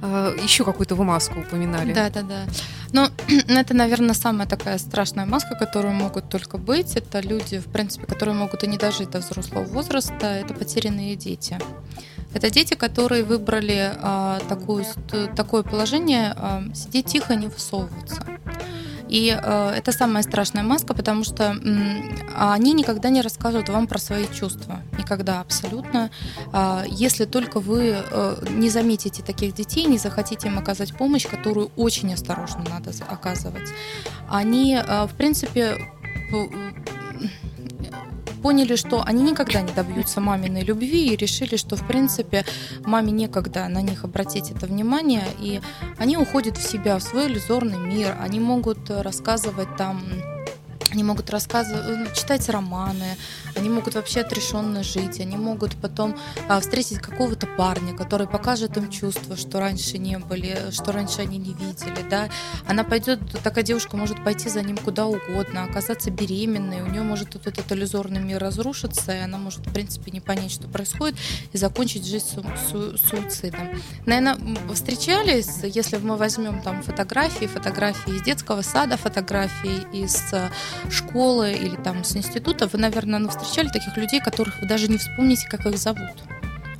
Э, 0.00 0.36
Еще 0.40 0.64
какую-то 0.64 0.94
вы 0.94 1.02
маску 1.02 1.40
упоминали. 1.40 1.92
Да, 1.92 2.10
да, 2.10 2.22
да. 2.22 2.44
Но 2.92 3.10
это, 3.48 3.74
наверное, 3.74 4.14
самая 4.14 4.46
такая 4.46 4.78
страшная 4.78 5.26
маска, 5.26 5.56
которую 5.56 5.94
могут 5.94 6.28
только 6.28 6.58
быть. 6.58 6.96
Это 6.96 7.18
люди, 7.18 7.58
в 7.58 7.66
принципе, 7.66 8.06
которые 8.06 8.36
могут 8.36 8.62
и 8.62 8.68
не 8.68 8.78
дожить 8.78 9.10
до 9.10 9.18
взрослого 9.18 9.64
возраста. 9.64 10.26
Это 10.26 10.54
потерянные 10.54 11.16
дети. 11.16 11.58
Это 12.32 12.50
дети, 12.50 12.74
которые 12.74 13.24
выбрали 13.24 13.92
а, 14.00 14.38
такую, 14.48 14.84
такое 15.34 15.64
положение 15.64 16.34
а, 16.36 16.62
сидеть 16.72 17.06
тихо, 17.06 17.34
не 17.34 17.48
высовываться. 17.48 18.24
И 19.08 19.28
э, 19.30 19.72
это 19.76 19.92
самая 19.92 20.22
страшная 20.22 20.62
маска, 20.62 20.94
потому 20.94 21.24
что 21.24 21.44
э, 21.44 22.00
они 22.36 22.72
никогда 22.72 23.08
не 23.08 23.22
рассказывают 23.22 23.68
вам 23.68 23.86
про 23.86 23.98
свои 23.98 24.26
чувства. 24.28 24.82
Никогда 24.98 25.40
абсолютно. 25.40 26.10
Э, 26.52 26.84
если 26.88 27.24
только 27.24 27.60
вы 27.60 27.96
э, 27.98 28.36
не 28.50 28.70
заметите 28.70 29.22
таких 29.22 29.54
детей, 29.54 29.86
не 29.86 29.98
захотите 29.98 30.48
им 30.48 30.58
оказать 30.58 30.94
помощь, 30.94 31.26
которую 31.26 31.70
очень 31.76 32.12
осторожно 32.12 32.64
надо 32.68 32.92
оказывать. 33.08 33.68
Они, 34.28 34.74
э, 34.74 35.06
в 35.06 35.14
принципе, 35.14 35.76
поняли, 38.38 38.76
что 38.76 39.02
они 39.04 39.22
никогда 39.22 39.60
не 39.60 39.72
добьются 39.72 40.20
маминой 40.20 40.62
любви 40.62 41.12
и 41.12 41.16
решили, 41.16 41.56
что, 41.56 41.76
в 41.76 41.86
принципе, 41.86 42.44
маме 42.84 43.12
некогда 43.12 43.68
на 43.68 43.82
них 43.82 44.04
обратить 44.04 44.50
это 44.50 44.66
внимание, 44.66 45.24
и 45.40 45.60
они 45.98 46.16
уходят 46.16 46.56
в 46.56 46.62
себя, 46.62 46.98
в 46.98 47.02
свой 47.02 47.26
иллюзорный 47.26 47.78
мир, 47.78 48.16
они 48.20 48.40
могут 48.40 48.90
рассказывать 48.90 49.76
там 49.76 50.02
они 50.98 51.04
могут 51.04 51.30
рассказывать, 51.30 51.84
ну, 51.86 52.06
читать 52.12 52.48
романы, 52.48 53.16
они 53.54 53.68
могут 53.70 53.94
вообще 53.94 54.22
отрешенно 54.22 54.82
жить, 54.82 55.20
они 55.20 55.36
могут 55.36 55.76
потом 55.76 56.16
а, 56.48 56.58
встретить 56.58 56.98
какого-то 56.98 57.46
парня, 57.46 57.94
который 57.94 58.26
покажет 58.26 58.76
им 58.76 58.90
чувства, 58.90 59.36
что 59.36 59.60
раньше 59.60 59.98
не 59.98 60.18
были, 60.18 60.58
что 60.72 60.90
раньше 60.90 61.20
они 61.20 61.38
не 61.38 61.54
видели, 61.54 62.04
да. 62.10 62.28
Она 62.66 62.82
пойдет, 62.82 63.20
такая 63.44 63.62
девушка 63.62 63.96
может 63.96 64.24
пойти 64.24 64.48
за 64.48 64.60
ним 64.62 64.76
куда 64.76 65.06
угодно, 65.06 65.62
оказаться 65.62 66.10
беременной, 66.10 66.82
у 66.82 66.88
нее 66.88 67.02
может 67.02 67.34
вот 67.34 67.46
этот 67.46 67.70
иллюзорный 67.70 68.20
мир 68.20 68.40
разрушиться, 68.40 69.12
и 69.12 69.20
она 69.20 69.38
может, 69.38 69.64
в 69.68 69.72
принципе, 69.72 70.10
не 70.10 70.20
понять, 70.20 70.50
что 70.50 70.66
происходит, 70.66 71.16
и 71.52 71.58
закончить 71.58 72.04
жизнь 72.04 72.26
су- 72.26 72.44
су- 72.70 72.98
суицидом. 72.98 73.80
Наверное, 74.04 74.36
встречались, 74.74 75.62
если 75.62 75.98
мы 75.98 76.16
возьмем 76.16 76.60
там 76.60 76.82
фотографии, 76.82 77.46
фотографии 77.46 78.16
из 78.16 78.22
детского 78.22 78.62
сада, 78.62 78.96
фотографии 78.96 79.86
из 79.92 80.34
школы 80.90 81.52
или 81.52 81.76
там 81.76 82.04
с 82.04 82.16
института, 82.16 82.66
вы, 82.66 82.78
наверное, 82.78 83.18
ну, 83.18 83.28
встречали 83.28 83.68
таких 83.68 83.96
людей, 83.96 84.20
которых 84.20 84.60
вы 84.60 84.66
даже 84.66 84.88
не 84.88 84.98
вспомните, 84.98 85.48
как 85.48 85.66
их 85.66 85.78
зовут. 85.78 86.22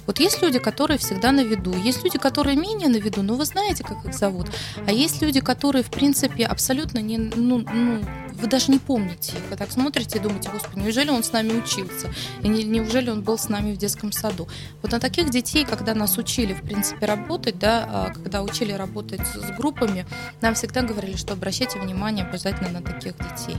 Вот 0.06 0.20
есть 0.20 0.40
люди, 0.40 0.58
которые 0.58 0.96
всегда 0.96 1.32
на 1.32 1.44
виду, 1.44 1.74
есть 1.74 2.02
люди, 2.02 2.18
которые 2.18 2.56
менее 2.56 2.88
на 2.88 2.96
виду, 2.96 3.22
но 3.22 3.34
вы 3.34 3.44
знаете, 3.44 3.84
как 3.84 4.02
их 4.06 4.14
зовут. 4.14 4.48
А 4.86 4.90
есть 4.90 5.20
люди, 5.20 5.40
которые, 5.40 5.82
в 5.82 5.90
принципе, 5.90 6.46
абсолютно 6.46 6.98
не, 6.98 7.18
ну, 7.18 7.58
ну, 7.58 8.00
вы 8.38 8.46
даже 8.46 8.70
не 8.70 8.78
помните 8.78 9.32
их. 9.36 9.42
Вы 9.50 9.56
так 9.56 9.70
смотрите 9.70 10.18
и 10.18 10.20
думаете, 10.20 10.50
господи, 10.50 10.78
неужели 10.78 11.10
он 11.10 11.22
с 11.22 11.32
нами 11.32 11.52
учился? 11.52 12.12
И 12.42 12.48
не, 12.48 12.64
неужели 12.64 13.10
он 13.10 13.22
был 13.22 13.36
с 13.36 13.48
нами 13.48 13.72
в 13.72 13.76
детском 13.76 14.12
саду? 14.12 14.48
Вот 14.82 14.92
на 14.92 15.00
таких 15.00 15.30
детей, 15.30 15.64
когда 15.64 15.94
нас 15.94 16.16
учили, 16.18 16.54
в 16.54 16.62
принципе, 16.62 17.06
работать, 17.06 17.58
да, 17.58 17.88
а 17.88 18.10
когда 18.12 18.42
учили 18.42 18.72
работать 18.72 19.20
с 19.26 19.56
группами, 19.56 20.06
нам 20.40 20.54
всегда 20.54 20.82
говорили, 20.82 21.16
что 21.16 21.32
обращайте 21.32 21.80
внимание 21.80 22.24
обязательно 22.24 22.70
на 22.70 22.82
таких 22.82 23.14
детей. 23.18 23.56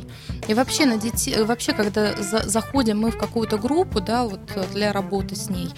И 0.47 0.53
вообще 0.53 0.85
на 0.85 0.97
детей, 0.97 1.43
вообще, 1.43 1.73
когда 1.73 2.15
за, 2.15 2.47
заходим 2.47 2.99
мы 2.99 3.11
в 3.11 3.17
какую-то 3.17 3.57
группу, 3.57 3.99
да, 3.99 4.23
вот 4.23 4.39
для 4.73 4.93
работы 4.93 5.35
с 5.35 5.49
ней, 5.49 5.69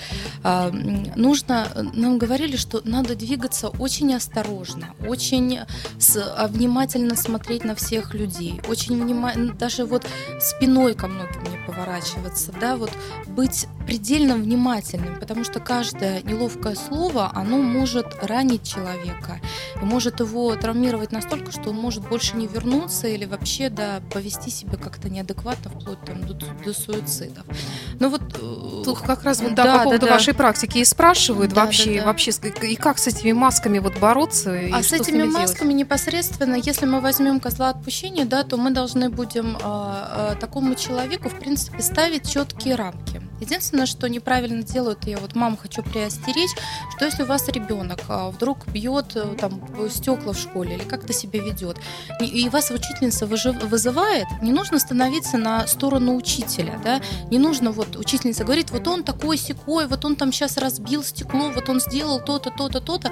а, 0.43 0.69
нужно, 1.15 1.67
нам 1.93 2.17
говорили, 2.17 2.55
что 2.55 2.81
надо 2.83 3.15
двигаться 3.15 3.69
очень 3.69 4.13
осторожно, 4.13 4.95
очень 5.07 5.59
а, 5.59 6.47
внимательно 6.47 7.15
смотреть 7.15 7.63
на 7.63 7.75
всех 7.75 8.13
людей, 8.13 8.61
очень 8.67 8.90
очень 8.91 9.03
внимательно, 9.03 9.53
даже 9.53 9.85
вот 9.85 10.05
спиной 10.39 10.93
ко 10.93 11.07
многим 11.07 11.43
не 11.43 11.65
поворачиваться, 11.65 12.51
да, 12.59 12.75
вот 12.75 12.91
быть 13.27 13.67
предельно 13.85 14.35
внимательным, 14.35 15.19
потому 15.19 15.43
что 15.43 15.59
каждое 15.59 16.21
неловкое 16.21 16.75
слово, 16.75 17.31
оно 17.33 17.57
может 17.57 18.23
ранить 18.23 18.63
человека, 18.67 19.39
и 19.81 19.85
может 19.85 20.19
его 20.19 20.55
травмировать 20.55 21.11
настолько, 21.11 21.51
что 21.51 21.69
он 21.69 21.75
может 21.75 22.07
больше 22.07 22.35
не 22.35 22.47
вернуться 22.47 23.07
или 23.07 23.25
вообще, 23.25 23.69
да, 23.69 24.01
повести 24.11 24.49
себя 24.49 24.77
как-то 24.77 25.09
неадекватно, 25.09 25.71
вплоть 25.71 26.01
там, 26.05 26.25
до, 26.25 26.33
до 26.33 26.73
суицидов. 26.73 27.45
Ну 27.99 28.09
вот 28.09 28.21
э, 28.21 28.83
тут 28.83 28.99
как 28.99 29.23
раз 29.23 29.41
вот, 29.41 29.55
да, 29.55 29.63
да, 29.63 29.77
по 29.77 29.83
поводу 29.85 30.05
да, 30.05 30.13
вашей 30.13 30.33
практики 30.33 30.79
и 30.79 30.85
спрашивают 30.85 31.53
да, 31.53 31.65
вообще, 31.65 31.95
да, 31.95 31.99
да. 32.01 32.05
вообще, 32.07 32.31
и 32.63 32.75
как 32.75 32.97
с 32.97 33.07
этими 33.07 33.31
масками 33.31 33.79
вот 33.79 33.97
бороться? 33.99 34.57
А 34.73 34.83
с 34.83 34.93
этими 34.93 35.29
с 35.29 35.33
масками 35.33 35.69
делать? 35.69 35.85
непосредственно, 35.85 36.55
если 36.55 36.85
мы 36.85 37.01
возьмем 37.01 37.39
козла 37.39 37.69
отпущения, 37.69 38.25
да, 38.25 38.43
то 38.43 38.57
мы 38.57 38.71
должны 38.71 38.80
будем 39.09 39.57
э, 39.57 39.59
э, 39.63 40.35
такому 40.39 40.75
человеку, 40.75 41.29
в 41.29 41.39
принципе, 41.39 41.81
ставить 41.81 42.29
четкие 42.29 42.75
рамки. 42.75 43.21
Единственное, 43.39 43.87
что 43.87 44.07
неправильно 44.07 44.61
делают, 44.61 45.05
я 45.07 45.17
вот 45.17 45.35
мам 45.35 45.57
хочу 45.57 45.81
приостеречь, 45.81 46.51
что 46.95 47.05
если 47.05 47.23
у 47.23 47.25
вас 47.25 47.47
ребенок 47.47 47.99
а, 48.07 48.29
вдруг 48.29 48.67
бьет 48.67 49.15
э, 49.15 49.35
там 49.39 49.61
стекла 49.89 50.33
в 50.33 50.37
школе 50.37 50.75
или 50.75 50.83
как-то 50.83 51.11
себя 51.11 51.41
ведет, 51.41 51.77
и 52.19 52.49
вас 52.49 52.69
учительница 52.69 53.25
вызывает, 53.25 54.27
не 54.43 54.51
нужно 54.51 54.77
становиться 54.77 55.39
на 55.39 55.65
сторону 55.65 56.15
учителя, 56.15 56.79
да, 56.83 57.01
не 57.31 57.39
нужно 57.39 57.71
вот 57.71 57.95
учительница 57.95 58.43
говорит, 58.43 58.69
вот 58.69 58.87
он 58.87 59.03
такой 59.03 59.37
секой, 59.37 59.87
вот 59.87 60.05
он 60.05 60.15
там 60.15 60.31
сейчас 60.31 60.57
разбил 60.57 61.03
стекло, 61.03 61.49
вот 61.49 61.67
он 61.67 61.79
сделал 61.79 62.19
то-то, 62.19 62.51
то-то, 62.51 62.79
то-то 62.79 63.11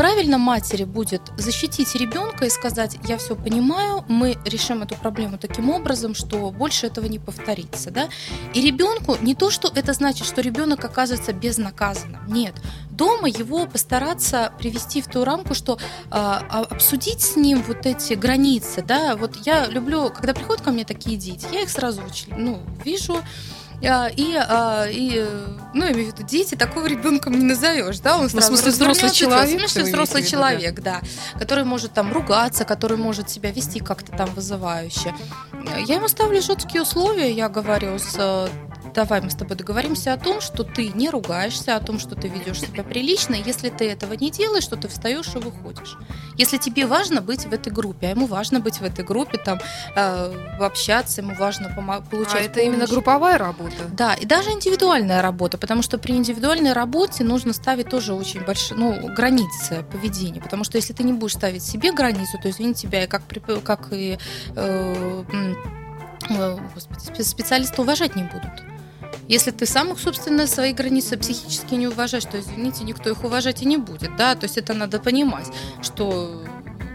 правильно 0.00 0.38
матери 0.38 0.84
будет 0.84 1.20
защитить 1.36 1.94
ребенка 1.94 2.46
и 2.46 2.48
сказать, 2.48 2.96
я 3.06 3.18
все 3.18 3.36
понимаю, 3.36 4.02
мы 4.08 4.38
решим 4.46 4.82
эту 4.82 4.94
проблему 4.94 5.36
таким 5.36 5.68
образом, 5.68 6.14
что 6.14 6.50
больше 6.50 6.86
этого 6.86 7.04
не 7.04 7.18
повторится. 7.18 7.90
Да? 7.90 8.08
И 8.54 8.62
ребенку 8.62 9.18
не 9.20 9.34
то, 9.34 9.50
что 9.50 9.68
это 9.68 9.92
значит, 9.92 10.26
что 10.26 10.40
ребенок 10.40 10.82
оказывается 10.82 11.34
безнаказанным. 11.34 12.26
Нет. 12.28 12.54
Дома 12.90 13.28
его 13.28 13.66
постараться 13.66 14.54
привести 14.58 15.02
в 15.02 15.06
ту 15.06 15.22
рамку, 15.22 15.52
что 15.52 15.78
э, 16.10 16.14
обсудить 16.14 17.20
с 17.20 17.36
ним 17.36 17.62
вот 17.62 17.84
эти 17.84 18.14
границы. 18.14 18.82
Да? 18.82 19.16
Вот 19.16 19.36
я 19.44 19.66
люблю, 19.66 20.08
когда 20.08 20.32
приходят 20.32 20.62
ко 20.62 20.70
мне 20.70 20.86
такие 20.86 21.18
дети, 21.18 21.46
я 21.52 21.60
их 21.60 21.68
сразу 21.68 22.00
ну, 22.38 22.62
вижу, 22.86 23.18
и, 24.08 24.34
а, 24.36 24.86
и, 24.88 25.26
ну, 25.72 25.84
я 25.84 25.92
имею 25.92 26.10
в 26.10 26.14
виду, 26.14 26.26
дети 26.26 26.54
такого 26.54 26.86
ребенком 26.86 27.32
не 27.32 27.44
назовешь, 27.44 28.00
да, 28.00 28.18
он 28.18 28.28
сразу 28.28 28.50
ну, 28.50 28.56
в 28.56 28.60
смысле 28.60 28.72
взрослый 28.72 29.10
человек, 29.10 29.56
в 29.56 29.60
смысле 29.60 29.82
взрослый 29.84 30.22
человек, 30.22 30.80
да, 30.80 31.00
который 31.38 31.64
может 31.64 31.92
там 31.92 32.12
ругаться, 32.12 32.64
который 32.64 32.98
может 32.98 33.30
себя 33.30 33.50
вести 33.50 33.80
как-то 33.80 34.12
там 34.12 34.28
вызывающе. 34.34 35.14
Я 35.86 35.96
ему 35.96 36.08
ставлю 36.08 36.42
жесткие 36.42 36.82
условия, 36.82 37.32
я 37.32 37.48
говорю 37.48 37.98
с 37.98 38.48
давай 38.94 39.20
мы 39.20 39.30
с 39.30 39.34
тобой 39.34 39.56
договоримся 39.56 40.12
о 40.12 40.16
том, 40.16 40.40
что 40.40 40.64
ты 40.64 40.88
не 40.88 41.10
ругаешься, 41.10 41.76
о 41.76 41.80
том, 41.80 41.98
что 41.98 42.14
ты 42.14 42.28
ведешь 42.28 42.60
себя 42.60 42.82
прилично. 42.82 43.34
Если 43.34 43.68
ты 43.68 43.88
этого 43.88 44.14
не 44.14 44.30
делаешь, 44.30 44.66
то 44.66 44.76
ты 44.76 44.88
встаешь 44.88 45.34
и 45.34 45.38
выходишь. 45.38 45.96
Если 46.36 46.56
тебе 46.56 46.86
важно 46.86 47.20
быть 47.20 47.46
в 47.46 47.52
этой 47.52 47.72
группе, 47.72 48.08
а 48.08 48.10
ему 48.10 48.26
важно 48.26 48.60
быть 48.60 48.80
в 48.80 48.82
этой 48.82 49.04
группе, 49.04 49.38
там 49.38 49.58
э, 49.94 50.56
общаться, 50.60 51.20
ему 51.20 51.34
важно 51.34 51.74
получать. 52.10 52.34
А 52.34 52.38
это 52.40 52.54
помощь. 52.54 52.66
именно 52.66 52.86
групповая 52.86 53.38
работа? 53.38 53.84
Да, 53.92 54.14
и 54.14 54.26
даже 54.26 54.50
индивидуальная 54.50 55.22
работа, 55.22 55.58
потому 55.58 55.82
что 55.82 55.98
при 55.98 56.12
индивидуальной 56.12 56.72
работе 56.72 57.24
нужно 57.24 57.52
ставить 57.52 57.88
тоже 57.88 58.14
очень 58.14 58.40
большие, 58.44 58.78
ну, 58.78 59.14
границы 59.14 59.84
поведения, 59.90 60.40
потому 60.40 60.64
что 60.64 60.76
если 60.78 60.92
ты 60.92 61.02
не 61.02 61.12
будешь 61.12 61.34
ставить 61.34 61.62
себе 61.62 61.92
границу, 61.92 62.38
то 62.42 62.50
извини 62.50 62.74
тебя, 62.74 63.04
и 63.04 63.06
как, 63.06 63.22
как 63.64 63.88
и 63.92 64.18
э, 64.56 65.24
э, 66.28 66.58
господи, 66.74 67.22
специалисты 67.22 67.82
уважать 67.82 68.16
не 68.16 68.24
будут. 68.24 68.69
Если 69.30 69.52
ты 69.52 69.64
сам 69.64 69.96
собственно, 69.96 70.48
свои 70.48 70.72
границы 70.72 71.16
психически 71.16 71.74
не 71.74 71.86
уважаешь, 71.86 72.24
то, 72.24 72.40
извините, 72.40 72.82
никто 72.82 73.10
их 73.10 73.22
уважать 73.22 73.62
и 73.62 73.64
не 73.64 73.76
будет, 73.76 74.16
да, 74.16 74.34
то 74.34 74.42
есть 74.42 74.58
это 74.58 74.74
надо 74.74 74.98
понимать, 74.98 75.46
что 75.80 76.42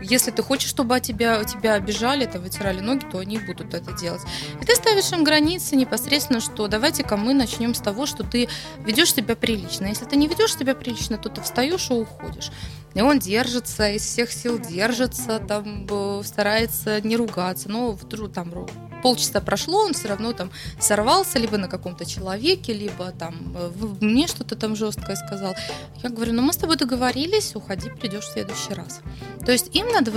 если 0.02 0.32
ты 0.32 0.44
хочешь, 0.44 0.70
чтобы 0.70 1.00
тебя, 1.00 1.42
тебя 1.46 1.76
обижали, 1.76 2.26
это 2.26 2.40
вытирали 2.40 2.82
ноги, 2.82 3.06
то 3.10 3.20
они 3.20 3.38
будут 3.38 3.74
это 3.74 3.94
делать. 3.94 4.22
И 4.62 4.66
ты 4.66 4.76
ставишь 4.76 5.14
им 5.14 5.24
границы 5.24 5.78
непосредственно, 5.78 6.42
что 6.42 6.68
давайте-ка 6.68 7.16
мы 7.16 7.34
начнем 7.34 7.74
с 7.74 7.80
того, 7.80 8.06
что 8.06 8.26
ты 8.26 8.50
ведешь 8.80 9.14
себя 9.14 9.38
прилично. 9.38 9.86
Если 9.86 10.04
ты 10.04 10.18
не 10.18 10.28
ведешь 10.28 10.58
себя 10.58 10.76
прилично, 10.76 11.18
то 11.18 11.30
ты 11.30 11.42
встаешь 11.42 11.90
и 11.90 11.94
уходишь. 11.94 12.52
И 12.96 13.02
он 13.02 13.18
держится, 13.18 13.90
из 13.90 14.02
всех 14.04 14.32
сил 14.34 14.60
держится, 14.60 15.40
там 15.40 15.88
старается 16.24 17.00
не 17.00 17.16
ругаться, 17.16 17.70
но 17.70 17.98
там 18.34 18.68
полчаса 19.06 19.40
прошло, 19.40 19.84
он 19.84 19.94
все 19.94 20.08
равно 20.08 20.34
там 20.34 20.50
сорвался 20.80 21.38
либо 21.38 21.58
на 21.58 21.68
каком-то 21.68 22.06
человеке, 22.06 22.74
либо 22.74 23.12
там 23.12 23.36
э, 23.56 23.72
мне 24.02 24.26
что-то 24.26 24.56
там 24.56 24.76
жесткое 24.76 25.16
сказал. 25.16 25.54
Я 26.02 26.10
говорю, 26.10 26.34
ну 26.34 26.42
мы 26.42 26.52
с 26.52 26.58
тобой 26.58 26.76
договорились, 26.76 27.56
уходи, 27.56 27.92
придешь 27.92 28.24
в 28.24 28.34
следующий 28.34 28.74
раз. 28.74 29.02
То 29.46 29.52
есть 29.52 29.76
им 29.76 29.90
надо 29.90 30.12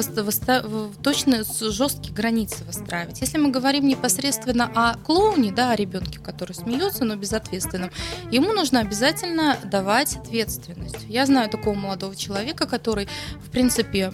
точно 1.02 1.44
жесткие 1.60 2.14
границы 2.14 2.64
выстраивать. 2.64 3.20
Если 3.20 3.36
мы 3.36 3.50
говорим 3.50 3.86
непосредственно 3.86 4.70
о 4.74 4.94
клоуне, 4.94 5.52
да, 5.52 5.72
о 5.72 5.76
ребенке, 5.76 6.18
который 6.18 6.54
смеется, 6.54 7.04
но 7.04 7.14
безответственном, 7.14 7.90
ему 8.30 8.54
нужно 8.54 8.80
обязательно 8.80 9.58
давать 9.64 10.16
ответственность. 10.16 11.04
Я 11.08 11.26
знаю 11.26 11.50
такого 11.50 11.74
молодого 11.74 12.16
человека, 12.16 12.66
который, 12.66 13.06
в 13.36 13.50
принципе, 13.50 14.10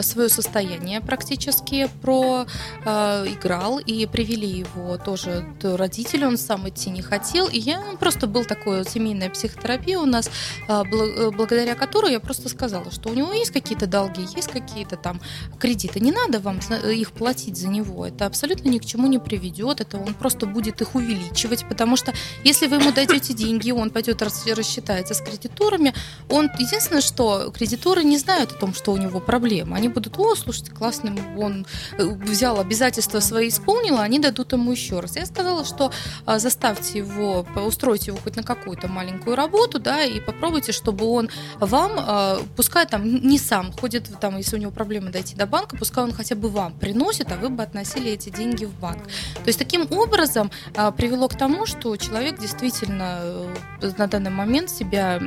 свое 0.00 0.30
состояние 0.30 1.02
практически 1.02 1.90
проиграл 2.00 3.78
и 3.78 4.05
привели 4.06 4.46
его 4.48 4.96
тоже 4.96 5.46
родители, 5.62 6.24
он 6.24 6.38
сам 6.38 6.68
идти 6.68 6.90
не 6.90 7.02
хотел, 7.02 7.48
и 7.48 7.58
я 7.58 7.80
ну, 7.80 7.96
просто 7.96 8.26
был 8.26 8.44
такой 8.44 8.84
семейная 8.84 9.30
психотерапия 9.30 9.98
у 9.98 10.06
нас, 10.06 10.30
а, 10.68 10.84
э, 10.84 11.30
благодаря 11.30 11.74
которой 11.74 12.12
я 12.12 12.20
просто 12.20 12.48
сказала, 12.48 12.90
что 12.90 13.08
у 13.08 13.14
него 13.14 13.32
есть 13.32 13.50
какие-то 13.50 13.86
долги, 13.86 14.26
есть 14.34 14.48
какие-то 14.48 14.96
там 14.96 15.20
кредиты, 15.58 16.00
не 16.00 16.12
надо 16.12 16.40
вам 16.40 16.60
их 16.84 17.12
платить 17.12 17.56
за 17.56 17.68
него, 17.68 18.06
это 18.06 18.26
абсолютно 18.26 18.68
ни 18.68 18.78
к 18.78 18.84
чему 18.84 19.06
не 19.06 19.18
приведет, 19.18 19.80
это 19.80 19.98
он 19.98 20.14
просто 20.14 20.46
будет 20.46 20.80
их 20.80 20.94
увеличивать, 20.94 21.66
потому 21.68 21.96
что 21.96 22.12
если 22.44 22.66
вы 22.66 22.76
ему 22.76 22.92
дадете 22.92 23.34
деньги, 23.34 23.70
он 23.70 23.90
пойдет 23.90 24.22
рассчитается 24.22 25.14
с 25.14 25.20
кредиторами, 25.20 25.94
он 26.28 26.50
единственное, 26.58 27.02
что 27.02 27.50
кредиторы 27.50 28.04
не 28.04 28.18
знают 28.18 28.52
о 28.52 28.54
том, 28.54 28.74
что 28.74 28.92
у 28.92 28.96
него 28.96 29.20
проблемы, 29.20 29.76
они 29.76 29.88
будут, 29.88 30.18
о, 30.18 30.34
слушайте, 30.34 30.70
классный, 30.70 31.12
он 31.36 31.66
э, 31.98 32.04
взял 32.04 32.60
обязательства 32.60 33.20
свои 33.20 33.50
исполнил, 33.56 33.95
запомнила, 33.96 34.02
они 34.02 34.18
дадут 34.18 34.52
ему 34.52 34.72
еще 34.72 35.00
раз. 35.00 35.16
Я 35.16 35.26
сказала, 35.26 35.64
что 35.64 35.90
а, 36.24 36.38
заставьте 36.38 36.98
его, 36.98 37.46
устройте 37.66 38.10
его 38.10 38.18
хоть 38.22 38.36
на 38.36 38.42
какую-то 38.42 38.88
маленькую 38.88 39.36
работу, 39.36 39.78
да, 39.78 40.04
и 40.04 40.20
попробуйте, 40.20 40.72
чтобы 40.72 41.06
он 41.06 41.28
вам, 41.60 41.92
а, 41.96 42.38
пускай 42.56 42.86
там 42.86 43.04
не 43.04 43.38
сам 43.38 43.72
ходит, 43.72 44.08
там, 44.20 44.36
если 44.36 44.56
у 44.56 44.60
него 44.60 44.72
проблемы 44.72 45.10
дойти 45.10 45.34
до 45.34 45.46
банка, 45.46 45.76
пускай 45.76 46.04
он 46.04 46.12
хотя 46.12 46.34
бы 46.34 46.48
вам 46.48 46.72
приносит, 46.72 47.32
а 47.32 47.36
вы 47.36 47.48
бы 47.48 47.62
относили 47.62 48.10
эти 48.10 48.30
деньги 48.30 48.66
в 48.66 48.72
банк. 48.80 49.02
То 49.34 49.48
есть 49.48 49.58
таким 49.58 49.86
образом 49.90 50.50
а, 50.76 50.90
привело 50.90 51.28
к 51.28 51.36
тому, 51.36 51.66
что 51.66 51.96
человек 51.96 52.38
действительно 52.38 53.18
э, 53.22 53.92
на 53.98 54.06
данный 54.06 54.30
момент 54.30 54.70
себя 54.70 55.20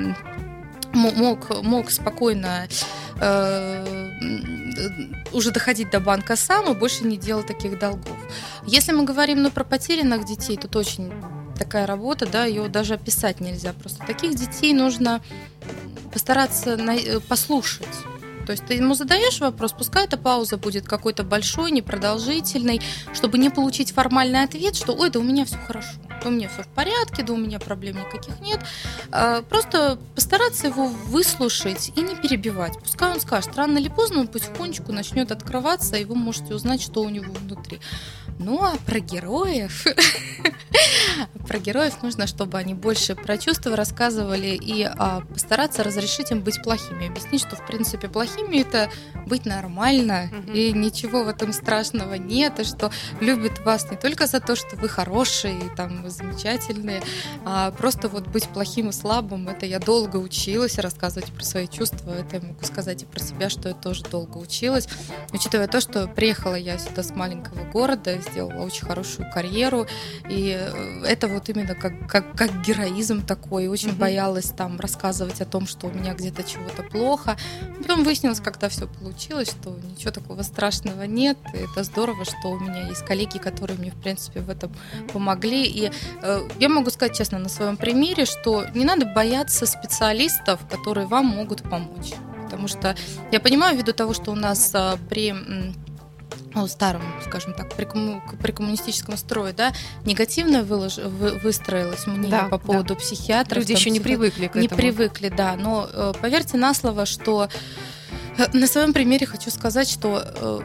мог, 0.94 1.64
мог 1.64 1.92
спокойно 1.92 2.68
э, 3.20 4.10
уже 5.32 5.52
доходить 5.52 5.90
до 5.90 6.00
банка 6.00 6.36
сам 6.36 6.72
и 6.72 6.76
больше 6.76 7.04
не 7.04 7.18
делал 7.18 7.44
таких 7.44 7.80
долгов. 7.80 8.18
Если 8.66 8.92
мы 8.92 9.04
говорим 9.04 9.42
ну, 9.42 9.52
про 9.52 9.64
потерянных 9.64 10.26
детей, 10.26 10.58
тут 10.58 10.76
очень 10.76 11.12
такая 11.58 11.86
работа, 11.86 12.26
да, 12.26 12.46
ее 12.46 12.68
даже 12.70 12.96
описать 12.96 13.40
нельзя. 13.40 13.74
Просто 13.74 14.06
таких 14.06 14.36
детей 14.36 14.74
нужно 14.74 15.22
постараться 16.12 16.78
на, 16.78 16.96
э, 16.96 17.20
послушать. 17.20 17.88
То 18.50 18.54
есть 18.54 18.66
ты 18.66 18.74
ему 18.74 18.96
задаешь 18.96 19.40
вопрос, 19.42 19.74
пускай 19.74 20.06
эта 20.06 20.18
пауза 20.18 20.58
будет 20.58 20.88
какой-то 20.88 21.22
большой, 21.22 21.70
непродолжительной, 21.70 22.82
чтобы 23.14 23.38
не 23.38 23.52
получить 23.52 23.92
формальный 23.92 24.42
ответ, 24.42 24.76
что 24.76 24.94
ой, 24.94 25.12
да 25.12 25.20
у 25.20 25.24
меня 25.24 25.46
все 25.46 25.58
хорошо 25.68 25.92
у 26.26 26.32
меня 26.32 26.50
все 26.50 26.64
в 26.64 26.68
порядке, 26.68 27.24
да 27.24 27.34
у 27.34 27.38
меня 27.38 27.60
проблем 27.60 27.98
никаких 27.98 28.40
нет. 28.42 28.60
А, 29.12 29.42
просто 29.44 30.00
постараться 30.16 30.68
его 30.68 30.88
выслушать 30.88 31.92
и 31.96 32.02
не 32.02 32.16
перебивать. 32.16 32.78
Пускай 32.80 33.14
он 33.14 33.22
скажет, 33.22 33.56
рано 33.56 33.78
или 33.78 33.88
поздно 33.88 34.22
он 34.22 34.28
потихонечку 34.28 34.92
начнет 34.92 35.32
открываться, 35.32 35.96
и 35.98 36.04
вы 36.04 36.16
можете 36.16 36.56
узнать, 36.56 36.82
что 36.82 37.04
у 37.04 37.10
него 37.10 37.32
внутри. 37.32 37.80
Ну 38.40 38.64
а 38.64 38.78
про 38.86 39.00
героев... 39.00 39.86
Про 41.48 41.58
героев 41.58 42.04
нужно, 42.04 42.28
чтобы 42.28 42.60
они 42.60 42.76
больше 42.76 43.16
про 43.16 43.38
чувства 43.40 43.76
рассказывали 43.76 44.50
и 44.50 44.84
а, 44.84 45.22
постараться 45.22 45.84
разрешить 45.84 46.30
им 46.30 46.42
быть 46.42 46.62
плохими. 46.62 47.08
Объяснить, 47.08 47.42
что 47.42 47.56
в 47.56 47.66
принципе 47.66 48.08
плохими 48.08 48.58
это 48.58 48.90
быть 49.26 49.46
нормально, 49.46 50.30
и 50.54 50.72
ничего 50.72 51.24
в 51.24 51.28
этом 51.28 51.52
страшного 51.52 52.14
нет, 52.14 52.60
и 52.60 52.64
что 52.64 52.92
любят 53.20 53.66
вас 53.66 53.90
не 53.90 53.98
только 53.98 54.28
за 54.28 54.40
то, 54.40 54.56
что 54.56 54.76
вы 54.76 54.90
хорошие, 54.90 55.58
и, 55.58 55.76
там 55.76 56.08
замечательные, 56.10 57.02
а 57.46 57.72
просто 57.72 58.10
вот 58.10 58.28
быть 58.28 58.48
плохим 58.48 58.90
и 58.90 58.92
слабым, 58.92 59.50
это 59.50 59.66
я 59.66 59.80
долго 59.80 60.18
училась 60.18 60.78
рассказывать 60.78 61.32
про 61.32 61.44
свои 61.44 61.68
чувства, 61.68 62.12
это 62.12 62.38
я 62.38 62.42
могу 62.42 62.64
сказать 62.64 63.04
и 63.04 63.06
про 63.06 63.20
себя, 63.20 63.50
что 63.50 63.70
я 63.70 63.76
тоже 63.76 64.04
долго 64.04 64.38
училась, 64.38 64.88
учитывая 65.32 65.68
то, 65.68 65.82
что 65.82 66.08
приехала 66.08 66.56
я 66.56 66.78
сюда 66.78 67.02
с 67.02 67.10
маленького 67.12 67.64
города, 67.72 68.20
сделала 68.32 68.64
очень 68.66 68.86
хорошую 68.86 69.30
карьеру, 69.32 69.88
и 70.30 70.58
э, 70.60 71.04
это 71.06 71.28
вот 71.28 71.50
именно 71.50 71.76
как, 71.76 72.08
как, 72.08 72.36
как 72.36 72.62
героизм 72.62 73.26
такой, 73.26 73.68
очень 73.68 73.90
mm-hmm. 73.90 73.98
боялась 73.98 74.52
там 74.56 74.80
рассказывать 74.80 75.42
о 75.42 75.46
том, 75.46 75.68
что 75.68 75.88
у 75.88 75.92
меня 75.92 76.14
где-то 76.14 76.44
чего-то 76.44 76.84
плохо. 76.84 77.38
Потом 77.78 78.04
выяснилось, 78.04 78.40
когда 78.40 78.70
все 78.70 78.88
получилось, 78.88 79.50
что 79.50 79.78
ничего 79.92 80.12
такого 80.12 80.42
страшного 80.44 81.04
нет, 81.04 81.38
и 81.54 81.58
это 81.58 81.84
здорово, 81.84 82.26
что 82.26 82.50
у 82.50 82.60
меня 82.60 82.88
есть 82.88 83.06
коллеги, 83.06 83.38
которые 83.38 83.78
мне, 83.78 83.92
в 83.92 84.02
принципе, 84.02 84.42
в 84.42 84.50
этом 84.50 84.72
помогли, 85.14 85.66
и 85.66 85.92
э, 86.22 86.48
я 86.60 86.70
могу 86.70 86.90
сказать 86.90 87.18
честно 87.18 87.40
на 87.40 87.50
своем 87.50 87.78
примере, 87.78 88.26
что 88.26 88.66
не 88.74 88.86
надо 88.86 89.06
бояться 89.06 89.66
специалистов, 89.66 90.60
которые 90.70 91.08
вам 91.08 91.26
могут 91.26 91.64
помочь. 91.64 92.14
Потому 92.50 92.68
что 92.68 92.96
я 93.32 93.40
понимаю, 93.40 93.78
ввиду 93.78 93.94
того, 93.94 94.14
что 94.14 94.32
у 94.32 94.36
нас 94.36 94.72
а, 94.74 94.98
при 95.08 95.36
ну, 96.54 96.68
старом, 96.68 97.02
скажем 97.26 97.54
так, 97.54 97.74
при, 97.76 97.86
комму, 97.86 98.22
при 98.42 98.52
коммунистическом 98.52 99.18
строе, 99.18 99.54
да, 99.54 99.74
негативно 100.06 100.64
вылож, 100.64 100.98
вы, 100.98 101.32
выстроилось 101.32 102.08
мнение 102.08 102.30
да, 102.30 102.48
по 102.48 102.58
поводу 102.58 102.96
да. 102.96 103.00
психиатров. 103.00 103.60
Люди 103.60 103.74
еще 103.74 103.90
не 103.90 104.00
привыкли 104.00 104.48
к 104.48 104.56
не 104.56 104.66
этому. 104.66 104.82
Не 104.82 104.88
привыкли, 104.88 105.30
да. 105.30 105.56
Но 105.56 105.88
э, 105.92 106.14
поверьте 106.20 106.58
на 106.58 106.74
слово, 106.74 107.06
что 107.06 107.50
э, 108.38 108.46
на 108.54 108.68
своем 108.68 108.94
примере 108.94 109.26
хочу 109.26 109.52
сказать, 109.52 109.90
что 109.90 110.24
э, 110.26 110.60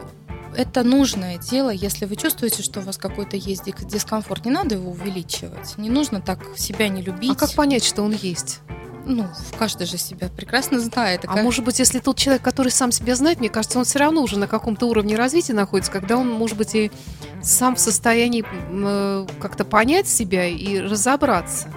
это 0.57 0.83
нужное 0.83 1.37
дело, 1.37 1.69
если 1.69 2.05
вы 2.05 2.15
чувствуете, 2.15 2.63
что 2.63 2.79
у 2.79 2.83
вас 2.83 2.97
какой-то 2.97 3.37
есть 3.37 3.63
дискомфорт, 3.85 4.45
не 4.45 4.51
надо 4.51 4.75
его 4.75 4.91
увеличивать, 4.91 5.77
не 5.77 5.89
нужно 5.89 6.21
так 6.21 6.39
себя 6.57 6.87
не 6.87 7.01
любить. 7.01 7.31
А 7.31 7.35
как 7.35 7.53
понять, 7.53 7.83
что 7.83 8.03
он 8.03 8.13
есть? 8.13 8.61
Ну, 9.05 9.27
каждый 9.57 9.87
же 9.87 9.97
себя 9.97 10.29
прекрасно 10.29 10.79
знает. 10.79 11.25
А 11.25 11.35
как... 11.35 11.43
может 11.43 11.63
быть, 11.63 11.79
если 11.79 11.99
тот 11.99 12.17
человек, 12.17 12.41
который 12.41 12.69
сам 12.69 12.91
себя 12.91 13.15
знает, 13.15 13.39
мне 13.39 13.49
кажется, 13.49 13.79
он 13.79 13.85
все 13.85 13.99
равно 13.99 14.21
уже 14.21 14.37
на 14.37 14.47
каком-то 14.47 14.87
уровне 14.87 15.15
развития 15.15 15.53
находится, 15.53 15.91
когда 15.91 16.17
он, 16.17 16.29
может 16.29 16.57
быть, 16.57 16.75
и 16.75 16.91
сам 17.41 17.75
в 17.75 17.79
состоянии 17.79 18.43
э, 18.45 19.27
как-то 19.39 19.65
понять 19.65 20.07
себя 20.07 20.47
и 20.47 20.79
разобраться. 20.79 21.69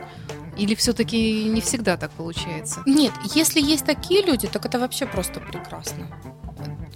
Или 0.56 0.74
все-таки 0.74 1.44
не 1.44 1.60
всегда 1.60 1.96
так 1.96 2.10
получается? 2.10 2.82
Нет, 2.84 3.12
если 3.34 3.60
есть 3.60 3.84
такие 3.84 4.24
люди, 4.24 4.48
так 4.48 4.66
это 4.66 4.80
вообще 4.80 5.06
просто 5.06 5.40
прекрасно. 5.40 6.08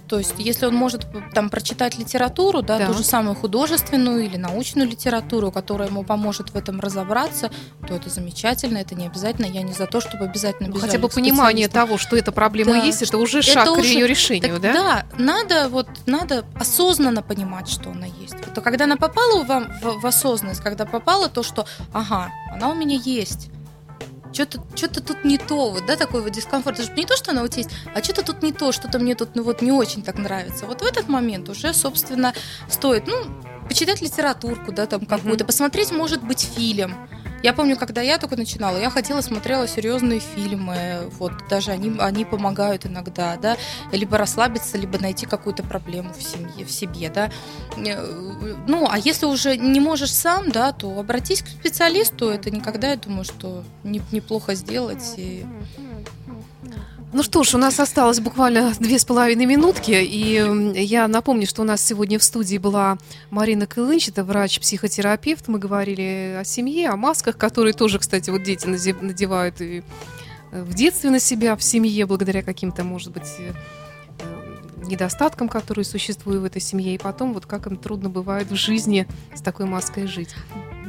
То 0.07 0.19
есть, 0.19 0.35
если 0.37 0.65
он 0.65 0.75
может 0.75 1.07
там 1.33 1.49
прочитать 1.49 1.97
литературу, 1.97 2.61
да, 2.61 2.77
да. 2.77 2.87
ту 2.87 2.93
же 2.93 3.03
самую 3.03 3.35
художественную 3.35 4.25
или 4.25 4.37
научную 4.37 4.87
литературу, 4.87 5.51
которая 5.51 5.89
ему 5.89 6.03
поможет 6.03 6.51
в 6.51 6.55
этом 6.55 6.79
разобраться, 6.79 7.49
то 7.87 7.95
это 7.95 8.09
замечательно, 8.09 8.77
это 8.77 8.95
не 8.95 9.07
обязательно. 9.07 9.45
Я 9.45 9.61
не 9.63 9.73
за 9.73 9.87
то, 9.87 10.01
чтобы 10.01 10.25
обязательно 10.25 10.69
ну, 10.69 10.79
Хотя 10.79 10.99
бы 10.99 11.09
понимание 11.09 11.67
того, 11.67 11.97
что 11.97 12.15
эта 12.15 12.31
проблема 12.31 12.73
да. 12.73 12.83
есть, 12.83 13.01
это 13.01 13.17
уже 13.17 13.41
шаг 13.41 13.65
это 13.65 13.75
к 13.75 13.77
уже... 13.79 13.93
ее 13.93 14.07
решению, 14.07 14.59
так, 14.59 14.61
да? 14.61 14.73
Да, 14.73 15.05
надо 15.17 15.69
вот 15.69 15.87
надо 16.05 16.45
осознанно 16.55 17.23
понимать, 17.23 17.69
что 17.69 17.89
она 17.89 18.05
есть. 18.05 18.35
Вот, 18.45 18.63
когда 18.63 18.83
она 18.85 18.97
попала 18.97 19.43
вам 19.43 19.71
в, 19.81 20.01
в 20.01 20.05
осознанность, 20.05 20.61
когда 20.61 20.85
попала 20.85 21.29
то, 21.29 21.43
что, 21.43 21.65
ага, 21.91 22.29
она 22.51 22.69
у 22.69 22.75
меня 22.75 22.99
есть 23.03 23.49
что-то 24.33 24.61
что 24.75 24.89
тут 24.89 25.23
не 25.23 25.37
то, 25.37 25.71
вот, 25.71 25.85
да, 25.85 25.95
такой 25.95 26.21
вот 26.21 26.31
дискомфорт. 26.31 26.79
Это 26.79 26.89
же 26.89 26.95
не 26.97 27.05
то, 27.05 27.15
что 27.15 27.31
она 27.31 27.41
вот 27.41 27.55
есть, 27.55 27.69
а 27.93 28.03
что-то 28.03 28.23
тут 28.23 28.43
не 28.43 28.51
то, 28.51 28.71
что-то 28.71 28.99
мне 28.99 29.15
тут 29.15 29.35
ну, 29.35 29.43
вот 29.43 29.61
не 29.61 29.71
очень 29.71 30.03
так 30.03 30.17
нравится. 30.17 30.65
Вот 30.65 30.81
в 30.81 30.85
этот 30.85 31.07
момент 31.07 31.49
уже, 31.49 31.73
собственно, 31.73 32.33
стоит, 32.67 33.07
ну, 33.07 33.15
почитать 33.67 34.01
литературку, 34.01 34.71
да, 34.71 34.85
там 34.85 35.05
какую-то, 35.05 35.43
mm-hmm. 35.43 35.47
посмотреть, 35.47 35.91
может 35.91 36.23
быть, 36.23 36.41
фильм. 36.41 36.95
Я 37.43 37.51
помню, 37.51 37.75
когда 37.75 38.01
я 38.01 38.17
только 38.17 38.37
начинала, 38.37 38.77
я 38.77 38.89
хотела, 38.89 39.19
смотрела 39.19 39.67
серьезные 39.67 40.21
фильмы, 40.21 41.09
вот 41.19 41.33
даже 41.49 41.71
они, 41.71 41.93
они 41.99 42.23
помогают 42.23 42.85
иногда, 42.85 43.35
да, 43.35 43.57
либо 43.91 44.17
расслабиться, 44.17 44.77
либо 44.77 44.97
найти 44.97 45.25
какую-то 45.25 45.61
проблему 45.61 46.13
в 46.13 46.23
семье, 46.23 46.65
в 46.65 46.71
себе, 46.71 47.09
да. 47.09 47.29
Э, 47.75 48.55
ну, 48.65 48.87
а 48.89 48.97
если 48.97 49.25
уже 49.25 49.57
не 49.57 49.81
можешь 49.81 50.13
сам, 50.13 50.51
да, 50.51 50.71
то 50.71 50.97
обратись 50.97 51.41
к 51.41 51.47
специалисту, 51.49 52.29
это 52.29 52.49
никогда, 52.49 52.91
я 52.91 52.95
думаю, 52.95 53.25
что 53.25 53.65
не, 53.83 54.01
неплохо 54.13 54.55
сделать. 54.55 55.03
И 55.17 55.45
ну 57.13 57.21
что 57.21 57.43
ж, 57.43 57.53
у 57.53 57.57
нас 57.57 57.79
осталось 57.79 58.19
буквально 58.19 58.73
две 58.79 58.97
с 58.97 59.05
половиной 59.05 59.45
минутки, 59.45 59.91
и 59.91 60.81
я 60.81 61.07
напомню, 61.07 61.45
что 61.45 61.61
у 61.61 61.65
нас 61.65 61.85
сегодня 61.85 62.17
в 62.17 62.23
студии 62.23 62.57
была 62.57 62.97
Марина 63.29 63.67
Кылынч, 63.67 64.09
врач-психотерапевт. 64.15 65.47
Мы 65.47 65.59
говорили 65.59 66.37
о 66.39 66.43
семье, 66.43 66.89
о 66.89 66.97
масках, 66.97 67.37
которые 67.37 67.73
тоже, 67.73 67.99
кстати, 67.99 68.31
вот 68.31 68.43
дети 68.43 68.65
надевают 68.65 69.61
и 69.61 69.83
э, 70.51 70.63
в 70.63 70.73
детстве 70.73 71.11
на 71.11 71.19
себя, 71.19 71.55
в 71.55 71.63
семье, 71.63 72.07
благодаря 72.07 72.41
каким-то, 72.41 72.83
может 72.83 73.11
быть, 73.11 73.31
э, 73.37 73.53
недостаткам, 74.83 75.49
которые 75.49 75.85
существуют 75.85 76.41
в 76.41 76.45
этой 76.45 76.61
семье, 76.61 76.95
и 76.95 76.97
потом 76.97 77.33
вот 77.33 77.45
как 77.45 77.67
им 77.67 77.77
трудно 77.77 78.09
бывает 78.09 78.49
в 78.49 78.55
жизни 78.55 79.07
с 79.35 79.41
такой 79.41 79.67
маской 79.67 80.07
жить. 80.07 80.35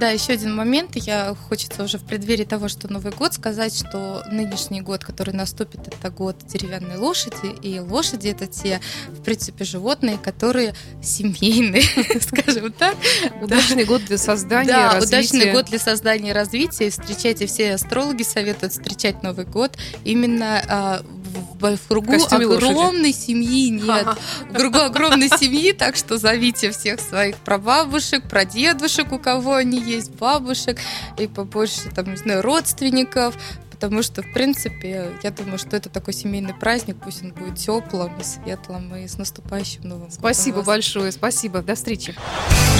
Да, 0.05 0.11
еще 0.11 0.35
один 0.35 0.55
момент. 0.55 0.97
Я 0.97 1.35
хочется 1.49 1.83
уже 1.83 1.97
в 1.97 2.05
преддверии 2.05 2.45
того, 2.45 2.69
что 2.69 2.93
Новый 2.93 3.11
год, 3.11 3.33
сказать, 3.33 3.75
что 3.75 4.23
нынешний 4.31 4.83
год, 4.83 5.03
который 5.03 5.33
наступит, 5.33 5.89
это 5.89 6.11
год 6.11 6.37
деревянной 6.47 6.99
лошади. 6.99 7.57
И 7.63 7.81
лошади 7.81 8.29
это 8.29 8.47
те, 8.47 8.83
в 9.09 9.23
принципе, 9.23 9.65
животные, 9.65 10.19
которые 10.19 10.75
семейные, 11.03 11.85
скажем 12.21 12.71
так. 12.73 12.97
Удачный 13.41 13.87
год 13.87 14.05
для 14.05 14.19
создания 14.19 14.67
Да, 14.67 15.01
удачный 15.03 15.53
год 15.53 15.71
для 15.71 15.79
создания 15.79 16.33
и 16.33 16.35
развития. 16.35 16.91
Встречайте, 16.91 17.47
все 17.47 17.73
астрологи 17.73 18.25
советуют 18.25 18.75
встречать 18.75 19.23
Новый 19.23 19.47
год 19.47 19.79
именно 20.05 20.63
а, 20.69 21.03
в, 21.35 21.77
в 21.77 21.89
кругу 21.89 22.13
огромной 22.13 22.47
лошади. 22.47 23.13
семьи 23.13 23.71
нет. 23.71 24.07
В 24.51 24.55
кругу 24.55 24.79
огромной 24.79 25.29
семьи, 25.29 25.73
так 25.73 25.97
что 25.97 26.19
зовите 26.19 26.71
всех 26.71 27.01
своих 27.01 27.37
прабабушек, 27.37 28.29
прадедушек, 28.29 29.13
у 29.13 29.19
кого 29.19 29.55
они 29.55 29.81
есть, 29.81 30.13
бабушек, 30.13 30.79
и 31.19 31.27
побольше, 31.27 31.91
там, 31.95 32.11
не 32.11 32.17
знаю, 32.17 32.43
родственников, 32.43 33.35
потому 33.71 34.03
что, 34.03 34.23
в 34.23 34.33
принципе, 34.33 35.11
я 35.23 35.31
думаю, 35.31 35.59
что 35.59 35.77
это 35.77 35.89
такой 35.89 36.15
семейный 36.15 36.55
праздник, 36.55 36.97
пусть 37.03 37.23
он 37.23 37.33
будет 37.33 37.57
теплым 37.57 38.13
и 38.19 38.25
светлым, 38.25 38.95
и 38.97 39.07
с 39.07 39.19
наступающим 39.19 39.89
Новым 39.89 40.11
Спасибо 40.11 40.57
годом. 40.57 40.67
большое, 40.67 41.13
спасибо, 41.13 41.61
до 41.61 41.75
встречи. 41.75 42.15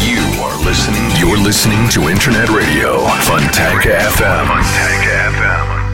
You 0.01 0.23
are 0.41 0.57
listening, 0.65 1.11
you're 1.21 1.39
listening 1.43 1.89
to 1.91 2.09
Internet 2.11 2.49
Radio, 2.51 3.07
Fontanka 3.23 3.91
FM. 4.17 4.47
Fontanka 4.47 5.31
FM. 5.37 5.94